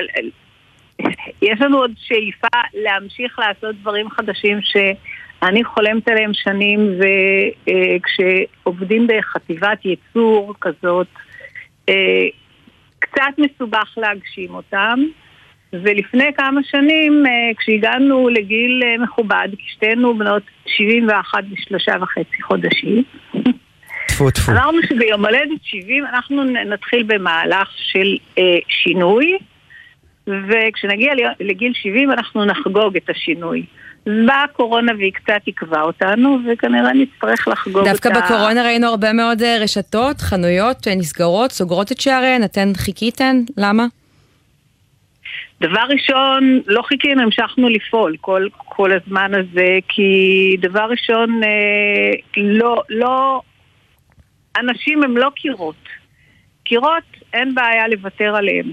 יש 1.41 1.61
לנו 1.61 1.77
עוד 1.77 1.91
שאיפה 1.97 2.47
להמשיך 2.73 3.39
לעשות 3.39 3.75
דברים 3.75 4.09
חדשים 4.09 4.59
שאני 5.43 5.63
חולמת 5.63 6.07
עליהם 6.07 6.31
שנים, 6.33 6.99
וכשעובדים 7.65 9.07
בחטיבת 9.07 9.86
ייצור 9.86 10.53
כזאת, 10.61 11.07
אה, 11.89 12.27
קצת 12.99 13.33
מסובך 13.38 13.93
להגשים 13.97 14.55
אותם. 14.55 14.99
ולפני 15.83 16.33
כמה 16.38 16.61
שנים, 16.63 17.25
אה, 17.25 17.31
כשהגענו 17.57 18.29
לגיל 18.29 18.81
אה, 18.83 18.97
מכובד, 18.97 19.47
כי 19.57 19.65
שתינו 19.67 20.17
בנות 20.17 20.43
71 20.65 21.43
ושלושה 21.51 21.93
וחצי 22.01 22.41
חודשים, 22.43 23.03
טפו 24.07 24.31
טפו. 24.31 24.51
אמרנו 24.51 24.77
שביום 24.89 25.25
הולדת 25.25 25.59
70 25.63 26.05
אנחנו 26.05 26.43
נתחיל 26.43 27.03
במהלך 27.03 27.69
של 27.77 28.17
אה, 28.38 28.57
שינוי, 28.67 29.38
וכשנגיע 30.27 31.13
לגיל 31.39 31.73
70 31.75 32.11
אנחנו 32.11 32.45
נחגוג 32.45 32.95
את 32.95 33.09
השינוי. 33.09 33.65
באה 34.06 34.43
הקורונה 34.43 34.91
והיא 34.97 35.12
קצת 35.14 35.41
עיכבה 35.45 35.82
אותנו, 35.82 36.38
וכנראה 36.47 36.93
נצטרך 36.93 37.47
לחגוג 37.47 37.86
דווקא 37.86 38.10
אותה. 38.10 38.20
בקורונה 38.22 38.64
ראינו 38.64 38.88
הרבה 38.88 39.14
מאוד 39.14 39.41
אה, 39.41 39.58
רשתות, 39.62 40.22
חנויות 40.22 40.88
אה, 40.88 40.95
נסגרות, 40.95 41.51
סוגרות 41.51 41.91
את 41.91 42.01
שעריהן, 42.01 42.43
אתן 42.43 42.72
חיכיתן, 42.76 43.41
למה? 43.58 43.86
דבר 45.62 45.84
ראשון, 45.89 46.62
לא 46.68 46.82
חיכינו, 46.82 47.22
המשכנו 47.22 47.70
לפעול 47.70 48.16
כל, 48.22 48.47
כל 48.56 48.91
הזמן 48.91 49.32
הזה, 49.34 49.78
כי 49.88 50.12
דבר 50.62 50.88
ראשון, 50.89 51.43
אה, 51.43 52.12
לא, 52.38 52.84
לא, 52.89 53.41
אנשים 54.60 55.03
הם 55.03 55.18
לא 55.18 55.30
קירות. 55.36 55.76
קירות, 56.64 57.03
אין 57.34 57.56
בעיה 57.56 57.88
לוותר 57.88 58.36
עליהם. 58.36 58.72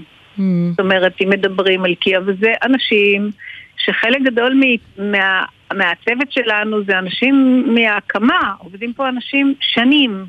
זאת 0.69 0.79
אומרת, 0.79 1.13
אם 1.23 1.29
מדברים 1.29 1.85
על 1.85 1.95
קיה 1.95 2.19
וזה 2.25 2.51
אנשים 2.63 3.31
שחלק 3.77 4.21
גדול 4.21 4.61
מה, 4.97 5.43
מהצוות 5.73 6.31
שלנו 6.31 6.83
זה 6.83 6.99
אנשים 6.99 7.65
מההקמה, 7.75 8.53
עובדים 8.57 8.93
פה 8.93 9.09
אנשים 9.09 9.53
שנים. 9.59 10.25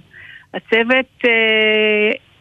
הצוות 0.54 1.06
אה, 1.24 1.30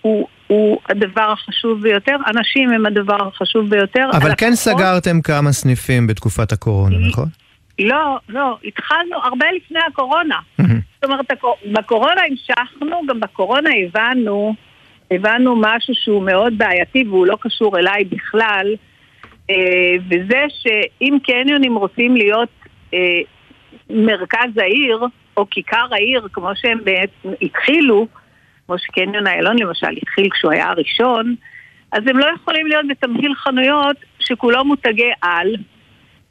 הוא, 0.02 0.28
הוא 0.48 0.80
הדבר 0.90 1.32
החשוב 1.32 1.82
ביותר, 1.82 2.16
אנשים 2.28 2.70
הם 2.70 2.86
הדבר 2.86 3.28
החשוב 3.28 3.70
ביותר. 3.70 4.10
אבל 4.14 4.32
כן 4.38 4.56
סגרתם 4.56 5.22
כמה 5.22 5.52
סניפים 5.52 6.08
בתקופת 6.08 6.52
הקורונה, 6.52 6.98
נכון? 7.08 7.28
לא, 7.80 8.18
לא, 8.30 8.58
התחלנו 8.66 9.16
הרבה 9.24 9.46
לפני 9.56 9.80
הקורונה. 9.88 10.36
זאת 10.58 11.04
אומרת, 11.04 11.26
בקורונה 11.72 12.22
המשכנו, 12.30 13.02
גם 13.10 13.20
בקורונה 13.20 13.70
הבנו, 13.86 14.56
הבנו 15.12 15.56
משהו 15.56 15.94
שהוא 15.96 16.24
מאוד 16.24 16.58
בעייתי 16.58 17.04
והוא 17.08 17.28
לא 17.28 17.38
קשור 17.42 17.80
אליי 17.80 18.04
בכלל, 18.04 18.76
וזה 20.10 20.44
שאם 20.50 21.18
קניונים 21.24 21.76
רוצים 21.76 22.16
להיות 22.16 22.50
אה, 22.94 23.20
מרכז 23.90 24.58
העיר, 24.58 25.06
או 25.38 25.50
כיכר 25.50 25.86
העיר, 25.92 26.28
כמו 26.34 26.50
שהם 26.56 26.80
בעצם 26.84 27.30
התחילו, 27.42 28.08
כמו 28.66 28.76
שקניון 28.80 29.28
איילון 29.28 29.60
למשל 29.60 29.88
התחיל 30.02 30.30
כשהוא 30.30 30.52
היה 30.52 30.70
הראשון, 30.70 31.36
אז 31.92 32.04
הם 32.08 32.18
לא 32.18 32.26
יכולים 32.36 32.68
להיות 32.68 32.86
בתמהיל 32.90 33.36
חנויות 33.36 33.98
שכולו 34.20 34.66
מותגי 34.66 35.12
על, 35.22 35.56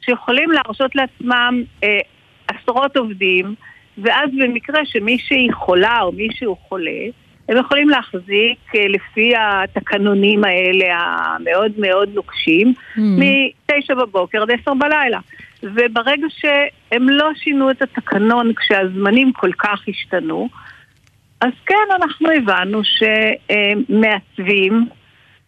שיכולים 0.01 0.51
להרשות 0.51 0.95
לעצמם 0.95 1.63
אה, 1.83 1.99
עשרות 2.47 2.97
עובדים, 2.97 3.55
ואז 3.97 4.29
במקרה 4.39 4.85
שמישהי 4.85 5.47
חולה 5.53 6.01
או 6.01 6.11
מישהו 6.11 6.55
חולה, 6.55 7.01
הם 7.49 7.57
יכולים 7.57 7.89
להחזיק 7.89 8.59
אה, 8.75 8.87
לפי 8.87 9.33
התקנונים 9.39 10.43
האלה 10.43 10.85
המאוד 10.97 11.71
מאוד 11.77 12.09
נוקשים, 12.13 12.73
Mm. 12.95 12.99
מ-9 12.99 13.95
בבוקר 13.95 14.41
עד 14.41 14.51
10 14.51 14.73
בלילה. 14.73 15.19
וברגע 15.63 16.27
שהם 16.29 17.09
לא 17.09 17.29
שינו 17.35 17.71
את 17.71 17.81
התקנון 17.81 18.53
כשהזמנים 18.53 19.31
כל 19.33 19.51
כך 19.51 19.79
השתנו, 19.87 20.49
אז 21.41 21.51
כן, 21.65 21.87
אנחנו 21.95 22.29
הבנו 22.31 22.81
שמעצבים 23.89 24.87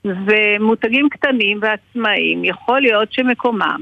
ומותגים 0.05 1.09
קטנים 1.09 1.59
ועצמאיים, 1.61 2.45
יכול 2.45 2.81
להיות 2.81 3.13
שמקומם 3.13 3.81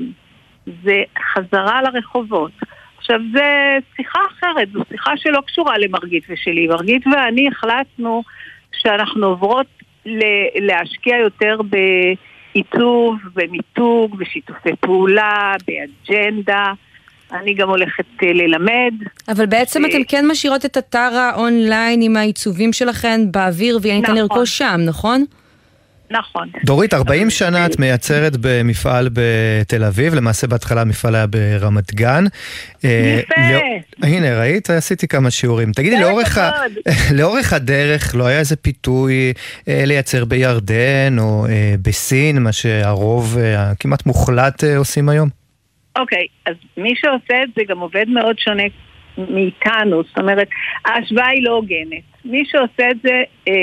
זה 0.83 1.03
חזרה 1.33 1.81
לרחובות. 1.81 2.51
עכשיו, 3.03 3.19
זה 3.33 3.77
שיחה 3.95 4.19
אחרת, 4.31 4.71
זו 4.71 4.79
שיחה 4.91 5.11
שלא 5.17 5.39
קשורה 5.47 5.77
למרגית 5.77 6.23
ושלי. 6.29 6.67
מרגית 6.67 7.07
ואני 7.07 7.47
החלטנו 7.47 8.23
שאנחנו 8.81 9.27
עוברות 9.27 9.65
ל- 10.05 10.65
להשקיע 10.67 11.17
יותר. 11.17 11.57
בעיצוב, 12.53 13.15
במיתוג, 13.35 14.17
בשיתופי 14.17 14.69
פעולה, 14.79 15.53
באג'נדה. 15.67 16.73
אני 17.31 17.53
גם 17.53 17.69
הולכת 17.69 18.05
אה, 18.23 18.33
ללמד. 18.33 18.93
אבל 19.27 19.45
בעצם 19.45 19.85
אה, 19.85 19.89
אתן 19.89 20.01
כן 20.07 20.27
משאירות 20.27 20.65
את 20.65 20.77
אתר 20.77 20.97
האונליין 21.15 22.01
עם 22.01 22.17
העיצובים 22.17 22.73
שלכן 22.73 23.31
באוויר 23.31 23.79
ויהיה 23.81 23.95
ניתן 23.95 24.11
נכון. 24.11 24.21
לרכוש 24.21 24.57
שם, 24.57 24.79
נכון? 24.85 25.25
נכון. 26.11 26.49
דורית, 26.65 26.93
40 26.93 27.29
שנה 27.29 27.65
את 27.65 27.79
מייצרת 27.79 28.33
במפעל 28.41 29.09
בתל 29.13 29.83
אביב, 29.83 30.13
למעשה 30.13 30.47
בהתחלה 30.47 30.81
המפעל 30.81 31.15
היה 31.15 31.27
ברמת 31.27 31.93
גן. 31.93 32.23
אה, 32.85 33.19
יפה. 33.19 33.41
לא- 33.51 34.07
הנה, 34.07 34.39
ראית? 34.39 34.69
עשיתי 34.69 35.07
כמה 35.07 35.31
שיעורים. 35.31 35.71
תגידי, 35.71 35.99
לאורך, 35.99 36.37
ה... 36.37 36.49
הכבוד. 36.49 36.71
לאורך 37.19 37.53
הדרך 37.53 38.15
לא 38.15 38.27
היה 38.27 38.39
איזה 38.39 38.55
פיתוי 38.55 39.33
אה, 39.67 39.83
לייצר 39.85 40.25
בירדן 40.25 41.19
או 41.19 41.45
אה, 41.49 41.75
בסין, 41.81 42.43
מה 42.43 42.51
שהרוב 42.51 43.37
הכמעט 43.57 44.05
מוחלט 44.05 44.63
עושים 44.63 45.09
היום? 45.09 45.29
אוקיי, 45.99 46.25
אז 46.45 46.55
מי 46.77 46.93
שעושה 46.95 47.43
את 47.43 47.49
זה 47.55 47.61
גם 47.67 47.79
עובד 47.79 48.05
מאוד 48.09 48.39
שונה 48.39 48.63
מאיתנו, 49.17 50.03
זאת 50.07 50.17
אומרת, 50.17 50.47
ההשוואה 50.85 51.27
היא 51.27 51.43
לא 51.43 51.51
הוגנת. 51.51 52.03
מי 52.25 52.43
שעושה 52.45 52.91
את 52.91 52.97
זה, 53.03 53.21
אה, 53.47 53.53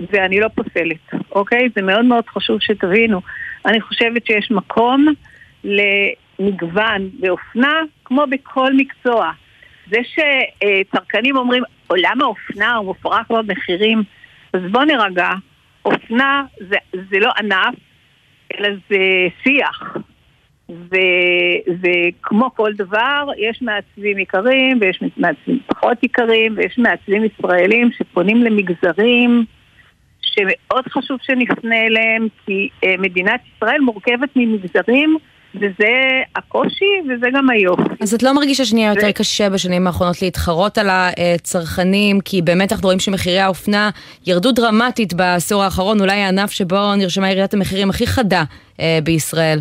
ואני 0.00 0.40
לא 0.40 0.48
פוסלת, 0.48 1.24
אוקיי? 1.32 1.68
זה 1.74 1.82
מאוד 1.82 2.04
מאוד 2.04 2.24
חשוב 2.28 2.60
שתבינו. 2.60 3.20
אני 3.66 3.80
חושבת 3.80 4.26
שיש 4.26 4.50
מקום 4.50 5.06
למגוון 5.64 7.10
באופנה, 7.20 7.80
כמו 8.04 8.24
בכל 8.30 8.74
מקצוע. 8.76 9.30
זה 9.90 9.98
שצרכנים 10.04 11.36
אומרים, 11.36 11.62
עולם 11.86 12.22
האופנה 12.22 12.74
הוא 12.74 12.86
מופרך 12.86 13.30
במחירים, 13.30 14.02
אז 14.52 14.60
בואו 14.70 14.84
נירגע. 14.84 15.30
אופנה 15.84 16.44
זה, 16.68 16.76
זה 16.92 17.18
לא 17.18 17.30
ענף, 17.38 17.74
אלא 18.54 18.68
זה 18.90 18.98
שיח. 19.42 19.96
וכמו 21.66 22.54
כל 22.54 22.72
דבר, 22.72 23.28
יש 23.38 23.62
מעצבים 23.62 24.18
יקרים 24.18 24.78
ויש 24.80 25.00
מעצבים 25.16 25.58
פחות 25.66 26.04
יקרים 26.04 26.54
ויש 26.56 26.78
מעצבים 26.78 27.24
ישראלים 27.24 27.90
שפונים 27.92 28.42
למגזרים 28.42 29.44
שמאוד 30.38 30.84
חשוב 30.88 31.18
שנפנה 31.22 31.86
אליהם 31.86 32.28
כי 32.46 32.68
uh, 32.84 32.88
מדינת 32.98 33.40
ישראל 33.56 33.80
מורכבת 33.80 34.28
ממגזרים 34.36 35.16
וזה 35.54 36.22
הקושי 36.36 36.84
וזה 37.08 37.26
גם 37.32 37.50
היופי. 37.50 37.82
אז 38.00 38.14
את 38.14 38.22
לא 38.22 38.34
מרגישה 38.34 38.64
שנהיה 38.64 38.90
יותר 38.90 39.12
קשה 39.12 39.50
בשנים 39.50 39.86
האחרונות 39.86 40.22
להתחרות 40.22 40.78
על 40.78 40.88
הצרכנים, 40.90 42.20
כי 42.20 42.42
באמת 42.42 42.72
אנחנו 42.72 42.86
רואים 42.86 43.00
שמחירי 43.00 43.38
האופנה 43.38 43.90
ירדו 44.26 44.52
דרמטית 44.52 45.14
בעשור 45.14 45.62
האחרון, 45.62 46.00
אולי 46.00 46.12
הענף 46.12 46.50
שבו 46.50 46.94
נרשמה 46.96 47.30
ירידת 47.30 47.54
המחירים 47.54 47.90
הכי 47.90 48.06
חדה 48.06 48.44
אה, 48.80 48.98
בישראל. 49.04 49.58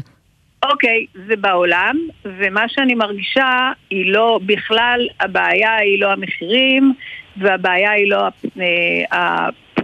אוקיי, 0.72 1.06
זה 1.28 1.36
בעולם, 1.36 1.96
ומה 2.26 2.64
שאני 2.68 2.96
מרגישה 2.96 3.72
היא 3.90 4.14
לא, 4.14 4.40
בכלל 4.46 5.08
הבעיה 5.20 5.76
היא 5.76 6.02
לא 6.02 6.12
המחירים, 6.12 6.94
והבעיה 7.38 7.92
היא 7.92 8.10
לא 8.10 8.18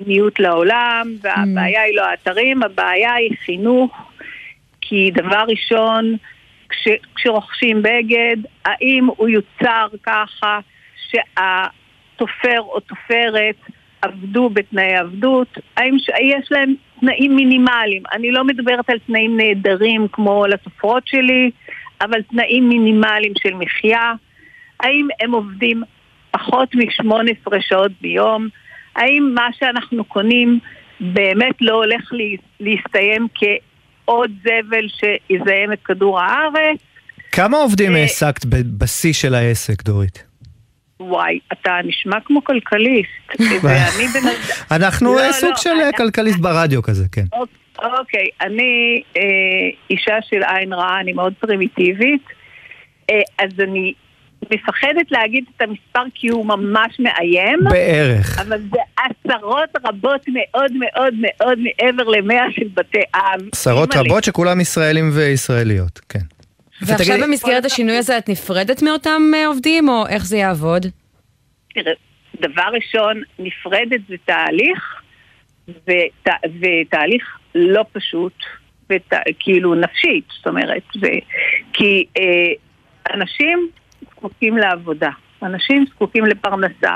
הפניות 0.04 0.40
לעולם, 0.40 1.08
והבעיה 1.22 1.82
היא 1.82 1.96
לא 1.96 2.06
האתרים, 2.06 2.64
הבעיה 2.64 3.14
היא 3.14 3.32
חינוך, 3.46 4.12
כי 4.82 5.12
דבר 5.14 5.44
ראשון, 5.48 6.16
כש, 6.70 6.88
כשרוכשים 7.16 7.82
בגד, 7.82 8.38
האם 8.66 9.08
הוא 9.18 9.30
יוצר 9.30 9.88
ככה 10.04 10.60
שהתופר 10.96 12.60
או 12.60 12.80
תופרת 12.80 13.56
עבדו 14.02 14.50
בתנאי 14.50 14.96
עבדות, 14.96 15.58
האם 15.78 16.00
ש... 16.00 16.10
יש 16.10 16.52
להם 16.52 16.74
תנאים 17.00 17.36
מינימליים. 17.36 18.04
אני 18.14 18.32
לא 18.32 18.44
מדברת 18.44 18.90
על 18.90 19.00
תנאים 19.08 19.38
נהדרים 19.38 20.08
כמו 20.12 20.46
לתופרות 20.48 21.08
שלי, 21.08 21.52
אבל 22.02 22.22
תנאים 22.22 22.70
מינימליים 22.70 23.34
של 23.38 23.54
מחיה. 23.54 24.14
האם 24.80 25.08
הם 25.20 25.32
עובדים 25.32 25.84
פחות 26.32 26.76
מ-18 26.76 27.52
שעות 27.60 27.92
ביום? 28.02 28.48
האם 28.96 29.32
מה 29.36 29.48
שאנחנו 29.60 30.04
קונים 30.06 30.60
באמת 31.00 31.56
לא 31.62 31.74
הולך 31.74 32.10
לה- 32.12 32.38
להסתיים 32.60 33.28
כעוד 33.36 34.32
זבל 34.42 34.88
שיזהם 34.88 35.74
את 35.74 35.80
כדור 35.86 36.20
הארץ? 36.20 36.78
כמה 37.32 37.58
עובדים 37.58 37.96
אה, 37.96 38.02
העסקת 38.02 38.46
בשיא 38.78 39.14
של 39.14 39.36
העסק, 39.36 39.84
דורית? 39.84 40.24
וואי, 41.00 41.40
אתה 41.54 41.72
נשמע 41.84 42.18
כמו 42.26 42.44
כלכליסט. 42.44 43.42
ואני 43.64 44.08
בן 44.14 44.20
אדם... 44.20 44.82
אנחנו 44.84 45.16
לא, 45.16 45.20
אה, 45.20 45.34
סוג 45.34 45.50
לא, 45.50 45.56
של 45.56 45.70
אה, 45.84 45.92
כלכליסט 45.98 46.40
ברדיו 46.40 46.84
כזה, 46.84 47.06
כן. 47.12 47.26
אוקיי, 48.00 48.26
אני 48.42 49.02
אישה 49.90 50.16
של 50.30 50.44
עין 50.44 50.74
רעה, 50.74 51.00
אני 51.00 51.14
מאוד 51.14 51.34
פרימיטיבית, 51.40 52.22
אז 53.12 53.60
אני 53.60 53.94
מפחדת 54.52 55.12
להגיד 55.12 55.46
את 55.56 55.62
המספר 55.62 56.04
כי 56.14 56.28
הוא 56.28 56.46
ממש 56.46 57.00
מאיים. 57.00 57.60
בערך. 57.70 58.40
אבל 58.40 58.62
זה 58.72 58.80
עשרות 58.98 59.70
רבות 59.86 60.22
מאוד 60.28 60.72
מאוד 60.80 61.14
מאוד 61.22 61.60
מעבר 61.60 62.04
למאה 62.04 62.46
של 62.52 62.68
בתי 62.74 63.02
אב. 63.16 63.42
עשרות. 63.52 63.96
רבות 63.96 64.24
שכולם 64.24 64.62
ישראלים 64.62 65.10
וישראליות, 65.14 66.00
כן. 66.10 66.20
ועכשיו 66.82 67.18
במסגרת 67.24 67.66
השינוי 67.66 67.98
הזה 67.98 68.18
את 68.18 68.30
נפרדת 68.30 68.82
מאותם 68.82 69.22
אה, 69.36 69.48
עובדים, 69.48 69.90
או 69.90 70.08
איך 70.08 70.26
זה 70.26 70.38
יעבוד? 70.38 70.86
תראה, 71.74 71.94
דבר 72.42 72.70
ראשון, 72.74 73.22
נפרדת 73.40 74.02
זה 74.10 74.16
תהליך, 74.26 75.02
ות, 75.68 76.28
ותהליך 76.62 77.24
לא 77.56 77.86
פשוט, 77.92 78.34
ות, 78.90 79.14
כאילו 79.40 79.76
נפשית, 79.76 80.24
זאת 80.38 80.48
אומרת, 80.48 80.84
ו, 81.02 81.06
כי 81.74 82.06
אה, 82.18 83.14
אנשים 83.14 83.70
זקוקים 84.24 84.58
לעבודה, 84.58 85.10
אנשים 85.44 85.86
זקוקים 85.96 86.26
לפרנסה, 86.26 86.96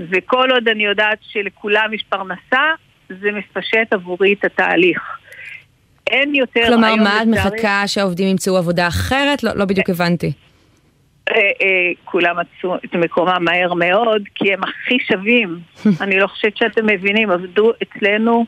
וכל 0.00 0.50
עוד 0.50 0.68
אני 0.68 0.84
יודעת 0.84 1.18
שלכולם 1.20 1.94
יש 1.94 2.04
פרנסה, 2.08 2.62
זה 3.08 3.28
מפשט 3.32 3.92
עבורי 3.92 4.32
את 4.32 4.44
התהליך. 4.44 5.00
אין 6.06 6.34
יותר 6.34 6.66
כלומר, 6.66 6.94
מה 6.94 7.22
את 7.22 7.26
מחכה 7.26 7.82
שהעובדים 7.86 8.28
ימצאו 8.28 8.56
עבודה 8.56 8.88
אחרת? 8.88 9.42
לא 9.42 9.50
לא 9.54 9.64
בדיוק 9.64 9.90
הבנתי. 9.90 10.32
אה, 11.30 11.36
אה, 11.36 11.92
כולם 12.04 12.36
מצאו 12.40 12.74
את 12.74 12.94
מקומם 12.94 13.44
מהר 13.44 13.74
מאוד, 13.74 14.22
כי 14.34 14.52
הם 14.52 14.60
הכי 14.64 14.98
שווים. 15.08 15.58
אני 16.02 16.18
לא 16.18 16.26
חושבת 16.26 16.56
שאתם 16.56 16.86
מבינים, 16.86 17.30
עבדו 17.30 17.72
אצלנו 17.82 18.46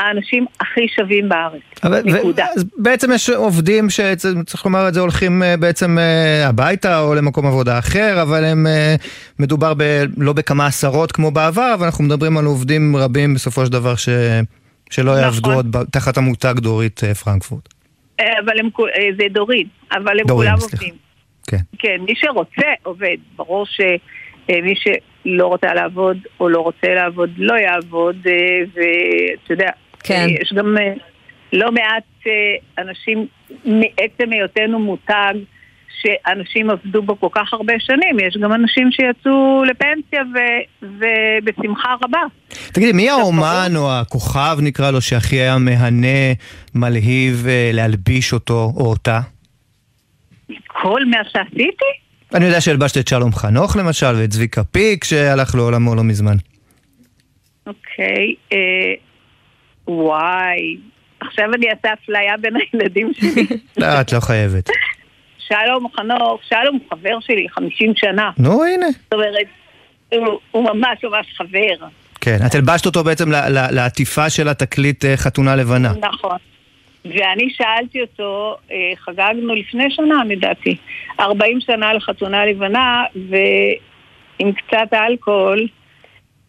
האנשים 0.00 0.46
הכי 0.60 0.86
שווים 0.96 1.28
בארץ. 1.28 1.60
נקודה. 2.04 2.46
אז 2.56 2.64
בעצם 2.76 3.12
יש 3.14 3.30
עובדים 3.30 3.90
שצריך 3.90 4.64
לומר 4.66 4.88
את 4.88 4.94
זה 4.94 5.00
הולכים 5.00 5.42
אה, 5.42 5.56
בעצם 5.56 5.98
אה, 5.98 6.48
הביתה 6.48 7.00
או 7.00 7.14
למקום 7.14 7.46
עבודה 7.46 7.78
אחר, 7.78 8.22
אבל 8.22 8.44
הם, 8.44 8.66
אה, 8.66 8.94
מדובר 9.38 9.74
ב, 9.76 9.82
לא 10.16 10.32
בכמה 10.32 10.66
עשרות 10.66 11.12
כמו 11.12 11.30
בעבר, 11.30 11.74
אבל 11.74 11.84
אנחנו 11.84 12.04
מדברים 12.04 12.38
על 12.38 12.44
עובדים 12.44 12.96
רבים 12.96 13.34
בסופו 13.34 13.66
של 13.66 13.72
דבר 13.72 13.96
ש, 13.96 14.08
שלא 14.90 15.12
נכון. 15.12 15.24
יעבדו 15.24 15.52
עוד 15.52 15.76
תחת 15.92 16.16
המותג 16.16 16.54
דורית 16.56 17.00
פרנקפורט. 17.24 17.68
אבל 18.20 18.58
הם, 18.58 18.68
זה 19.18 19.24
דורין, 19.30 19.66
אבל 19.92 20.20
הם 20.20 20.26
דורין, 20.26 20.48
כולם 20.48 20.60
סליחה. 20.60 20.76
עובדים. 20.76 20.94
כן. 21.46 21.56
כן, 21.78 21.96
מי 22.06 22.12
שרוצה 22.16 22.66
עובד. 22.82 23.16
ברור 23.36 23.66
שמי 23.66 24.74
שלא 24.74 25.46
רוצה 25.46 25.74
לעבוד 25.74 26.16
או 26.40 26.48
לא 26.48 26.60
רוצה 26.60 26.94
לעבוד 26.94 27.30
לא 27.36 27.54
יעבוד, 27.54 28.16
ואתה 28.74 29.52
יודע, 29.52 29.70
כן. 30.02 30.26
אה, 30.28 30.42
יש 30.42 30.52
גם 30.56 30.76
אה, 30.78 30.92
לא 31.52 31.72
מעט 31.72 32.04
אה, 32.26 32.32
אנשים 32.84 33.26
מעצם 33.64 34.32
היותנו 34.32 34.78
מותג. 34.78 35.34
שאנשים 36.02 36.70
עבדו 36.70 37.02
בו 37.02 37.20
כל 37.20 37.28
כך 37.32 37.52
הרבה 37.52 37.72
שנים, 37.78 38.18
יש 38.28 38.36
גם 38.42 38.52
אנשים 38.52 38.90
שיצאו 38.92 39.64
לפנסיה 39.64 40.22
ו- 40.34 40.86
ובשמחה 40.86 41.94
רבה. 42.04 42.20
תגידי, 42.72 42.92
מי 42.92 43.10
האומן 43.10 43.72
או 43.76 43.92
הכוכב 43.92 44.58
נקרא 44.62 44.90
לו 44.90 45.00
שהכי 45.00 45.36
היה 45.36 45.58
מהנה, 45.58 46.32
מלהיב 46.74 47.46
להלביש 47.72 48.32
אותו 48.32 48.72
או 48.76 48.90
אותה? 48.90 49.20
כל 50.66 51.04
מה 51.04 51.18
שעשיתי? 51.24 51.90
אני 52.34 52.44
יודע 52.44 52.60
שהלבשת 52.60 52.98
את 52.98 53.08
שלום 53.08 53.32
חנוך 53.32 53.76
למשל, 53.76 54.14
ואת 54.16 54.30
צביקה 54.30 54.64
פיק 54.64 55.04
שהלך 55.04 55.54
לעולמו 55.54 55.94
לא 55.94 56.04
מזמן. 56.04 56.36
אוקיי, 57.66 58.34
אה, 58.52 58.58
וואי, 59.90 60.76
עכשיו 61.20 61.54
אני 61.54 61.66
אעשה 61.70 61.92
אפליה 61.92 62.36
בין 62.36 62.54
הילדים 62.56 63.12
שלי. 63.14 63.46
לא, 63.80 64.00
את 64.00 64.12
לא 64.12 64.20
חייבת. 64.20 64.70
שלום 65.38 65.86
חנוך, 65.96 66.40
שלום 66.48 66.74
הוא 66.74 66.90
חבר 66.90 67.20
שלי 67.20 67.46
50 67.50 67.92
שנה. 67.96 68.30
נו, 68.38 68.64
הנה. 68.64 68.86
זאת 68.90 69.12
אומרת, 69.12 69.46
הוא, 70.08 70.38
הוא 70.50 70.64
ממש 70.64 71.04
ממש 71.04 71.26
חבר. 71.36 71.86
כן, 72.20 72.36
את 72.46 72.54
הלבשת 72.54 72.86
אותו 72.86 73.04
בעצם 73.04 73.30
לעטיפה 73.70 74.30
של 74.30 74.48
התקליט 74.48 75.04
אה, 75.04 75.16
חתונה 75.16 75.56
לבנה. 75.56 75.92
נכון. 76.00 76.36
ואני 77.04 77.50
שאלתי 77.50 78.00
אותו, 78.00 78.56
אה, 78.70 78.76
חגגנו 78.96 79.54
לפני 79.54 79.90
שנה 79.90 80.24
לדעתי, 80.28 80.76
40 81.20 81.60
שנה 81.60 81.92
לחתונה 81.92 82.46
לבנה, 82.46 83.04
ועם 83.14 84.52
קצת 84.52 84.92
אלכוהול, 84.92 85.66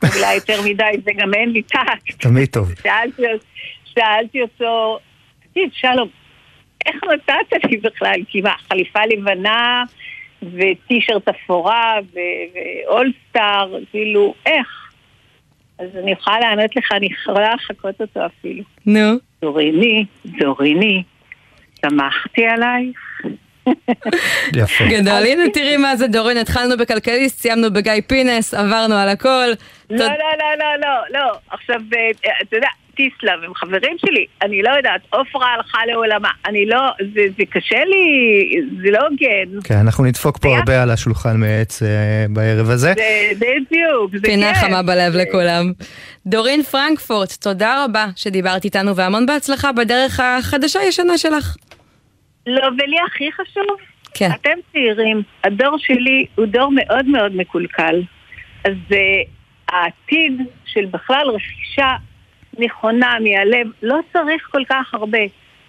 אולי 0.03 0.35
יותר 0.35 0.61
מדי, 0.61 0.91
וגם 1.05 1.33
אין 1.33 1.49
לי 1.49 1.61
טקט. 1.61 2.21
תמיד 2.21 2.49
טוב. 2.49 2.73
שאלתי, 2.83 3.21
שאלתי 3.85 4.41
אותו, 4.41 4.99
תקשיב, 5.43 5.69
שלום, 5.73 6.07
איך 6.85 6.95
נתת 7.03 7.63
לי 7.69 7.77
בכלל? 7.77 8.19
כי 8.27 8.41
מה, 8.41 8.53
חליפה 8.69 8.99
לבנה 9.05 9.83
וטישרט 10.43 11.27
אפורה 11.27 11.95
ואולסטאר, 12.13 13.75
כאילו, 13.91 14.33
איך? 14.45 14.67
אז 15.79 15.87
אני 16.03 16.11
יכולה 16.11 16.39
לענות 16.39 16.75
לך, 16.75 16.91
אני 16.91 17.07
יכולה 17.11 17.53
לחכות 17.53 18.01
אותו 18.01 18.25
אפילו. 18.25 18.63
נו. 18.85 19.09
דוריני, 19.41 20.05
דוריני, 20.25 21.03
שמחתי 21.81 22.45
עלייך. 22.45 23.10
יפה. 24.61 24.83
גדול, 24.89 25.25
הנה 25.25 25.43
תראי 25.53 25.77
מה 25.77 25.95
זה 25.95 26.07
דורין, 26.07 26.37
התחלנו 26.37 26.77
בכלכליסט, 26.77 27.39
סיימנו 27.39 27.73
בגיא 27.73 27.93
פינס, 28.07 28.53
עברנו 28.53 28.95
על 28.95 29.09
הכל. 29.09 29.47
לא, 29.89 30.05
לא, 30.05 30.05
לא, 30.07 30.57
לא, 30.59 30.75
לא, 30.81 31.19
לא. 31.19 31.31
עכשיו, 31.51 31.75
אה, 31.95 32.31
אתה 32.41 32.55
יודע, 32.55 32.67
טיסלאם 32.95 33.43
הם 33.43 33.53
חברים 33.55 33.97
שלי, 33.97 34.25
אני 34.41 34.61
לא 34.61 34.69
יודעת, 34.77 35.01
עופרה 35.09 35.53
הלכה 35.53 35.77
לעולמה, 35.87 36.29
אני 36.45 36.65
לא, 36.65 36.79
זה, 37.13 37.21
זה 37.37 37.43
קשה 37.49 37.83
לי, 37.85 38.05
זה 38.83 38.91
לא 38.91 38.99
הוגן. 39.09 39.59
כן, 39.63 39.77
אנחנו 39.77 40.03
נדפוק 40.03 40.37
פה 40.37 40.57
הרבה 40.57 40.83
על 40.83 40.91
השולחן 40.91 41.37
מעץ 41.37 41.83
אה, 41.83 42.25
בערב 42.29 42.69
הזה. 42.69 42.93
זה 42.97 43.31
בדיוק, 43.35 44.11
זה 44.11 44.21
פינה 44.23 44.53
כיף. 44.53 44.63
חמה 44.63 44.81
בלב 44.83 45.15
לכולם. 45.15 45.71
דורין 46.25 46.63
פרנקפורט, 46.63 47.31
תודה 47.31 47.85
רבה 47.85 48.05
שדיברת 48.15 48.65
איתנו 48.65 48.95
והמון 48.95 49.25
בהצלחה 49.25 49.71
בדרך 49.71 50.19
החדשה-ישנה 50.19 51.17
שלך. 51.17 51.55
לא, 52.47 52.67
ולי 52.67 52.97
הכי 53.07 53.31
חשוב, 53.31 53.77
כן. 54.13 54.29
אתם 54.35 54.57
צעירים, 54.71 55.21
הדור 55.43 55.77
שלי 55.77 56.25
הוא 56.35 56.45
דור 56.45 56.71
מאוד 56.75 57.05
מאוד 57.05 57.35
מקולקל. 57.35 58.01
אז 58.65 58.73
uh, 58.89 58.95
העתיד 59.69 60.41
של 60.65 60.85
בכלל 60.85 61.29
רכישה 61.29 61.95
נכונה 62.59 63.17
מהלב, 63.19 63.67
לא 63.81 63.97
צריך 64.13 64.47
כל 64.51 64.63
כך 64.69 64.93
הרבה. 64.93 65.19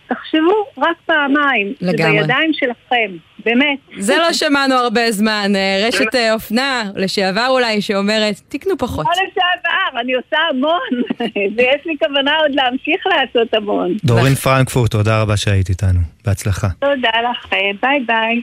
תחשבו 0.06 0.66
רק 0.78 0.96
פעמיים, 1.06 1.72
לגמרי. 1.80 2.12
זה 2.12 2.20
בידיים 2.20 2.52
שלכם, 2.52 3.10
באמת. 3.45 3.78
זה 3.99 4.16
לא 4.16 4.32
שמענו 4.32 4.74
הרבה 4.74 5.12
זמן, 5.12 5.53
אה, 5.57 5.84
רשת 5.88 6.14
אה, 6.14 6.32
אופנה, 6.32 6.82
לשעבר 6.95 7.47
אולי, 7.49 7.80
שאומרת, 7.80 8.40
תקנו 8.49 8.78
פחות. 8.78 9.07
לא 9.07 9.12
לשעבר, 9.12 10.01
אני 10.01 10.12
עושה 10.14 10.36
המון, 10.51 11.03
ויש 11.57 11.86
לי 11.86 11.97
כוונה 11.99 12.36
עוד 12.36 12.51
להמשיך 12.55 13.07
לעשות 13.07 13.55
המון. 13.55 13.97
דורין 14.05 14.34
פרנקפורט, 14.34 14.90
תודה 14.90 15.22
רבה 15.22 15.36
שהיית 15.36 15.68
איתנו. 15.68 16.01
בהצלחה. 16.24 16.68
תודה 16.80 17.11
לכם, 17.30 17.76
ביי 17.82 18.01
ביי. 18.07 18.43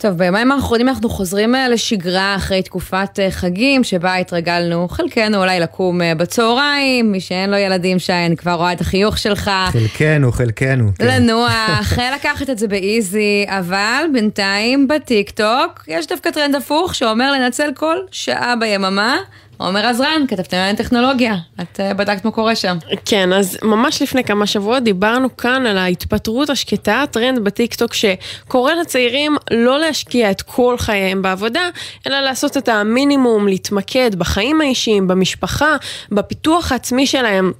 טוב, 0.00 0.18
ביומיים 0.18 0.52
האחרונים 0.52 0.88
אנחנו 0.88 1.08
חוזרים 1.08 1.54
אה, 1.54 1.68
לשגרה 1.68 2.36
אחרי 2.36 2.62
תקופת 2.62 3.18
אה, 3.18 3.30
חגים, 3.30 3.84
שבה 3.84 4.14
התרגלנו, 4.14 4.88
חלקנו 4.88 5.38
אולי 5.38 5.60
לקום 5.60 6.02
אה, 6.02 6.14
בצהריים, 6.14 7.12
מי 7.12 7.20
שאין 7.20 7.50
לו 7.50 7.56
ילדים 7.56 7.98
שי, 7.98 8.12
אני 8.12 8.36
כבר 8.36 8.52
רואה 8.52 8.72
את 8.72 8.80
החיוך 8.80 9.18
שלך. 9.18 9.50
חלקנו, 9.72 10.32
חלקנו. 10.32 10.90
כן. 10.98 11.06
לנוח, 11.06 11.98
לקחת 12.16 12.50
את 12.50 12.58
זה 12.58 12.68
ב 12.68 12.81
easy, 12.81 13.46
אבל 13.48 14.04
בינתיים 14.12 14.88
בטיק 14.88 15.30
טוק 15.30 15.84
יש 15.88 16.06
דווקא 16.06 16.30
טרנד 16.30 16.54
הפוך 16.54 16.94
שאומר 16.94 17.32
לנצל 17.32 17.70
כל 17.74 17.96
שעה 18.10 18.54
ביממה. 18.56 19.16
עומר 19.60 19.86
עזרן, 19.86 20.24
כתבתם 20.28 20.56
על 20.56 20.76
טכנולוגיה, 20.76 21.34
את 21.62 21.80
אה, 21.80 21.94
בדקת 21.94 22.24
מה 22.24 22.30
קורה 22.30 22.56
שם. 22.56 22.76
כן, 23.04 23.32
אז 23.32 23.58
ממש 23.62 24.02
לפני 24.02 24.24
כמה 24.24 24.46
שבועות 24.46 24.82
דיברנו 24.82 25.36
כאן 25.36 25.66
על 25.66 25.78
ההתפטרות 25.78 26.50
השקטה, 26.50 27.04
טרנד 27.10 27.38
בטיקטוק 27.38 27.94
שקורא 27.94 28.72
לצעירים 28.74 29.36
לא 29.50 29.78
להשקיע 29.78 30.30
את 30.30 30.42
כל 30.42 30.76
חייהם 30.78 31.22
בעבודה, 31.22 31.68
אלא 32.06 32.20
לעשות 32.20 32.56
את 32.56 32.68
המינימום, 32.68 33.48
להתמקד 33.48 34.14
בחיים 34.14 34.60
האישיים, 34.60 35.08
במשפחה, 35.08 35.76
בפיתוח 36.12 36.72
העצמי 36.72 37.06
שלהם. 37.06 37.52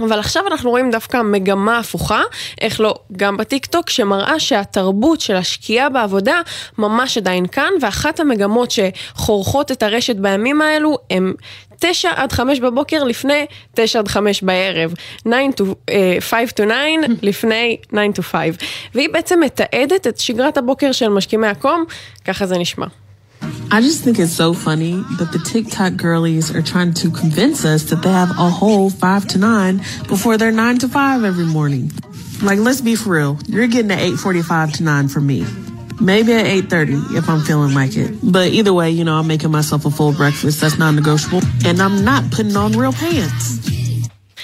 אבל 0.00 0.18
עכשיו 0.18 0.46
אנחנו 0.46 0.70
רואים 0.70 0.90
דווקא 0.90 1.22
מגמה 1.22 1.78
הפוכה, 1.78 2.22
איך 2.60 2.80
לא, 2.80 2.94
גם 3.16 3.36
בטיקטוק, 3.36 3.90
שמראה 3.90 4.40
שהתרבות 4.40 5.20
של 5.20 5.36
השקעה 5.36 5.88
בעבודה 5.88 6.40
ממש 6.78 7.18
עדיין 7.18 7.46
כאן, 7.46 7.70
ואחת 7.80 8.20
המגמות 8.20 8.70
שחורכות 8.70 9.72
את 9.72 9.82
הרשת 9.82 10.16
בימים 10.16 10.62
האלו 10.62 10.98
הם 11.10 11.34
9 11.80 12.10
עד 12.16 12.32
5 12.32 12.60
בבוקר 12.60 13.04
לפני 13.04 13.46
9 13.74 13.98
עד 13.98 14.08
5 14.08 14.42
בערב. 14.42 14.94
9 15.24 15.30
to, 15.56 15.62
uh, 15.62 15.92
5 16.20 16.50
to 16.50 16.54
9 16.54 16.64
לפני 17.22 17.76
9 17.90 17.96
to 18.18 18.22
5. 18.22 18.56
והיא 18.94 19.08
בעצם 19.12 19.40
מתעדת 19.40 20.06
את 20.06 20.18
שגרת 20.18 20.58
הבוקר 20.58 20.92
של 20.92 21.08
משכימי 21.08 21.46
הקום, 21.46 21.84
ככה 22.24 22.46
זה 22.46 22.58
נשמע. 22.58 22.86
I 23.70 23.80
just 23.80 24.02
think 24.02 24.18
it's 24.18 24.32
so 24.32 24.54
funny 24.54 25.02
that 25.18 25.30
the 25.32 25.38
TikTok 25.38 25.96
girlies 25.96 26.54
are 26.54 26.62
trying 26.62 26.94
to 26.94 27.10
convince 27.10 27.64
us 27.64 27.84
that 27.90 28.02
they 28.02 28.10
have 28.10 28.30
a 28.30 28.50
whole 28.50 28.90
five 28.90 29.26
to 29.28 29.38
nine 29.38 29.78
before 30.08 30.36
their 30.36 30.50
nine 30.50 30.78
to 30.78 30.88
five 30.88 31.24
every 31.24 31.44
morning. 31.44 31.92
Like, 32.42 32.58
let's 32.58 32.80
be 32.80 32.94
for 32.96 33.10
real. 33.10 33.38
You're 33.46 33.66
getting 33.66 33.90
an 33.90 33.98
eight 33.98 34.16
forty-five 34.16 34.72
to 34.74 34.82
nine 34.82 35.08
from 35.08 35.26
me. 35.26 35.44
Maybe 36.00 36.32
at 36.32 36.46
eight 36.46 36.70
thirty 36.70 36.94
if 36.94 37.28
I'm 37.28 37.40
feeling 37.42 37.74
like 37.74 37.96
it. 37.96 38.14
But 38.22 38.52
either 38.52 38.72
way, 38.72 38.90
you 38.90 39.04
know, 39.04 39.16
I'm 39.18 39.26
making 39.26 39.50
myself 39.50 39.84
a 39.84 39.90
full 39.90 40.12
breakfast. 40.12 40.60
That's 40.60 40.78
non-negotiable, 40.78 41.42
and 41.64 41.82
I'm 41.82 42.04
not 42.04 42.30
putting 42.30 42.56
on 42.56 42.72
real 42.72 42.92
pants. 42.92 43.58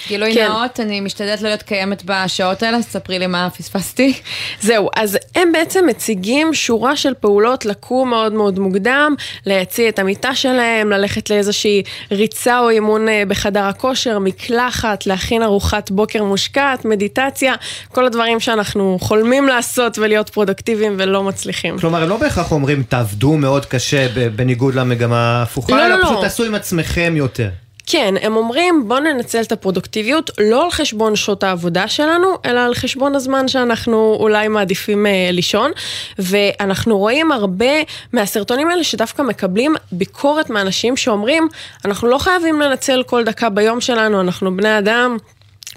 גילוי 0.07 0.33
כן. 0.33 0.47
נאות, 0.47 0.79
אני 0.79 1.01
משתדלת 1.01 1.41
לא 1.41 1.47
להיות 1.47 1.61
קיימת 1.61 2.03
בשעות 2.05 2.63
האלה, 2.63 2.77
אז 2.77 2.83
ספרי 2.83 3.19
לי 3.19 3.27
מה 3.27 3.49
פספסתי. 3.49 4.13
זהו, 4.61 4.89
אז 4.95 5.17
הם 5.35 5.51
בעצם 5.51 5.85
מציגים 5.87 6.53
שורה 6.53 6.95
של 6.95 7.13
פעולות 7.19 7.65
לקום 7.65 8.09
מאוד 8.09 8.33
מאוד 8.33 8.59
מוקדם, 8.59 9.15
להציע 9.45 9.89
את 9.89 9.99
המיטה 9.99 10.35
שלהם, 10.35 10.89
ללכת 10.89 11.29
לאיזושהי 11.29 11.83
ריצה 12.11 12.59
או 12.59 12.69
אימון 12.69 13.09
אה, 13.09 13.23
בחדר 13.27 13.63
הכושר, 13.63 14.19
מקלחת, 14.19 15.05
להכין 15.05 15.43
ארוחת 15.43 15.91
בוקר 15.91 16.23
מושקעת, 16.23 16.85
מדיטציה, 16.85 17.53
כל 17.91 18.05
הדברים 18.05 18.39
שאנחנו 18.39 18.97
חולמים 19.01 19.47
לעשות 19.47 19.97
ולהיות 19.97 20.29
פרודקטיביים 20.29 20.95
ולא 20.97 21.23
מצליחים. 21.23 21.77
כלומר, 21.79 22.03
הם 22.03 22.09
לא 22.09 22.17
בהכרח 22.17 22.51
אומרים 22.51 22.83
תעבדו 22.83 23.37
מאוד 23.37 23.65
קשה 23.65 24.07
בניגוד 24.35 24.75
למגמה 24.75 25.39
ההפוכה, 25.39 25.75
לא, 25.75 25.85
אלא 25.85 25.95
לא, 25.95 26.03
פשוט 26.03 26.15
לא. 26.15 26.21
תעשו 26.21 26.43
עם 26.43 26.55
עצמכם 26.55 27.13
יותר. 27.17 27.49
כן, 27.85 28.15
הם 28.21 28.35
אומרים 28.35 28.83
בוא 28.87 28.99
ננצל 28.99 29.41
את 29.41 29.51
הפרודוקטיביות 29.51 30.31
לא 30.39 30.63
על 30.63 30.71
חשבון 30.71 31.15
שעות 31.15 31.43
העבודה 31.43 31.87
שלנו, 31.87 32.27
אלא 32.45 32.59
על 32.59 32.73
חשבון 32.73 33.15
הזמן 33.15 33.47
שאנחנו 33.47 34.17
אולי 34.19 34.47
מעדיפים 34.47 35.05
אה, 35.05 35.29
לישון. 35.31 35.71
ואנחנו 36.19 36.97
רואים 36.97 37.31
הרבה 37.31 37.73
מהסרטונים 38.13 38.69
האלה 38.69 38.83
שדווקא 38.83 39.21
מקבלים 39.21 39.75
ביקורת 39.91 40.49
מאנשים 40.49 40.97
שאומרים, 40.97 41.47
אנחנו 41.85 42.07
לא 42.07 42.17
חייבים 42.17 42.61
לנצל 42.61 43.03
כל 43.03 43.23
דקה 43.23 43.49
ביום 43.49 43.81
שלנו, 43.81 44.21
אנחנו 44.21 44.57
בני 44.57 44.77
אדם. 44.77 45.17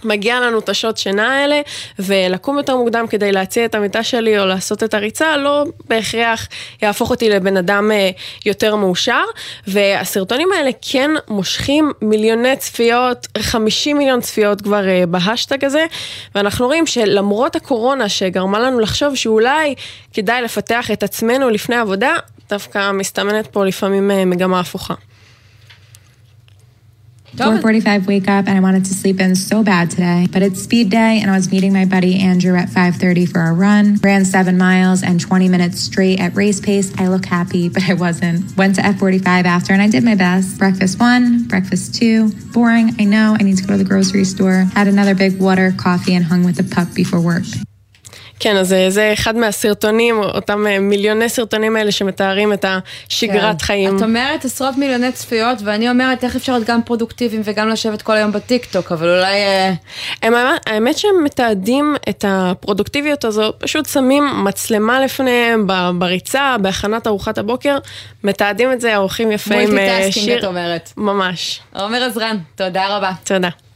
מגיע 0.05 0.41
לנו 0.41 0.59
את 0.59 0.69
השעות 0.69 0.99
שינה 0.99 1.35
האלה, 1.35 1.61
ולקום 1.99 2.59
יותר 2.59 2.77
מוקדם 2.77 3.07
כדי 3.11 3.33
להציע 3.33 3.65
את 3.65 3.75
המיטה 3.75 4.03
שלי 4.03 4.39
או 4.39 4.47
לעשות 4.47 4.83
את 4.83 4.95
הריצה, 4.95 5.37
לא 5.37 5.65
בהכרח 5.89 6.49
יהפוך 6.83 7.11
אותי 7.11 7.29
לבן 7.29 7.57
אדם 7.57 7.91
אה, 7.91 8.11
יותר 8.47 8.77
מאושר. 8.77 9.25
והסרטונים 9.67 10.49
האלה 10.53 10.71
כן 10.83 11.11
מושכים 11.29 11.93
מיליוני 12.03 12.57
צפיות, 12.57 13.27
50 13.39 13.99
מיליון 13.99 14.21
צפיות 14.21 14.61
כבר 14.61 14.89
אה, 14.89 15.05
בהשטג 15.07 15.65
הזה, 15.65 15.87
ואנחנו 16.35 16.67
רואים 16.67 16.87
שלמרות 16.87 17.57
הקורונה 17.57 18.09
שגרמה 18.09 18.59
לנו 18.59 18.81
לחשוב 18.81 19.15
שאולי 19.15 19.75
כדאי 20.13 20.43
לפתח 20.43 20.91
את 20.91 21.03
עצמנו 21.03 21.51
לפני 21.51 21.77
עבודה, 21.77 22.17
דווקא 22.51 22.93
מסתמנת 22.93 23.47
פה 23.47 23.65
לפעמים 23.65 24.11
אה, 24.11 24.25
מגמה 24.25 24.61
הפוכה. 24.61 24.95
4:45 27.37 28.07
wake 28.07 28.29
up 28.29 28.49
and 28.49 28.57
I 28.57 28.61
wanted 28.61 28.85
to 28.87 28.95
sleep 28.95 29.21
in 29.21 29.35
so 29.37 29.63
bad 29.63 29.91
today, 29.91 30.27
but 30.31 30.43
it's 30.43 30.63
speed 30.63 30.91
day 30.91 31.21
and 31.21 31.31
I 31.31 31.37
was 31.37 31.51
meeting 31.51 31.73
my 31.73 31.85
buddy 31.85 32.19
Andrew 32.19 32.57
at 32.57 32.69
5:30 32.69 33.27
for 33.27 33.41
a 33.41 33.53
run. 33.53 33.99
Ran 34.03 34.25
7 34.25 34.57
miles 34.57 35.03
and 35.03 35.21
20 35.21 35.49
minutes 35.49 35.81
straight 35.81 36.21
at 36.21 36.35
race 36.35 36.61
pace. 36.61 36.93
I 36.99 37.09
look 37.09 37.27
happy, 37.27 37.69
but 37.69 37.89
I 37.89 37.95
wasn't. 37.95 38.57
Went 38.57 38.77
to 38.77 38.83
F45 38.83 39.45
after 39.47 39.73
and 39.73 39.83
I 39.83 39.89
did 39.89 40.05
my 40.05 40.15
best. 40.15 40.59
Breakfast 40.59 40.99
1, 40.99 41.45
breakfast 41.45 41.95
2. 41.95 42.31
Boring, 42.53 42.97
I 42.99 43.05
know. 43.05 43.37
I 43.39 43.43
need 43.43 43.59
to 43.59 43.65
go 43.65 43.75
to 43.75 43.79
the 43.79 43.89
grocery 43.89 44.25
store. 44.25 44.67
Had 44.75 44.89
another 44.89 45.15
big 45.15 45.39
water, 45.39 45.73
coffee 45.77 46.15
and 46.15 46.25
hung 46.25 46.45
with 46.45 46.57
the 46.57 46.65
pup 46.65 46.95
before 46.95 47.21
work. 47.21 47.45
כן, 48.41 48.57
אז 48.57 48.73
אה, 48.73 48.91
זה 48.91 49.13
אחד 49.13 49.37
מהסרטונים, 49.37 50.19
אותם 50.19 50.67
אה, 50.67 50.79
מיליוני 50.79 51.29
סרטונים 51.29 51.77
האלה 51.77 51.93
שמתארים 51.93 52.53
את 52.53 52.65
השגרת 52.69 53.61
כן. 53.61 53.67
חיים. 53.67 53.97
את 53.97 54.03
אומרת 54.03 54.45
עשרות 54.45 54.77
מיליוני 54.77 55.13
צפיות, 55.13 55.59
ואני 55.65 55.91
אומרת 55.91 56.25
איך 56.25 56.37
אפשר 56.37 56.53
להיות 56.53 56.67
גם 56.67 56.83
פרודוקטיביים 56.83 57.43
וגם 57.45 57.69
לשבת 57.69 58.03
כל 58.03 58.17
היום 58.17 58.33
בטיקטוק, 58.33 58.93
אבל 58.93 59.09
אולי... 59.09 59.37
אה, 59.37 59.73
הם, 60.23 60.35
האמת 60.67 60.99
שהם 60.99 61.25
מתעדים 61.25 61.97
את 62.09 62.25
הפרודוקטיביות 62.29 63.25
הזו, 63.25 63.53
פשוט 63.59 63.87
שמים 63.87 64.45
מצלמה 64.45 65.01
לפניהם 65.01 65.67
בריצה, 65.99 66.57
בהכנת 66.61 67.07
ארוחת 67.07 67.39
הבוקר, 67.39 67.79
מתעדים 68.25 68.73
את 68.73 68.81
זה, 68.81 68.97
עורכים 68.97 69.33
יפה 69.33 69.55
עם 69.55 69.61
אה, 69.61 69.67
multitasking 69.67 70.27
שיר. 70.27 70.39
את 70.39 70.45
אומרת. 70.45 70.93
ממש. 70.97 71.61
עומר 71.75 72.03
עזרן, 72.03 72.37
תודה 72.57 72.97
רבה. 72.97 73.11
תודה. 73.25 73.68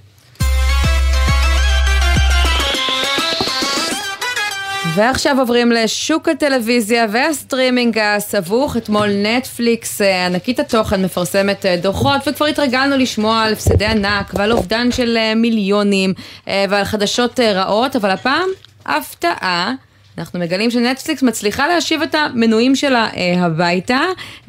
ועכשיו 4.95 5.40
עוברים 5.40 5.72
לשוק 5.72 6.28
הטלוויזיה 6.28 7.07
והסטרימינג 7.11 7.99
הסבוך. 7.99 8.76
אתמול 8.76 9.09
נטפליקס, 9.22 10.03
אה, 10.03 10.26
ענקית 10.26 10.61
התוכן, 10.61 11.05
מפרסמת 11.05 11.66
אה, 11.66 11.76
דוחות, 11.76 12.28
וכבר 12.28 12.47
התרגלנו 12.47 12.97
לשמוע 12.97 13.43
על 13.43 13.53
הפסדי 13.53 13.86
ענק 13.86 14.32
ועל 14.34 14.53
אובדן 14.53 14.93
של 14.93 15.16
אה, 15.16 15.34
מיליונים 15.34 16.14
ועל 16.47 16.84
חדשות 16.84 17.40
רעות, 17.40 17.97
אבל 17.97 18.11
הפעם, 18.11 18.49
הפתעה. 18.86 19.74
אנחנו 20.18 20.38
מגלים 20.38 20.70
שנטפליקס 20.70 21.22
מצליחה 21.22 21.68
להשיב 21.68 22.03
את 22.03 22.14
המנויים 22.14 22.76
שלה 22.76 23.09
הביתה, 23.36 24.01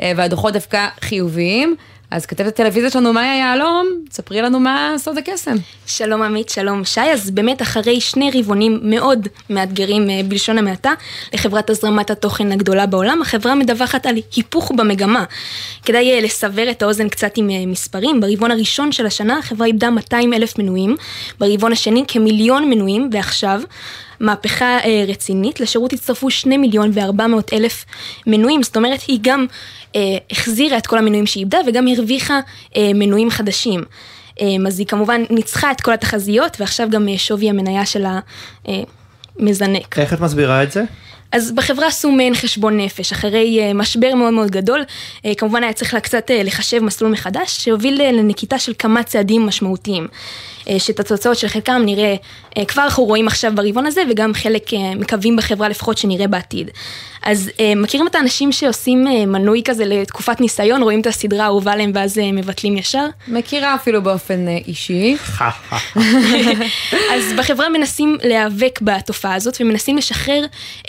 והדוחות 0.01 0.53
דווקא 0.53 0.87
חיוביים. 1.01 1.75
אז 2.13 2.25
כתבת 2.25 2.47
הטלוויזיה 2.47 2.89
שלנו, 2.89 3.13
מאיה 3.13 3.37
יהלום, 3.37 3.87
ספרי 4.11 4.41
לנו 4.41 4.59
מה 4.59 4.93
סוד 4.97 5.17
הקסם. 5.17 5.55
שלום 5.85 6.21
עמית, 6.21 6.49
שלום 6.49 6.85
שי. 6.85 7.01
אז 7.01 7.31
באמת 7.31 7.61
אחרי 7.61 8.01
שני 8.01 8.31
רבעונים 8.33 8.79
מאוד 8.83 9.27
מאתגרים 9.49 10.09
אה, 10.09 10.21
בלשון 10.27 10.57
המעטה, 10.57 10.91
לחברת 11.33 11.69
הזרמת 11.69 12.11
התוכן 12.11 12.51
הגדולה 12.51 12.85
בעולם, 12.85 13.21
החברה 13.21 13.55
מדווחת 13.55 14.05
על 14.05 14.15
היפוך 14.35 14.71
במגמה. 14.71 15.23
כדאי 15.85 16.11
אה, 16.11 16.21
לסבר 16.21 16.69
את 16.69 16.81
האוזן 16.81 17.09
קצת 17.09 17.37
עם 17.37 17.49
אה, 17.49 17.65
מספרים, 17.67 18.21
ברבעון 18.21 18.51
הראשון 18.51 18.91
של 18.91 19.05
השנה 19.05 19.37
החברה 19.37 19.67
איבדה 19.67 19.89
200 19.89 20.33
אלף 20.33 20.59
מנויים, 20.59 20.95
ברבעון 21.39 21.71
השני 21.71 22.03
כמיליון 22.07 22.69
מנויים, 22.69 23.09
ועכשיו 23.13 23.61
מהפכה 24.23 24.77
אה, 24.83 25.05
רצינית, 25.07 25.59
לשירות 25.59 25.93
הצטרפו 25.93 26.29
2 26.29 26.61
מיליון 26.61 26.91
ו-400 26.93 27.53
אלף 27.53 27.85
מנויים, 28.27 28.63
זאת 28.63 28.77
אומרת 28.77 29.01
היא 29.07 29.19
גם 29.21 29.45
אה, 29.95 30.01
החזירה 30.31 30.77
את 30.77 30.87
כל 30.87 30.97
המנויים 30.97 31.25
שאיבדה 31.25 31.57
וגם 31.67 31.87
הרוויחה 31.87 32.39
אה, 32.77 32.91
מנויים 32.93 33.29
חדשים. 33.29 33.83
אה, 34.41 34.47
אז 34.67 34.79
היא 34.79 34.87
כמובן 34.87 35.21
ניצחה 35.29 35.71
את 35.71 35.81
כל 35.81 35.93
התחזיות 35.93 36.57
ועכשיו 36.59 36.89
גם 36.89 37.09
אה, 37.09 37.17
שווי 37.17 37.49
המניה 37.49 37.85
שלה 37.85 38.19
אה, 38.67 38.81
מזנק. 39.37 39.99
איך 39.99 40.13
את 40.13 40.19
מסבירה 40.19 40.63
את 40.63 40.71
זה? 40.71 40.83
אז 41.31 41.51
בחברה 41.51 41.87
עשו 41.87 42.11
מעין 42.11 42.35
חשבון 42.35 42.77
נפש, 42.77 43.11
אחרי 43.11 43.71
uh, 43.71 43.73
משבר 43.73 44.15
מאוד 44.15 44.33
מאוד 44.33 44.51
גדול, 44.51 44.83
uh, 44.83 45.27
כמובן 45.37 45.63
היה 45.63 45.73
צריך 45.73 45.95
קצת 45.95 46.29
uh, 46.29 46.43
לחשב 46.43 46.79
מסלול 46.79 47.11
מחדש, 47.11 47.63
שהוביל 47.63 48.01
לנקיטה 48.01 48.59
של 48.59 48.73
כמה 48.79 49.03
צעדים 49.03 49.45
משמעותיים. 49.45 50.07
אה, 50.69 50.79
שאת 50.79 50.99
התוצאות 50.99 51.37
של 51.37 51.47
חלקם 51.47 51.81
נראה, 51.85 52.15
אה, 52.57 52.65
כבר 52.65 52.83
אנחנו 52.83 53.03
רואים 53.03 53.27
עכשיו 53.27 53.51
ברבעון 53.55 53.85
הזה, 53.85 54.01
וגם 54.09 54.33
חלק 54.33 54.73
אה, 54.73 54.95
מקווים 54.95 55.35
בחברה 55.35 55.69
לפחות 55.69 55.97
שנראה 55.97 56.27
בעתיד. 56.27 56.71
אז 57.25 57.49
מכירים 57.75 58.07
את 58.07 58.15
האנשים 58.15 58.51
שעושים 58.51 59.03
מנוי 59.27 59.61
כזה 59.65 59.85
לתקופת 59.85 60.41
ניסיון, 60.41 60.83
רואים 60.83 61.01
את 61.01 61.07
הסדרה 61.07 61.43
האהובה 61.43 61.71
עליהם 61.71 61.91
ואז 61.95 62.17
מבטלים 62.33 62.77
ישר? 62.77 63.05
מכירה 63.27 63.75
אפילו 63.75 64.01
באופן 64.01 64.47
אישי. 64.47 65.17
אז 67.13 67.33
בחברה 67.37 67.69
מנסים 67.69 68.17
להיאבק 68.23 68.79
בתופעה 68.81 69.35
הזאת 69.35 69.57
ומנסים 69.59 69.97
לשחרר 69.97 70.45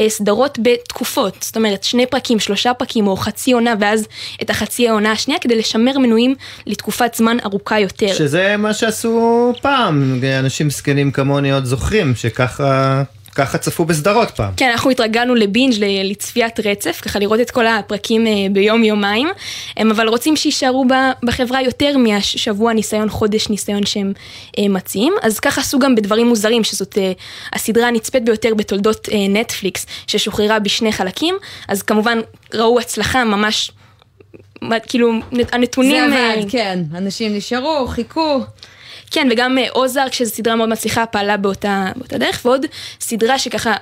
סדרות 0.09 0.59
בתקופות, 0.62 1.37
זאת 1.41 1.57
אומרת 1.57 1.85
שני 1.85 2.07
פרקים, 2.07 2.41
שלושה 2.41 2.75
פרקים 2.75 3.07
או 3.07 3.16
חצי 3.16 3.53
עונה 3.53 3.75
ואז 3.81 4.07
את 4.43 4.51
החצי 4.51 4.89
העונה 4.89 5.12
השנייה 5.12 5.41
כדי 5.41 5.57
לשמר 5.57 5.99
מנויים 5.99 6.35
לתקופת 6.66 7.14
זמן 7.14 7.37
ארוכה 7.45 7.81
יותר. 7.81 8.14
שזה 8.14 8.57
מה 8.57 8.75
שעשו 8.75 9.53
פעם, 9.65 10.21
אנשים 10.39 10.71
זקנים 10.71 11.11
כמוני 11.11 11.53
עוד 11.53 11.65
זוכרים 11.65 12.15
שככה... 12.15 13.03
ככה 13.35 13.59
צפו 13.59 13.85
בסדרות 13.85 14.31
פעם. 14.31 14.53
כן, 14.57 14.71
אנחנו 14.71 14.91
התרגלנו 14.91 15.35
לבינג' 15.35 15.75
לצפיית 16.05 16.61
רצף, 16.61 17.01
ככה 17.03 17.19
לראות 17.19 17.41
את 17.41 17.51
כל 17.51 17.67
הפרקים 17.67 18.27
אה, 18.27 18.33
ביום 18.53 18.85
יומיים, 18.85 19.29
אבל 19.81 20.09
רוצים 20.09 20.37
שיישארו 20.37 20.85
בחברה 21.23 21.62
יותר 21.62 21.97
מהשבוע 21.99 22.73
ניסיון, 22.73 23.09
חודש 23.09 23.49
ניסיון 23.49 23.87
שהם 23.87 24.12
אה, 24.59 24.69
מציעים, 24.69 25.12
אז 25.23 25.41
ככה 25.41 25.61
עשו 25.61 25.79
גם 25.79 25.95
בדברים 25.95 26.27
מוזרים, 26.27 26.65
שזאת 26.65 26.99
אה, 26.99 27.12
הסדרה 27.53 27.89
הנצפית 27.89 28.25
ביותר 28.25 28.55
בתולדות 28.55 29.09
נטפליקס, 29.29 29.87
ששוחררה 30.07 30.59
בשני 30.59 30.93
חלקים, 30.93 31.35
אז 31.69 31.83
כמובן 31.83 32.19
ראו 32.55 32.81
הצלחה 32.81 33.25
ממש, 33.25 33.71
כאילו 34.87 35.12
הנתונים... 35.53 36.11
זה 36.11 36.35
עבד, 36.37 36.51
כן, 36.51 36.79
אנשים 36.95 37.37
נשארו, 37.37 37.87
חיכו. 37.89 38.41
כן, 39.11 39.28
וגם 39.30 39.59
אה, 39.59 39.66
אוזארק, 39.74 40.12
שזו 40.12 40.30
סדרה 40.30 40.57
מאוד 40.57 40.68
מצליחה, 40.68 41.07
פעלה 41.07 41.36
באותה, 41.36 41.86
באותה 41.96 42.18
דרך, 42.18 42.40
ועוד 42.44 42.66
סדרה 43.00 43.38
שככה 43.38 43.74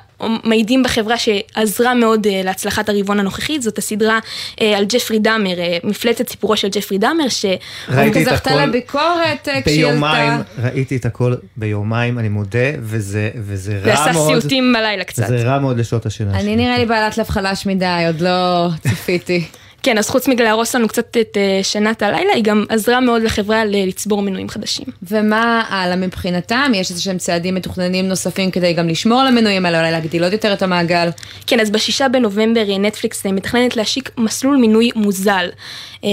מעידים 0.44 0.82
בחברה 0.82 1.16
שעזרה 1.18 1.94
מאוד 1.94 2.26
uh, 2.26 2.30
להצלחת 2.44 2.88
הרבעון 2.88 3.20
הנוכחית, 3.20 3.62
זאת 3.62 3.78
הסדרה 3.78 4.18
על 4.60 4.84
ג'פרי 4.88 5.18
דאמר, 5.18 5.54
מפלצת 5.84 6.28
סיפורו 6.28 6.56
של 6.56 6.68
ג'פרי 6.68 6.98
דאמר, 6.98 7.28
שכזה 7.28 8.24
זכתה 8.24 8.66
לביקורת 8.66 9.48
ביומיים, 9.66 10.32
ראיתי 10.58 10.96
את 10.96 11.06
הכל 11.06 11.34
ביומיים, 11.56 12.18
אני 12.18 12.28
מודה, 12.28 12.58
וזה, 12.80 13.30
וזה 13.34 13.78
רע 13.78 14.12
מאוד. 14.12 14.16
ועשה 14.16 14.40
סיוטים 14.40 14.72
בלילה 14.72 15.04
קצת. 15.04 15.28
זה 15.28 15.42
רע 15.42 15.58
מאוד 15.58 15.78
לשעות 15.78 16.06
השינה 16.06 16.40
אני 16.40 16.56
נראה 16.56 16.78
לי 16.78 16.86
בעלת 16.86 17.18
לב 17.18 17.28
חלש 17.28 17.66
מדי, 17.66 18.04
עוד 18.06 18.20
לא 18.20 18.68
צפיתי. 18.80 19.44
כן, 19.82 19.98
אז 19.98 20.10
חוץ 20.10 20.28
מלהרוס 20.28 20.74
לנו 20.74 20.88
קצת 20.88 21.16
את 21.16 21.36
אה, 21.36 21.60
שנת 21.62 22.02
הלילה, 22.02 22.32
היא 22.34 22.44
גם 22.44 22.64
עזרה 22.68 23.00
מאוד 23.00 23.22
לחברה 23.22 23.64
לצבור 23.64 24.22
מנויים 24.22 24.48
חדשים. 24.48 24.86
ומה 25.02 25.64
הלאה 25.68 25.96
מבחינתם? 25.96 26.72
יש 26.74 26.90
איזה 26.90 27.02
שהם 27.02 27.18
צעדים 27.18 27.54
מתוכננים 27.54 28.08
נוספים 28.08 28.50
כדי 28.50 28.72
גם 28.72 28.88
לשמור 28.88 29.20
על 29.20 29.26
המנויים 29.26 29.66
האלה, 29.66 29.78
אולי 29.78 29.90
להגדיל 29.90 30.24
עוד 30.24 30.32
יותר 30.32 30.52
את 30.52 30.62
המעגל? 30.62 31.08
כן, 31.46 31.60
אז 31.60 31.70
בשישה 31.70 32.08
בנובמבר 32.08 32.70
אה, 32.70 32.78
נטפליקס 32.78 33.26
אה, 33.26 33.32
מתכננת 33.32 33.76
להשיק 33.76 34.10
מסלול 34.18 34.56
מינוי 34.56 34.90
מוזל. 34.94 35.48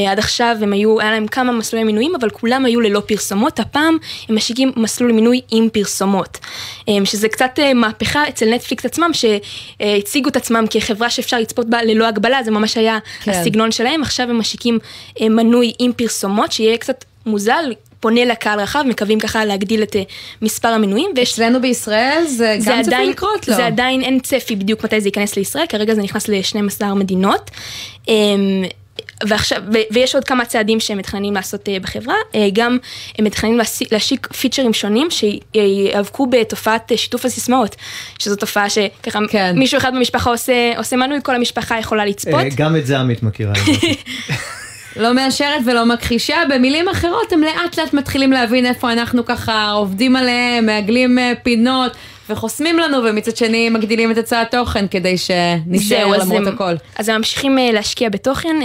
עד 0.10 0.20
עכשיו 0.20 0.58
הם 0.62 0.74
היו, 0.74 1.00
היה 1.00 1.12
להם 1.12 1.28
כמה 1.28 1.52
מסלולי 1.52 1.84
מינויים, 1.84 2.16
אבל 2.16 2.30
כולם 2.30 2.66
היו 2.66 2.82
ללא 2.82 3.00
פרסומות. 3.00 3.60
הפעם 3.60 3.98
הם 4.30 4.36
משיקים 4.36 4.72
מסלול 4.76 5.12
מינוי 5.12 5.42
עם 5.52 5.70
פרסומות. 5.74 6.38
שזה 7.04 7.30
קצת 7.30 7.60
מהפכה 7.76 8.28
אצל 8.28 8.54
נטפליקס 8.54 8.86
עצמם, 8.86 9.12
שהציגו 9.14 10.30
את 10.30 10.36
עצמם 10.36 10.66
כחברה 10.70 11.10
שאפשר 11.10 11.40
לצפות 11.40 11.70
בה 11.70 11.84
ללא 11.84 12.08
הגבלה, 12.08 12.44
זה 12.44 12.52
ממש 12.52 12.78
היה 12.78 12.98
כן. 13.24 13.32
הסגנון 13.32 13.59
שלהם, 13.72 14.02
עכשיו 14.02 14.30
הם 14.30 14.40
משיקים 14.40 14.80
אה, 15.22 15.30
מנוי 15.30 15.72
עם 15.80 15.94
פרסומות, 15.94 16.52
שיהיה 16.52 16.78
קצת 16.78 17.06
מוזל, 17.26 17.74
פונה 18.00 18.26
לקהל 18.26 18.60
רחב, 18.60 18.84
מקווים 18.88 19.20
ככה 19.20 19.46
להגדיל 19.46 19.84
את 19.84 19.96
אה, 19.96 20.04
מספר 20.42 20.68
המנויים. 20.68 21.12
אצלנו 21.24 21.62
בישראל 21.62 22.24
זה, 22.28 22.56
זה 22.60 22.72
גם 22.72 22.84
צפוי 22.84 23.06
לקרות 23.06 23.48
לו. 23.48 23.56
זה 23.56 23.66
עדיין 23.66 24.02
אין 24.02 24.20
צפי 24.20 24.56
בדיוק 24.56 24.84
מתי 24.84 25.02
זה 25.02 25.08
ייכנס 25.08 25.36
לישראל, 25.36 25.66
כרגע 25.70 25.96
זה 25.96 26.02
נכנס 26.02 26.28
ל-12 26.28 26.86
מדינות. 26.86 27.52
ועכשיו, 29.28 29.62
ו, 29.74 29.78
ויש 29.92 30.16
עוד 30.16 30.24
כמה 30.24 30.46
צעדים 30.46 30.80
שהם 30.80 30.98
מתכננים 30.98 31.34
לעשות 31.34 31.68
uh, 31.68 31.84
בחברה, 31.84 32.16
uh, 32.32 32.36
גם 32.54 32.78
הם 33.18 33.26
מתכננים 33.26 33.60
להשיק 33.92 34.34
פיצ'רים 34.34 34.74
שונים 34.74 35.08
שיאבקו 35.12 36.28
בתופעת 36.28 36.92
uh, 36.92 36.98
שיתוף 36.98 37.26
הסיסמאות, 37.26 37.76
שזו 38.20 38.36
תופעה 38.36 38.70
שככה 38.70 39.20
כן. 39.30 39.56
מישהו 39.58 39.78
אחד 39.78 39.96
במשפחה 39.96 40.30
עושה, 40.30 40.72
עושה 40.78 40.96
מנוי, 40.96 41.20
כל 41.24 41.36
המשפחה 41.36 41.80
יכולה 41.80 42.06
לצפות. 42.06 42.34
Uh, 42.34 42.56
גם 42.56 42.76
את 42.76 42.86
זה 42.86 43.00
עמית 43.00 43.24
מכירה. 43.24 43.54
לא 44.96 45.14
מאשרת 45.14 45.62
ולא 45.66 45.86
מכחישה, 45.86 46.36
במילים 46.50 46.90
אחרות 46.90 47.34
הם 47.34 47.42
לאט 47.42 47.80
לאט 47.80 47.94
מתחילים 47.94 48.32
להבין 48.32 48.66
איפה 48.66 48.92
אנחנו 48.92 49.26
ככה 49.26 49.70
עובדים 49.72 50.16
עליהם, 50.16 50.66
מעגלים 50.66 51.18
פינות. 51.44 51.92
וחוסמים 52.30 52.80
לנו, 52.80 52.98
ומצד 53.04 53.38
שני 53.38 53.70
מגדילים 53.70 54.12
את 54.12 54.18
היצע 54.18 54.42
התוכן 54.42 54.88
כדי 54.88 55.16
שנשאר 55.18 56.08
למרות 56.08 56.48
הם, 56.48 56.54
הכל. 56.54 56.74
אז 56.96 57.10
הם 57.10 57.18
ממשיכים 57.18 57.58
uh, 57.58 57.74
להשקיע 57.74 58.10
בתוכן, 58.10 58.56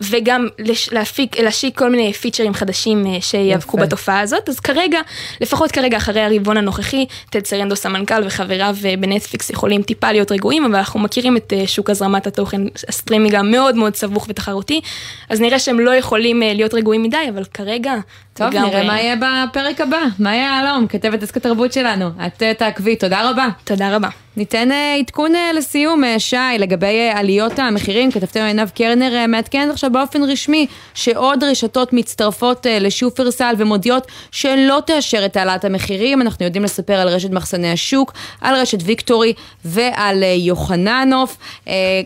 וגם 0.00 0.48
לש, 0.58 0.92
להפיק, 0.92 1.40
להשיק 1.40 1.78
כל 1.78 1.90
מיני 1.90 2.12
פיצ'רים 2.12 2.54
חדשים 2.54 3.04
אה, 3.04 3.24
שיאבקו 3.24 3.76
בתופעה 3.76 4.20
הזאת, 4.20 4.48
אז 4.48 4.60
כרגע, 4.60 5.00
לפחות 5.40 5.72
כרגע 5.72 5.96
אחרי 5.96 6.20
הרבעון 6.20 6.56
הנוכחי, 6.56 7.06
טד 7.30 7.46
סרנדוס 7.46 7.86
המנכ"ל 7.86 8.22
וחבריו 8.26 8.76
אה, 8.80 9.00
בנטפליקס 9.00 9.50
יכולים 9.50 9.82
טיפה 9.82 10.12
להיות 10.12 10.32
רגועים, 10.32 10.64
אבל 10.64 10.76
אנחנו 10.76 11.00
מכירים 11.00 11.36
את 11.36 11.52
שוק 11.66 11.90
הזרמת 11.90 12.26
התוכן, 12.26 12.60
הסטרימינג 12.88 13.34
המאוד 13.34 13.74
מאוד 13.74 13.96
סבוך 13.96 14.26
ותחרותי, 14.28 14.80
אז 15.28 15.40
נראה 15.40 15.58
שהם 15.58 15.80
לא 15.80 15.90
יכולים 15.90 16.42
להיות 16.54 16.74
רגועים 16.74 17.02
מדי, 17.02 17.26
אבל 17.34 17.44
כרגע... 17.44 17.94
טוב, 18.38 18.54
נראה 18.54 18.84
מה 18.84 19.00
יהיה 19.00 19.16
בפרק 19.16 19.80
הבא. 19.80 20.00
מה 20.18 20.34
יהיה 20.34 20.44
יהלום, 20.64 20.86
כתבת 20.86 21.22
דסק 21.22 21.36
התרבות 21.36 21.72
שלנו. 21.72 22.08
את 22.26 22.42
תעקבי, 22.58 22.96
תודה 22.96 23.30
רבה. 23.30 23.48
תודה 23.64 23.96
רבה. 23.96 24.08
ניתן 24.38 24.72
אה, 24.72 24.94
עדכון 24.94 25.34
אה, 25.34 25.52
לסיום, 25.52 26.04
אה, 26.04 26.18
שי, 26.18 26.36
לגבי 26.58 27.10
עליות 27.14 27.58
המחירים. 27.58 28.10
כתבתנו 28.10 28.42
עינב 28.42 28.68
קרנר 28.68 29.26
מעדכנת 29.28 29.70
עכשיו 29.70 29.92
באופן 29.92 30.22
רשמי 30.22 30.66
שעוד 30.94 31.44
רשתות 31.44 31.92
מצטרפות 31.92 32.66
לשופרסל 32.80 33.54
ומודיעות 33.58 34.06
שלא 34.30 34.82
תאשר 34.86 35.24
את 35.24 35.36
העלאת 35.36 35.64
המחירים. 35.64 36.22
אנחנו 36.22 36.44
יודעים 36.44 36.64
לספר 36.64 36.94
על 36.94 37.08
רשת 37.08 37.30
מחסני 37.30 37.72
השוק, 37.72 38.12
על 38.40 38.54
רשת 38.54 38.78
ויקטורי 38.84 39.32
ועל 39.64 40.22
יוחננוף, 40.22 41.36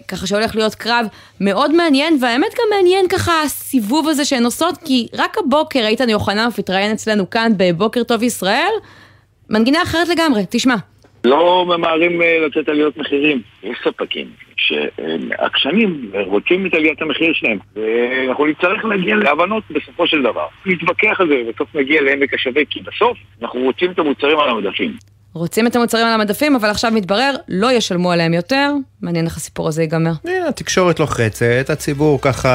ככה 0.09 0.27
שהולך 0.27 0.57
להיות 0.57 0.75
קרב 0.75 1.07
מאוד 1.41 1.75
מעניין, 1.75 2.19
והאמת 2.21 2.51
גם 2.55 2.77
מעניין 2.77 3.09
ככה 3.09 3.43
הסיבוב 3.43 4.09
הזה 4.09 4.25
שהן 4.25 4.45
עושות, 4.45 4.79
כי 4.85 5.09
רק 5.15 5.37
הבוקר 5.39 5.87
איתן 5.87 6.09
יוחננוף 6.09 6.59
התראיין 6.59 6.93
אצלנו 6.93 7.31
כאן 7.31 7.53
בבוקר 7.57 8.03
טוב 8.03 8.23
ישראל, 8.23 8.73
מנגינה 9.51 9.83
אחרת 9.83 10.09
לגמרי, 10.09 10.45
תשמע. 10.51 10.92
לא 11.25 11.65
ממהרים 11.69 12.23
אה, 12.23 12.39
לתת 12.47 12.69
עליות 12.69 12.97
מחירים. 12.97 13.43
יש 13.63 13.79
ספקים 13.89 14.27
שהם 14.57 15.29
עקשנים 15.39 16.11
ורוצים 16.13 16.67
את 16.67 16.75
עליית 16.75 17.03
המחיר 17.03 17.33
שלהם. 17.35 17.59
ואנחנו 17.77 18.47
נצטרך 18.47 18.85
להגיע 18.85 19.17
להבנות 19.17 19.63
בסופו 19.71 20.07
של 20.07 20.23
דבר. 20.23 20.47
נתווכח 20.67 21.21
על 21.21 21.29
זה 21.29 21.35
ובסוף 21.47 21.75
נגיע 21.75 22.01
לעמק 22.03 22.35
השווה, 22.35 22.63
כי 22.71 22.81
בסוף 22.81 23.19
אנחנו 23.43 23.61
רוצים 23.61 23.91
את 23.91 23.99
המוצרים 23.99 24.39
על 24.39 24.51
המדפים. 24.51 24.97
רוצים 25.35 25.67
את 25.67 25.77
המוצרים 25.77 26.07
על 26.07 26.13
המדפים, 26.21 26.57
אבל 26.57 26.71
עכשיו 26.71 26.91
מתברר, 26.91 27.31
לא 27.49 27.73
ישלמו 27.73 28.13
עליהם 28.13 28.35
יותר. 28.35 28.71
מעניין 29.03 29.25
איך 29.27 29.37
הסיפור 29.37 29.69
הזה 29.69 29.83
ייגמר. 29.83 30.11
הנה, 30.25 30.49
התקשורת 30.49 31.01
לוחצת, 31.01 31.67
הציבור 31.71 32.21
ככה 32.23 32.53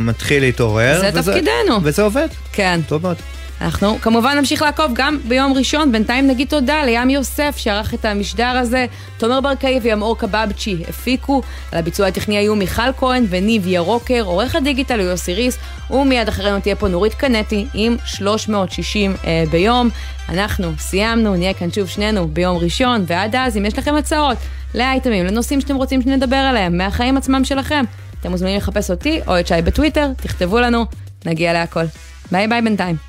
מתחיל 0.00 0.40
להתעורר. 0.42 0.94
זה 1.00 1.08
וזה- 1.08 1.32
תפקידנו. 1.32 1.78
וזה 1.82 2.02
עובד. 2.02 2.28
כן. 2.52 2.80
טוב 2.88 3.02
מאוד. 3.02 3.16
אנחנו 3.60 3.98
כמובן 4.00 4.38
נמשיך 4.38 4.62
לעקוב 4.62 4.92
גם 4.94 5.18
ביום 5.28 5.52
ראשון, 5.52 5.92
בינתיים 5.92 6.26
נגיד 6.26 6.48
תודה 6.48 6.84
לים 6.84 7.10
יוסף 7.10 7.54
שערך 7.56 7.94
את 7.94 8.04
המשדר 8.04 8.46
הזה, 8.46 8.86
תומר 9.18 9.40
ברקאי 9.40 9.78
ומאור 9.82 10.18
קבבצ'י 10.18 10.82
הפיקו, 10.88 11.42
על 11.72 11.78
הביצוע 11.78 12.06
הטכני 12.06 12.36
היו 12.36 12.56
מיכל 12.56 12.92
כהן 12.96 13.26
וניב 13.28 13.66
ירוקר, 13.66 14.22
עורך 14.24 14.54
הדיגיטל 14.56 15.00
הוא 15.00 15.08
יוסי 15.08 15.34
ריס, 15.34 15.58
ומיד 15.90 16.28
אחרינו 16.28 16.60
תהיה 16.60 16.76
פה 16.76 16.88
נורית 16.88 17.14
קנטי 17.14 17.66
עם 17.74 17.96
360 18.04 19.14
אה, 19.24 19.44
ביום. 19.50 19.88
אנחנו 20.28 20.72
סיימנו, 20.78 21.36
נהיה 21.36 21.54
כאן 21.54 21.72
שוב 21.72 21.88
שנינו 21.88 22.28
ביום 22.28 22.56
ראשון, 22.56 23.04
ועד 23.06 23.36
אז 23.36 23.56
אם 23.56 23.66
יש 23.66 23.78
לכם 23.78 23.94
הצעות 23.94 24.38
לאייטמים, 24.74 25.26
לנושאים 25.26 25.60
שאתם 25.60 25.76
רוצים 25.76 26.02
שנדבר 26.02 26.36
עליהם, 26.36 26.78
מהחיים 26.78 27.16
עצמם 27.16 27.44
שלכם, 27.44 27.84
אתם 28.20 28.30
מוזמנים 28.30 28.56
לחפש 28.56 28.90
אותי 28.90 29.20
או 29.26 29.40
את 29.40 29.46
שי 29.46 29.62
בטוויטר, 29.64 30.08
תכתבו 30.16 30.60
לנו, 30.60 30.84
נגיע 31.26 31.52
להכל. 31.52 31.84
ביי 32.32 32.48
ביי 32.48 32.62
בינתיים. 32.62 33.05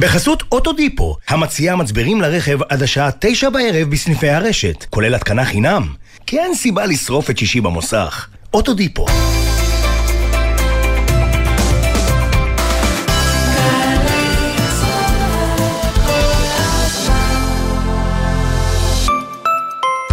בחסות 0.00 0.42
אוטודיפו, 0.52 1.16
המציעה 1.28 1.76
מצברים 1.76 2.20
לרכב 2.20 2.58
עד 2.68 2.82
השעה 2.82 3.10
תשע 3.18 3.50
בערב 3.50 3.90
בסניפי 3.90 4.28
הרשת, 4.28 4.84
כולל 4.90 5.14
התקנה 5.14 5.44
חינם. 5.44 5.88
כי 6.26 6.38
אין 6.38 6.54
סיבה 6.54 6.86
לשרוף 6.86 7.30
את 7.30 7.38
שישי 7.38 7.60
במוסך. 7.60 8.26
אוטודיפו. 8.54 9.06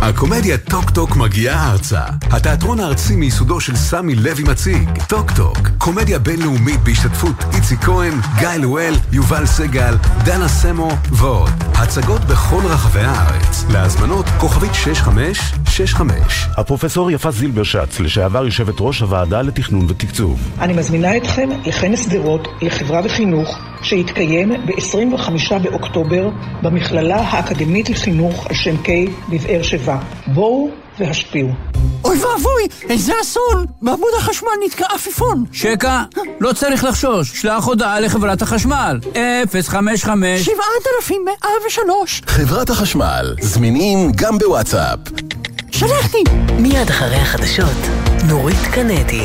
הקומדיה 0.10 0.58
טוק 0.58 0.90
טוק 0.90 1.16
מגיעה 1.16 1.72
ארצה. 1.72 2.02
התיאטרון 2.32 2.80
הארצי 2.80 3.16
מיסודו 3.16 3.60
של 3.60 3.76
סמי 3.76 4.16
לוי 4.16 4.44
מציג, 4.44 4.90
טוק 5.10 5.32
טוק, 5.32 5.58
קומדיה 5.78 6.20
בינלאומית 6.20 6.80
בהשתתפות 6.84 7.36
איציק 7.56 7.80
כהן, 7.80 8.14
גיא 8.40 8.50
לואל, 8.50 8.94
יובל 9.12 9.46
סגל, 9.46 9.96
דנה 10.26 10.48
סמו 10.48 10.90
ועוד. 11.12 11.50
הצגות 11.74 12.22
בכל 12.22 12.62
רחבי 12.66 13.00
הארץ. 13.00 13.66
להזמנות 13.70 14.26
כוכבית 14.40 14.74
6565. 14.74 16.48
הפרופסור 16.58 17.12
יפה 17.12 17.32
זילברשץ, 17.32 18.00
לשעבר 18.00 18.46
יושבת 18.46 18.76
ראש 18.80 19.00
הוועדה 19.00 19.42
לתכנון 19.42 19.86
ותקצוב. 19.90 20.40
אני 20.60 20.74
מזמינה 20.74 21.18
אתכם 21.18 21.50
לכנס 21.66 22.04
שדרות 22.04 22.48
לחברה 22.62 23.02
וחינוך 23.06 23.60
שיתקיים 23.82 24.50
ב-25 24.50 25.60
באוקטובר 25.64 26.30
במכללה 26.62 27.18
האקדמית 27.18 27.90
לחינוך 27.90 28.48
על 28.50 28.56
שם 28.56 28.78
קיי 28.78 29.08
בבאר 29.30 29.64
שבע. 29.64 29.98
בואו 30.28 30.70
והשפיעו. 31.00 31.50
אוי 32.06 32.18
ואבוי, 32.18 32.68
איזה 32.90 33.14
אסון! 33.22 33.66
בעמוד 33.82 34.10
החשמל 34.18 34.50
נתקע 34.66 34.86
עפיפון. 34.96 35.46
שקע, 35.52 36.04
לא 36.40 36.54
צריך 36.54 36.84
לחשוש, 36.84 37.42
שלח 37.42 37.66
הודעה 37.66 38.00
לחברת 38.00 38.42
החשמל. 38.42 39.00
055 39.52 40.46
7103 40.46 42.22
חברת 42.28 42.70
החשמל, 42.70 43.36
זמינים 43.42 44.12
גם 44.16 44.38
בוואטסאפ. 44.38 45.00
שלחתי! 45.72 46.24
מיד 46.60 46.90
אחרי 46.90 47.16
החדשות, 47.16 47.78
נורית 48.30 48.62
קנדי. 48.72 49.22